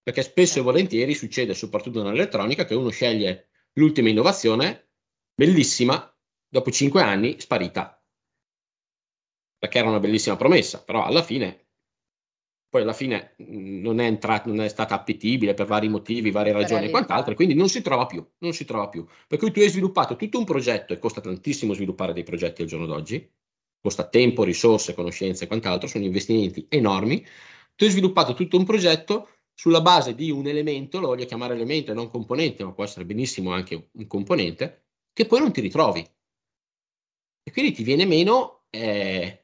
Perché 0.01 0.23
spesso 0.23 0.61
e 0.61 0.63
volentieri 0.63 1.15
succede, 1.15 1.53
soprattutto 1.53 2.05
nell'elettronica, 2.05 2.65
che 2.65 2.77
uno 2.77 2.91
sceglie 2.91 3.49
l'ultima 3.73 4.09
innovazione, 4.09 4.91
bellissima, 5.35 6.17
dopo 6.49 6.71
cinque 6.71 7.03
anni 7.03 7.41
sparita. 7.41 8.01
Perché 9.59 9.79
era 9.79 9.89
una 9.89 9.99
bellissima 9.99 10.37
promessa, 10.37 10.81
però 10.85 11.05
alla 11.05 11.25
fine, 11.25 11.70
poi 12.71 12.83
alla 12.83 12.93
fine 12.93 13.35
non 13.39 13.99
è, 13.99 14.07
entrata, 14.07 14.49
non 14.49 14.61
è 14.61 14.69
stata 14.69 14.95
appetibile 14.95 15.55
per 15.55 15.67
vari 15.67 15.89
motivi, 15.89 16.31
varie 16.31 16.53
ragioni 16.53 16.87
e 16.87 16.91
quant'altro, 16.91 17.35
quindi 17.35 17.55
non 17.55 17.69
si 17.69 17.83
trova 17.83 18.07
più, 18.07 18.25
non 18.39 18.53
si 18.53 18.65
trova 18.65 18.89
più. 18.89 19.05
Per 19.27 19.41
cui 19.41 19.51
tu 19.51 19.59
hai 19.59 19.69
sviluppato 19.69 20.15
tutto 20.15 20.39
un 20.39 20.45
progetto 20.45 20.93
e 20.93 21.01
costa 21.01 21.21
tantissimo 21.21 21.75
sviluppare 21.75 22.13
dei 22.13 22.23
progetti 22.23 22.63
al 22.63 22.69
giorno 22.69 22.87
d'oggi, 22.87 23.29
costa 23.81 24.09
tempo, 24.09 24.45
risorse, 24.45 24.95
conoscenze 24.95 25.45
e 25.45 25.47
quant'altro, 25.49 25.89
sono 25.89 26.05
investimenti 26.05 26.65
enormi. 26.69 27.27
Tu 27.75 27.85
hai 27.85 27.91
sviluppato 27.91 28.35
tutto 28.35 28.57
un 28.57 28.65
progetto 28.65 29.29
sulla 29.53 29.81
base 29.81 30.15
di 30.15 30.31
un 30.31 30.47
elemento, 30.47 31.01
lo 31.01 31.09
voglio 31.09 31.27
chiamare 31.27 31.55
elemento 31.55 31.91
e 31.91 31.95
non 31.95 32.09
componente, 32.09 32.63
ma 32.63 32.73
può 32.73 32.85
essere 32.85 33.05
benissimo 33.05 33.51
anche 33.53 33.89
un 33.91 34.07
componente, 34.07 34.85
che 35.13 35.27
poi 35.27 35.41
non 35.41 35.53
ti 35.53 35.61
ritrovi. 35.61 36.09
E 37.43 37.51
quindi 37.51 37.73
ti 37.73 37.83
viene 37.83 38.07
meno 38.07 38.63
eh, 38.71 39.40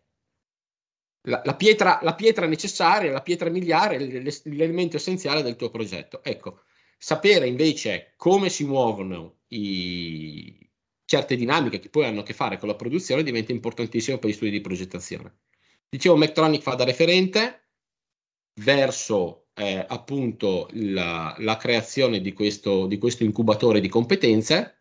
la, 1.27 1.43
la, 1.45 1.55
pietra, 1.55 1.99
la, 2.03 2.14
pietra, 2.14 2.47
necessaria, 2.47 3.12
la 3.12 3.22
pietra 3.22 3.51
miliare, 3.51 3.99
l'elemento 3.99 4.97
essenziale 4.97 5.43
del 5.43 5.57
tuo 5.57 5.70
progetto. 5.70 6.22
Ecco, 6.22 6.62
sapere 6.99 7.47
invece 7.47 8.14
come 8.16 8.49
si 8.49 8.64
muovono 8.64 9.41
i, 9.49 10.68
certe 11.05 11.37
dinamiche 11.37 11.79
che 11.79 11.89
poi 11.89 12.05
hanno 12.05 12.20
a 12.20 12.24
che 12.24 12.35
fare 12.35 12.59
con 12.59 12.68
la 12.68 12.74
produzione 12.74 13.22
diventa 13.22 13.53
importantissimo 13.53 14.18
per 14.18 14.31
gli 14.31 14.35
studi 14.35 14.51
di 14.51 14.61
progettazione. 14.61 15.39
Dicevo, 15.89 16.16
Mectronic 16.16 16.62
fa 16.62 16.74
da 16.74 16.85
referente 16.85 17.68
verso 18.61 19.49
eh, 19.55 19.85
appunto 19.89 20.68
la, 20.72 21.35
la, 21.39 21.57
creazione 21.57 22.20
di 22.20 22.33
questo, 22.33 22.87
di 22.87 22.99
questo 22.99 23.24
incubatore 23.24 23.81
di 23.81 23.89
competenze 23.89 24.76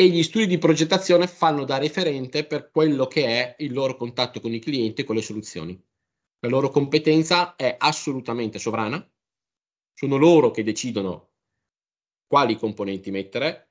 e 0.00 0.06
gli 0.10 0.22
studi 0.22 0.46
di 0.46 0.58
progettazione 0.58 1.26
fanno 1.26 1.64
da 1.64 1.76
referente 1.76 2.46
per 2.46 2.70
quello 2.70 3.08
che 3.08 3.26
è 3.26 3.56
il 3.58 3.72
loro 3.72 3.96
contatto 3.96 4.38
con 4.38 4.54
i 4.54 4.60
clienti 4.60 5.00
e 5.00 5.04
con 5.04 5.16
le 5.16 5.22
soluzioni. 5.22 5.76
La 6.38 6.48
loro 6.48 6.70
competenza 6.70 7.56
è 7.56 7.74
assolutamente 7.76 8.60
sovrana, 8.60 9.04
sono 9.92 10.16
loro 10.16 10.52
che 10.52 10.62
decidono 10.62 11.30
quali 12.28 12.56
componenti 12.56 13.10
mettere, 13.10 13.70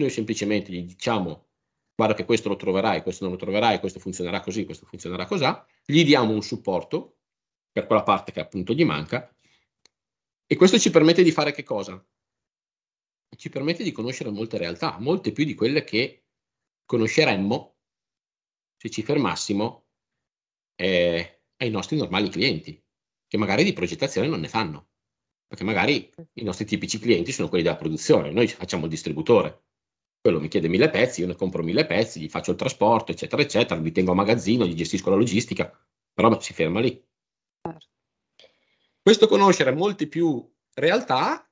noi 0.00 0.10
semplicemente 0.10 0.72
gli 0.72 0.82
diciamo 0.82 1.46
guarda 1.94 2.16
che 2.16 2.24
questo 2.24 2.48
lo 2.48 2.56
troverai, 2.56 3.02
questo 3.02 3.22
non 3.22 3.34
lo 3.34 3.38
troverai, 3.38 3.78
questo 3.78 4.00
funzionerà 4.00 4.40
così, 4.40 4.64
questo 4.64 4.84
funzionerà 4.84 5.26
così, 5.26 5.44
gli 5.84 6.04
diamo 6.04 6.32
un 6.32 6.42
supporto 6.42 7.18
per 7.70 7.86
quella 7.86 8.02
parte 8.02 8.32
che 8.32 8.40
appunto 8.40 8.72
gli 8.72 8.84
manca. 8.84 9.32
E 10.44 10.56
questo 10.56 10.76
ci 10.76 10.90
permette 10.90 11.22
di 11.22 11.30
fare 11.30 11.52
che 11.52 11.62
cosa? 11.62 12.04
Ci 13.38 13.50
permette 13.50 13.84
di 13.84 13.92
conoscere 13.92 14.30
molte 14.30 14.58
realtà, 14.58 14.98
molte 14.98 15.30
più 15.30 15.44
di 15.44 15.54
quelle 15.54 15.84
che 15.84 16.24
conosceremmo 16.84 17.76
se 18.76 18.90
ci 18.90 19.02
fermassimo 19.02 19.86
eh, 20.74 21.42
ai 21.58 21.70
nostri 21.70 21.96
normali 21.96 22.30
clienti, 22.30 22.82
che 23.28 23.36
magari 23.36 23.62
di 23.62 23.72
progettazione 23.72 24.26
non 24.26 24.40
ne 24.40 24.48
fanno, 24.48 24.88
perché 25.46 25.62
magari 25.62 26.12
i 26.32 26.42
nostri 26.42 26.64
tipici 26.64 26.98
clienti 26.98 27.30
sono 27.30 27.48
quelli 27.48 27.62
della 27.62 27.76
produzione, 27.76 28.32
noi 28.32 28.48
facciamo 28.48 28.84
il 28.86 28.90
distributore, 28.90 29.66
quello 30.20 30.40
mi 30.40 30.48
chiede 30.48 30.66
mille 30.66 30.90
pezzi, 30.90 31.20
io 31.20 31.28
ne 31.28 31.36
compro 31.36 31.62
mille 31.62 31.86
pezzi, 31.86 32.20
gli 32.20 32.28
faccio 32.28 32.50
il 32.50 32.56
trasporto, 32.56 33.12
eccetera, 33.12 33.40
eccetera, 33.40 33.78
li 33.78 33.92
tengo 33.92 34.10
a 34.10 34.16
magazzino, 34.16 34.66
gli 34.66 34.74
gestisco 34.74 35.10
la 35.10 35.16
logistica, 35.16 35.72
però 36.12 36.40
si 36.40 36.52
ferma 36.52 36.80
lì. 36.80 37.00
Questo 39.00 39.28
conoscere 39.28 39.70
molte 39.70 40.08
più 40.08 40.44
realtà, 40.74 41.47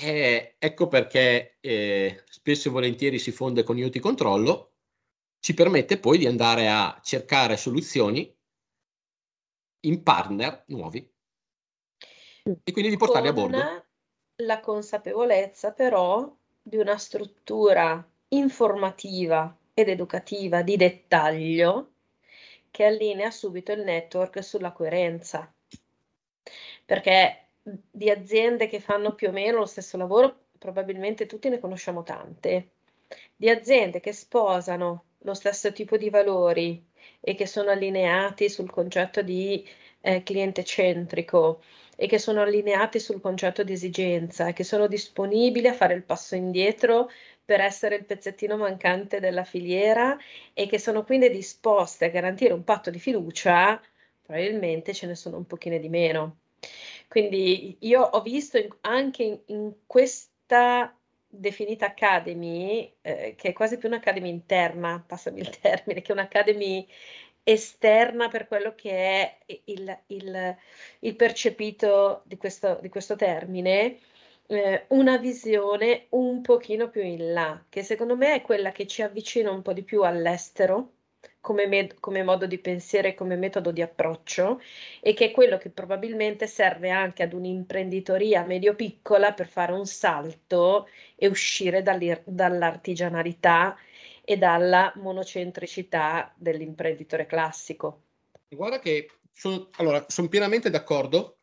eh, 0.00 0.56
ecco 0.58 0.88
perché 0.88 1.56
eh, 1.60 2.24
spesso 2.28 2.68
e 2.68 2.72
volentieri 2.72 3.18
si 3.18 3.30
fonde 3.30 3.62
con 3.62 3.78
IoT 3.78 4.00
Controllo, 4.00 4.72
ci 5.38 5.54
permette 5.54 5.98
poi 5.98 6.18
di 6.18 6.26
andare 6.26 6.68
a 6.68 6.98
cercare 7.02 7.56
soluzioni 7.56 8.34
in 9.80 10.02
partner 10.02 10.64
nuovi 10.68 11.12
e 12.42 12.72
quindi 12.72 12.90
di 12.90 12.96
portarli 12.96 13.28
a 13.28 13.32
bordo. 13.32 13.84
La 14.36 14.60
consapevolezza 14.60 15.72
però 15.72 16.34
di 16.60 16.76
una 16.76 16.96
struttura 16.98 18.06
informativa 18.28 19.56
ed 19.74 19.88
educativa 19.88 20.62
di 20.62 20.76
dettaglio 20.76 21.92
che 22.70 22.84
allinea 22.84 23.30
subito 23.30 23.72
il 23.72 23.82
network 23.82 24.42
sulla 24.42 24.72
coerenza 24.72 25.52
perché 26.84 27.43
di 27.64 28.10
aziende 28.10 28.66
che 28.68 28.80
fanno 28.80 29.14
più 29.14 29.28
o 29.28 29.32
meno 29.32 29.58
lo 29.58 29.66
stesso 29.66 29.96
lavoro, 29.96 30.48
probabilmente 30.58 31.26
tutti 31.26 31.48
ne 31.48 31.58
conosciamo 31.58 32.02
tante, 32.02 32.72
di 33.34 33.48
aziende 33.48 34.00
che 34.00 34.12
sposano 34.12 35.04
lo 35.18 35.34
stesso 35.34 35.72
tipo 35.72 35.96
di 35.96 36.10
valori 36.10 36.84
e 37.20 37.34
che 37.34 37.46
sono 37.46 37.70
allineati 37.70 38.48
sul 38.50 38.70
concetto 38.70 39.22
di 39.22 39.66
eh, 40.00 40.22
cliente 40.22 40.64
centrico 40.64 41.62
e 41.96 42.06
che 42.06 42.18
sono 42.18 42.42
allineati 42.42 42.98
sul 42.98 43.20
concetto 43.20 43.62
di 43.62 43.72
esigenza 43.72 44.48
e 44.48 44.52
che 44.52 44.64
sono 44.64 44.86
disponibili 44.86 45.66
a 45.66 45.72
fare 45.72 45.94
il 45.94 46.02
passo 46.02 46.34
indietro 46.34 47.10
per 47.44 47.60
essere 47.60 47.96
il 47.96 48.04
pezzettino 48.04 48.56
mancante 48.56 49.20
della 49.20 49.44
filiera 49.44 50.16
e 50.52 50.66
che 50.66 50.78
sono 50.78 51.04
quindi 51.04 51.30
disposte 51.30 52.06
a 52.06 52.08
garantire 52.08 52.52
un 52.52 52.64
patto 52.64 52.90
di 52.90 52.98
fiducia, 52.98 53.80
probabilmente 54.22 54.92
ce 54.94 55.06
ne 55.06 55.14
sono 55.14 55.36
un 55.36 55.46
pochino 55.46 55.78
di 55.78 55.88
meno. 55.88 56.38
Quindi 57.14 57.76
io 57.82 58.02
ho 58.02 58.20
visto 58.22 58.58
in, 58.58 58.68
anche 58.80 59.22
in, 59.22 59.40
in, 59.46 59.72
questa 59.86 60.92
definita 61.28 61.86
academy, 61.86 62.92
eh, 63.02 63.36
che 63.36 63.50
è 63.50 63.52
quasi 63.52 63.78
più 63.78 63.86
un'academy 63.86 64.28
interna, 64.28 65.00
passami 65.06 65.38
il 65.38 65.50
termine, 65.60 66.02
che 66.02 66.10
un'academy 66.10 66.84
esterna 67.44 68.26
per 68.26 68.48
quello 68.48 68.74
che 68.74 68.90
è 68.90 69.38
il, 69.66 69.96
il, 70.08 70.56
il 70.98 71.14
percepito 71.14 72.22
di 72.24 72.36
questo, 72.36 72.80
di 72.82 72.88
questo 72.88 73.14
termine, 73.14 74.00
eh, 74.46 74.86
una 74.88 75.16
visione 75.16 76.06
un 76.10 76.40
pochino 76.42 76.90
più 76.90 77.02
in 77.02 77.32
là, 77.32 77.64
che 77.68 77.84
secondo 77.84 78.16
me 78.16 78.34
è 78.34 78.42
quella 78.42 78.72
che 78.72 78.88
ci 78.88 79.02
avvicina 79.02 79.52
un 79.52 79.62
po' 79.62 79.72
di 79.72 79.84
più 79.84 80.02
all'estero 80.02 80.94
come, 81.44 81.66
med- 81.66 82.00
come 82.00 82.22
modo 82.22 82.46
di 82.46 82.56
pensiero 82.56 83.06
e 83.06 83.12
come 83.12 83.36
metodo 83.36 83.70
di 83.70 83.82
approccio 83.82 84.62
e 85.02 85.12
che 85.12 85.26
è 85.26 85.30
quello 85.30 85.58
che 85.58 85.68
probabilmente 85.68 86.46
serve 86.46 86.88
anche 86.88 87.22
ad 87.22 87.34
un'imprenditoria 87.34 88.46
medio-piccola 88.46 89.34
per 89.34 89.46
fare 89.46 89.72
un 89.72 89.84
salto 89.84 90.88
e 91.14 91.26
uscire 91.26 91.82
dall'artigianalità 91.82 93.76
e 94.24 94.38
dalla 94.38 94.90
monocentricità 94.96 96.32
dell'imprenditore 96.34 97.26
classico. 97.26 98.04
Guarda 98.48 98.78
che 98.78 99.10
sono, 99.30 99.68
allora, 99.72 100.02
sono 100.08 100.28
pienamente 100.28 100.70
d'accordo, 100.70 101.40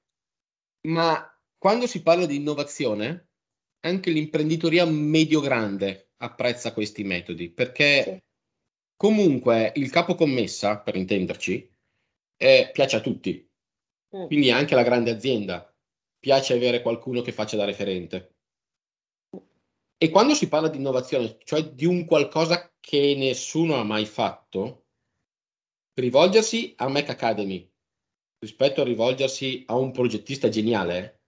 ma 0.88 1.32
quando 1.60 1.86
si 1.86 2.02
parla 2.02 2.26
di 2.26 2.38
innovazione, 2.38 3.28
anche 3.82 4.10
l'imprenditoria 4.10 4.84
medio-grande 4.84 6.14
apprezza 6.18 6.74
questi 6.74 7.04
metodi, 7.04 7.52
perché 7.52 8.02
sì. 8.02 8.30
Comunque 9.02 9.72
il 9.78 9.90
capo 9.90 10.14
commessa, 10.14 10.78
per 10.78 10.96
intenderci, 10.96 11.68
eh, 12.38 12.70
piace 12.72 12.98
a 12.98 13.02
tutti. 13.02 13.50
Mm. 14.16 14.28
Quindi 14.28 14.52
anche 14.52 14.76
la 14.76 14.84
grande 14.84 15.10
azienda 15.10 15.76
piace 16.20 16.54
avere 16.54 16.84
qualcuno 16.84 17.22
che 17.22 17.32
faccia 17.32 17.58
da 17.58 17.66
referente. 17.66 18.36
E 19.98 20.10
quando 20.12 20.36
si 20.36 20.48
parla 20.48 20.68
di 20.68 20.78
innovazione, 20.78 21.40
cioè 21.44 21.64
di 21.64 21.86
un 21.86 22.06
qualcosa 22.06 22.72
che 22.80 23.16
nessuno 23.18 23.74
ha 23.78 23.84
mai 23.84 24.06
fatto, 24.06 24.86
rivolgersi 25.96 26.76
a 26.78 26.88
Mac 26.88 27.10
Academy 27.10 27.68
rispetto 28.38 28.82
a 28.82 28.86
rivolgersi 28.86 29.64
a 29.66 29.78
un 29.78 29.92
progettista 29.92 30.48
geniale 30.48 31.22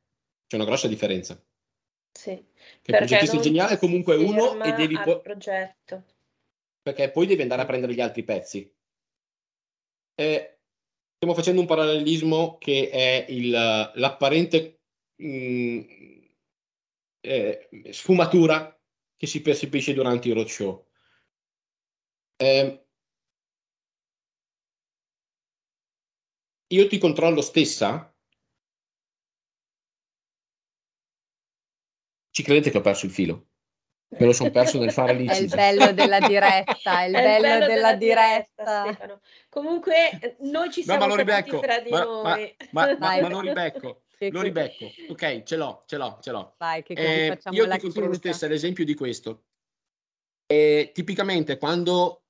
c'è 0.45 0.57
una 0.57 0.65
grossa 0.65 0.88
differenza. 0.88 1.43
Sì. 2.11 2.36
Che 2.36 2.91
il 2.91 2.97
progettista 2.97 3.39
geniale 3.39 3.74
è 3.74 3.80
comunque 3.80 4.15
uno 4.15 4.63
e 4.63 4.74
devi 4.74 4.99
poi... 5.03 5.21
progetto. 5.21 6.03
Perché 6.84 7.09
poi 7.11 7.25
devi 7.25 7.41
andare 7.41 7.61
a 7.61 7.65
prendere 7.65 7.93
gli 7.93 8.01
altri 8.01 8.23
pezzi. 8.23 8.71
E 10.15 10.59
stiamo 11.15 11.34
facendo 11.34 11.61
un 11.61 11.67
parallelismo 11.67 12.57
che 12.57 12.89
è 12.89 13.25
il, 13.29 13.49
l'apparente 13.49 14.81
mh, 15.15 15.27
mm, 15.27 15.81
eh, 17.21 17.69
sfumatura 17.91 18.77
che 19.15 19.25
si 19.27 19.41
percepisce 19.41 19.93
durante 19.93 20.27
i 20.27 20.34
roadshow. 20.34 20.86
Eh, 22.36 22.86
io 26.67 26.88
ti 26.88 26.97
controllo 26.97 27.41
stessa 27.41 28.13
Ci 32.34 32.41
credete 32.41 32.71
che 32.71 32.77
ho 32.79 32.81
perso 32.81 33.05
il 33.05 33.11
filo? 33.11 33.53
Me 34.18 34.26
lo 34.26 34.34
sono 34.34 34.51
perso 34.51 34.80
nel 34.80 34.91
fare 34.91 35.14
l'incisione. 35.14 35.49
È 35.49 35.72
il 35.72 35.78
bello 35.78 35.91
della 35.91 36.20
diretta, 36.20 37.01
è 37.03 37.07
il, 37.07 37.14
è 37.16 37.22
bello, 37.22 37.41
bello, 37.41 37.66
della, 37.66 37.68
della 37.68 37.93
diretta. 37.95 38.84
diretta 38.84 39.20
Comunque 39.49 40.38
noi 40.39 40.72
ci 40.72 40.84
siamo 40.84 41.05
no, 41.05 41.16
ma 41.16 41.24
lo 41.24 41.59
fra 41.59 41.80
di 41.80 41.89
ma, 41.91 42.03
noi. 42.03 42.55
Ma, 42.72 42.86
ma, 42.86 42.97
ma, 42.99 43.22
ma 43.22 43.30
lo 43.30 43.39
ribecco, 43.39 44.01
lo 44.18 44.41
ribecco. 44.41 44.91
Ok, 45.09 45.43
ce 45.43 45.55
l'ho, 45.55 45.84
ce 45.86 45.97
l'ho, 45.97 46.18
ce 46.22 46.32
l'ho. 46.32 46.55
Vai, 46.57 46.82
che 46.82 46.93
eh, 46.93 47.39
io 47.51 47.68
ti 47.68 47.80
controllo 47.80 48.14
stesso 48.14 48.47
l'esempio 48.47 48.84
di 48.84 48.95
questo. 48.95 49.43
E, 50.47 50.91
tipicamente 50.93 51.57
quando 51.57 52.24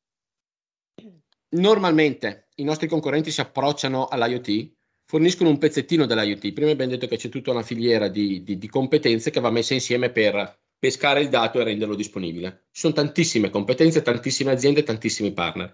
normalmente 1.50 2.50
i 2.56 2.64
nostri 2.64 2.88
concorrenti 2.88 3.32
si 3.32 3.42
approcciano 3.42 4.08
all'IoT, 4.08 4.72
forniscono 5.06 5.50
un 5.50 5.58
pezzettino 5.58 6.06
dell'IoT. 6.06 6.52
Prima 6.52 6.72
abbiamo 6.72 6.92
detto 6.92 7.08
che 7.08 7.18
c'è 7.18 7.30
tutta 7.30 7.52
una 7.52 7.64
filiera 7.64 8.08
di, 8.08 8.44
di, 8.44 8.58
di, 8.58 8.68
competenze 8.68 9.30
che 9.30 9.40
va 9.40 9.50
messa 9.50 9.74
insieme 9.74 10.10
per 10.10 10.62
pescare 10.84 11.22
il 11.22 11.30
dato 11.30 11.62
e 11.62 11.64
renderlo 11.64 11.96
disponibile. 11.96 12.66
Ci 12.74 12.82
sono 12.82 12.92
tantissime 12.92 13.50
competenze, 13.50 14.02
tantissime 14.02 14.52
aziende, 14.52 14.84
tantissimi 14.84 15.32
partner. 15.32 15.74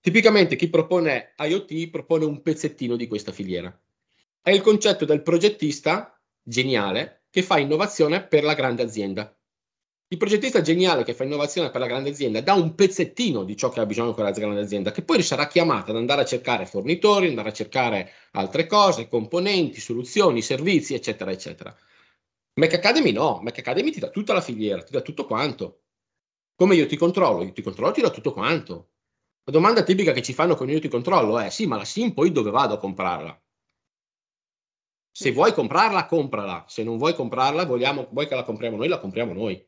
Tipicamente 0.00 0.56
chi 0.56 0.68
propone 0.68 1.34
IoT 1.38 1.88
propone 1.88 2.24
un 2.24 2.42
pezzettino 2.42 2.96
di 2.96 3.06
questa 3.06 3.30
filiera. 3.30 3.72
È 4.42 4.50
il 4.50 4.60
concetto 4.60 5.04
del 5.04 5.22
progettista 5.22 6.20
geniale 6.42 7.26
che 7.30 7.44
fa 7.44 7.60
innovazione 7.60 8.26
per 8.26 8.42
la 8.42 8.54
grande 8.54 8.82
azienda. 8.82 9.32
Il 10.08 10.18
progettista 10.18 10.62
geniale 10.62 11.04
che 11.04 11.14
fa 11.14 11.22
innovazione 11.22 11.70
per 11.70 11.80
la 11.80 11.86
grande 11.86 12.10
azienda 12.10 12.40
dà 12.40 12.54
un 12.54 12.74
pezzettino 12.74 13.44
di 13.44 13.56
ciò 13.56 13.68
che 13.68 13.78
ha 13.78 13.86
bisogno 13.86 14.14
quella 14.14 14.32
grande 14.32 14.62
azienda, 14.62 14.90
che 14.90 15.02
poi 15.02 15.22
sarà 15.22 15.46
chiamata 15.46 15.92
ad 15.92 15.96
andare 15.96 16.22
a 16.22 16.24
cercare 16.24 16.66
fornitori, 16.66 17.28
andare 17.28 17.50
a 17.50 17.52
cercare 17.52 18.10
altre 18.32 18.66
cose, 18.66 19.06
componenti, 19.06 19.78
soluzioni, 19.78 20.42
servizi, 20.42 20.94
eccetera, 20.94 21.30
eccetera. 21.30 21.72
Mac 22.60 22.74
Academy 22.74 23.12
no, 23.12 23.40
Mac 23.42 23.58
Academy 23.58 23.90
ti 23.90 24.00
dà 24.00 24.10
tutta 24.10 24.32
la 24.32 24.40
filiera, 24.40 24.82
ti 24.82 24.92
dà 24.92 25.00
tutto 25.00 25.26
quanto. 25.26 25.84
Come 26.54 26.74
io 26.74 26.86
ti 26.86 26.96
controllo? 26.96 27.42
Io 27.42 27.52
ti 27.52 27.62
controllo, 27.62 27.92
ti 27.92 28.02
do 28.02 28.10
tutto 28.10 28.32
quanto. 28.32 28.90
La 29.44 29.52
domanda 29.52 29.82
tipica 29.82 30.12
che 30.12 30.22
ci 30.22 30.34
fanno 30.34 30.54
con 30.54 30.68
io 30.68 30.78
ti 30.78 30.88
controllo 30.88 31.38
è: 31.38 31.50
sì, 31.50 31.66
ma 31.66 31.76
la 31.76 31.84
SIM 31.84 32.12
poi 32.12 32.32
dove 32.32 32.50
vado 32.50 32.74
a 32.74 32.78
comprarla? 32.78 33.42
Se 35.12 35.32
vuoi 35.32 35.52
comprarla, 35.52 36.06
comprala. 36.06 36.64
Se 36.68 36.82
non 36.84 36.98
vuoi 36.98 37.14
comprarla, 37.14 37.64
vogliamo, 37.64 38.08
vuoi 38.12 38.28
che 38.28 38.34
la 38.34 38.44
compriamo 38.44 38.76
noi, 38.76 38.88
la 38.88 38.98
compriamo 38.98 39.32
noi 39.32 39.66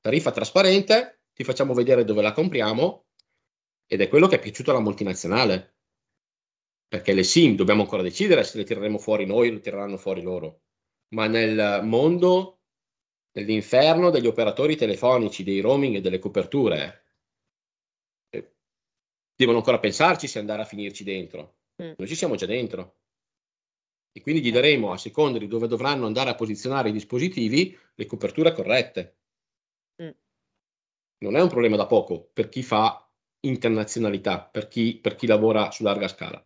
tariffa 0.00 0.30
trasparente, 0.30 1.24
ti 1.34 1.44
facciamo 1.44 1.74
vedere 1.74 2.04
dove 2.04 2.22
la 2.22 2.32
compriamo 2.32 3.06
ed 3.86 4.00
è 4.00 4.08
quello 4.08 4.26
che 4.26 4.36
è 4.36 4.40
piaciuto 4.40 4.70
alla 4.70 4.80
multinazionale. 4.80 5.76
Perché 6.88 7.12
le 7.12 7.22
SIM 7.22 7.54
dobbiamo 7.54 7.82
ancora 7.82 8.02
decidere 8.02 8.42
se 8.42 8.56
le 8.58 8.64
tireremo 8.64 8.98
fuori 8.98 9.26
noi 9.26 9.48
o 9.48 9.52
le 9.52 9.60
tireranno 9.60 9.96
fuori 9.96 10.22
loro. 10.22 10.62
Ma 11.14 11.26
nel 11.26 11.84
mondo 11.84 12.60
dell'inferno 13.32 14.10
degli 14.10 14.26
operatori 14.26 14.76
telefonici, 14.76 15.42
dei 15.42 15.60
roaming 15.60 15.96
e 15.96 16.00
delle 16.00 16.18
coperture, 16.18 17.04
eh, 18.30 18.52
devono 19.34 19.58
ancora 19.58 19.78
pensarci 19.78 20.26
se 20.26 20.38
andare 20.38 20.62
a 20.62 20.66
finirci 20.66 21.04
dentro. 21.04 21.56
Mm. 21.82 21.92
Noi 21.96 22.08
ci 22.08 22.14
siamo 22.14 22.36
già 22.36 22.46
dentro. 22.46 22.96
E 24.12 24.20
quindi 24.20 24.42
gli 24.42 24.50
daremo, 24.50 24.92
a 24.92 24.98
seconda 24.98 25.38
di 25.38 25.46
dove 25.46 25.68
dovranno 25.68 26.06
andare 26.06 26.30
a 26.30 26.34
posizionare 26.34 26.88
i 26.88 26.92
dispositivi, 26.92 27.76
le 27.94 28.06
coperture 28.06 28.52
corrette 28.52 29.20
non 31.20 31.36
è 31.36 31.40
un 31.40 31.48
problema 31.48 31.76
da 31.76 31.86
poco 31.86 32.30
per 32.32 32.48
chi 32.48 32.62
fa 32.62 33.06
internazionalità, 33.40 34.42
per 34.42 34.68
chi, 34.68 34.98
per 34.98 35.14
chi 35.16 35.26
lavora 35.26 35.70
su 35.70 35.82
larga 35.82 36.08
scala. 36.08 36.44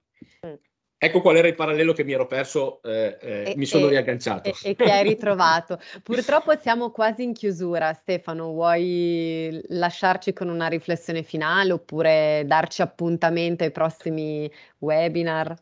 Ecco 0.96 1.20
qual 1.20 1.36
era 1.36 1.48
il 1.48 1.54
parallelo 1.54 1.92
che 1.92 2.04
mi 2.04 2.12
ero 2.12 2.26
perso, 2.26 2.80
eh, 2.82 3.18
eh, 3.20 3.50
e, 3.50 3.54
mi 3.56 3.66
sono 3.66 3.86
e, 3.86 3.90
riagganciato. 3.90 4.48
E, 4.48 4.54
e, 4.62 4.74
che 4.74 4.90
hai 4.90 5.02
ritrovato. 5.08 5.78
Purtroppo 6.02 6.56
siamo 6.58 6.90
quasi 6.90 7.22
in 7.24 7.32
chiusura, 7.34 7.92
Stefano, 7.92 8.52
vuoi 8.52 9.60
lasciarci 9.68 10.32
con 10.32 10.48
una 10.48 10.68
riflessione 10.68 11.22
finale 11.22 11.72
oppure 11.72 12.44
darci 12.46 12.82
appuntamento 12.82 13.64
ai 13.64 13.70
prossimi 13.70 14.50
webinar? 14.78 15.54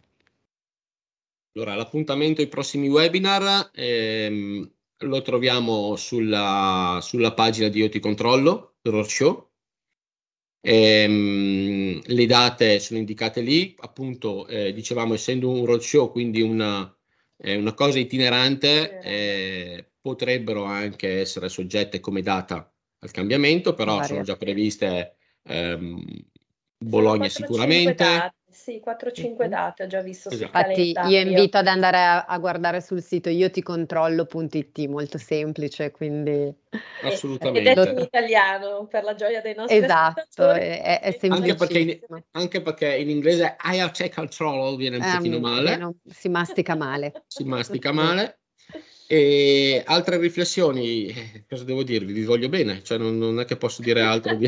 Allora, 1.54 1.74
l'appuntamento 1.74 2.40
ai 2.40 2.48
prossimi 2.48 2.88
webinar 2.88 3.70
ehm, 3.74 4.70
lo 4.98 5.22
troviamo 5.22 5.96
sulla, 5.96 6.98
sulla 7.02 7.34
pagina 7.34 7.68
di 7.68 7.80
Io 7.80 7.88
ti 7.88 8.00
controllo, 8.00 8.76
roadshow. 8.82 9.50
Ehm, 10.64 12.00
le 12.04 12.26
date 12.26 12.78
sono 12.78 13.00
indicate 13.00 13.40
lì, 13.40 13.74
appunto, 13.80 14.46
eh, 14.46 14.72
dicevamo, 14.72 15.14
essendo 15.14 15.50
un 15.50 15.64
roadshow, 15.66 16.10
quindi 16.12 16.40
una, 16.40 16.94
eh, 17.36 17.56
una 17.56 17.74
cosa 17.74 17.98
itinerante, 17.98 19.00
eh, 19.00 19.90
potrebbero 20.00 20.62
anche 20.64 21.18
essere 21.20 21.48
soggette 21.48 21.98
come 22.00 22.22
data 22.22 22.72
al 23.00 23.10
cambiamento, 23.10 23.74
però 23.74 24.02
sono 24.04 24.22
già 24.22 24.36
previste 24.36 25.16
ehm, 25.42 26.00
Bologna 26.78 27.28
sicuramente. 27.28 28.34
Sì, 28.52 28.82
4-5 28.84 29.46
date 29.48 29.84
ho 29.84 29.86
già 29.86 30.02
visto 30.02 30.28
esatto. 30.28 30.44
Infatti 30.44 30.92
io 31.08 31.20
invito 31.20 31.56
ad 31.56 31.66
andare 31.66 31.96
a, 31.98 32.24
a, 32.26 32.38
guardare 32.38 32.82
sul 32.82 33.02
sito 33.02 33.30
io 33.30 33.50
ti 33.50 33.62
controllo.it, 33.62 34.86
molto 34.88 35.16
semplice, 35.16 35.90
quindi... 35.90 36.54
Assolutamente. 37.02 37.70
Ed 37.70 37.78
è 37.78 37.90
in 37.90 37.98
italiano, 37.98 38.86
per 38.86 39.04
la 39.04 39.14
gioia 39.14 39.40
dei 39.40 39.54
nostri 39.54 39.78
Esatto, 39.78 40.50
è, 40.50 41.00
è 41.00 41.18
anche 41.28 41.54
perché, 41.54 41.78
in, 41.78 42.00
anche 42.32 42.60
perché 42.60 42.94
in 42.94 43.08
inglese 43.08 43.56
IRC 43.62 44.14
control 44.14 44.76
viene 44.76 44.96
un 44.96 45.02
um, 45.02 45.16
pochino 45.16 45.38
male. 45.38 45.94
Si 46.10 46.28
mastica 46.28 46.74
male. 46.74 47.24
si 47.26 47.44
mastica 47.44 47.90
male. 47.92 48.41
E 49.12 49.82
altre 49.84 50.16
riflessioni, 50.16 51.08
eh, 51.08 51.44
cosa 51.46 51.64
devo 51.64 51.82
dirvi? 51.82 52.14
Vi 52.14 52.24
voglio 52.24 52.48
bene, 52.48 52.82
cioè 52.82 52.96
non, 52.96 53.18
non 53.18 53.40
è 53.40 53.44
che 53.44 53.58
posso 53.58 53.82
dire 53.82 54.00
altro. 54.00 54.32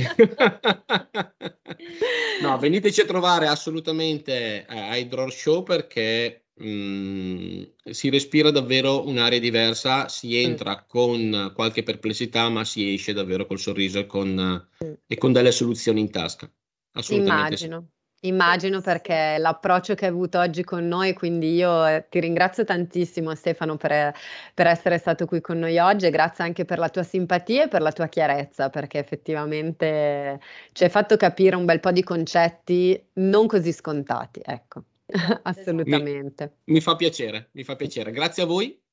no, 2.40 2.58
veniteci 2.58 3.02
a 3.02 3.04
trovare 3.04 3.46
assolutamente 3.46 4.64
a 4.66 4.96
Hydro 4.96 5.28
Show 5.28 5.64
perché 5.64 6.46
mh, 6.54 6.66
mm, 6.66 7.62
si 7.90 8.08
respira 8.08 8.50
davvero 8.50 9.06
un'area 9.06 9.38
diversa, 9.38 10.08
si 10.08 10.28
mm. 10.28 10.46
entra 10.46 10.76
mm. 10.76 10.88
con 10.88 11.52
qualche 11.54 11.82
perplessità, 11.82 12.48
ma 12.48 12.64
si 12.64 12.94
esce 12.94 13.12
davvero 13.12 13.44
col 13.44 13.58
sorriso 13.58 13.98
e 13.98 14.06
con, 14.06 14.66
mm. 14.82 14.92
e 15.06 15.18
con 15.18 15.32
delle 15.32 15.52
soluzioni 15.52 16.00
in 16.00 16.10
tasca. 16.10 16.50
Assolutamente. 16.92 17.64
Immagino. 17.66 17.86
Sì. 17.86 17.93
Immagino 18.24 18.80
perché 18.80 19.36
l'approccio 19.38 19.94
che 19.94 20.06
hai 20.06 20.10
avuto 20.10 20.38
oggi 20.38 20.64
con 20.64 20.88
noi, 20.88 21.12
quindi 21.12 21.54
io 21.54 21.86
eh, 21.86 22.06
ti 22.08 22.20
ringrazio 22.20 22.64
tantissimo 22.64 23.34
Stefano 23.34 23.76
per, 23.76 24.14
per, 24.54 24.66
essere 24.66 24.96
stato 24.96 25.26
qui 25.26 25.42
con 25.42 25.58
noi 25.58 25.78
oggi 25.78 26.06
e 26.06 26.10
grazie 26.10 26.42
anche 26.44 26.64
per 26.64 26.78
la 26.78 26.88
tua 26.88 27.02
simpatia 27.02 27.64
e 27.64 27.68
per 27.68 27.82
la 27.82 27.92
tua 27.92 28.06
chiarezza, 28.06 28.70
perché 28.70 28.98
effettivamente 28.98 30.40
ci 30.72 30.84
hai 30.84 30.90
fatto 30.90 31.18
capire 31.18 31.56
un 31.56 31.66
bel 31.66 31.80
po' 31.80 31.92
di 31.92 32.02
concetti 32.02 33.10
non 33.14 33.46
così 33.46 33.72
scontati, 33.72 34.40
ecco, 34.42 34.84
assolutamente. 35.42 36.56
Mi, 36.64 36.74
mi 36.74 36.80
fa 36.80 36.96
piacere, 36.96 37.50
mi 37.52 37.62
fa 37.62 37.76
piacere. 37.76 38.10
Grazie 38.10 38.44
a 38.44 38.46
voi 38.46 38.83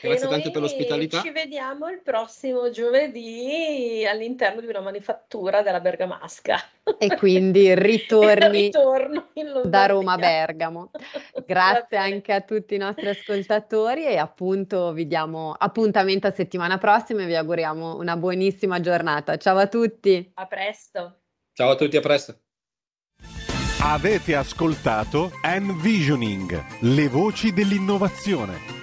Grazie 0.00 0.28
tanto 0.28 0.50
per 0.50 0.60
l'ospitalità. 0.60 1.22
Ci 1.22 1.30
vediamo 1.30 1.88
il 1.88 2.00
prossimo 2.02 2.70
giovedì 2.70 4.06
all'interno 4.06 4.60
di 4.60 4.66
una 4.66 4.80
manifattura 4.80 5.62
della 5.62 5.80
Bergamasca. 5.80 6.58
E 6.98 7.16
quindi 7.16 7.74
ritorni 7.74 8.70
da 9.64 9.86
Roma 9.86 10.12
a 10.12 10.16
Bergamo. 10.18 10.90
Grazie 11.46 11.96
anche 11.96 12.32
a 12.32 12.42
tutti 12.42 12.74
i 12.74 12.78
nostri 12.78 13.08
ascoltatori 13.08 14.06
e 14.06 14.18
appunto 14.18 14.92
vi 14.92 15.06
diamo 15.06 15.54
appuntamento 15.56 16.26
a 16.26 16.32
settimana 16.32 16.78
prossima 16.78 17.22
e 17.22 17.26
vi 17.26 17.34
auguriamo 17.34 17.96
una 17.96 18.16
buonissima 18.16 18.80
giornata. 18.80 19.36
Ciao 19.38 19.56
a 19.56 19.66
tutti. 19.66 20.30
A 20.34 20.46
presto. 20.46 21.20
Ciao 21.54 21.70
a 21.70 21.74
tutti, 21.74 21.96
a 21.96 22.00
presto. 22.00 22.38
Avete 23.82 24.34
ascoltato 24.34 25.30
Envisioning, 25.42 26.64
le 26.80 27.08
voci 27.08 27.52
dell'innovazione 27.52 28.75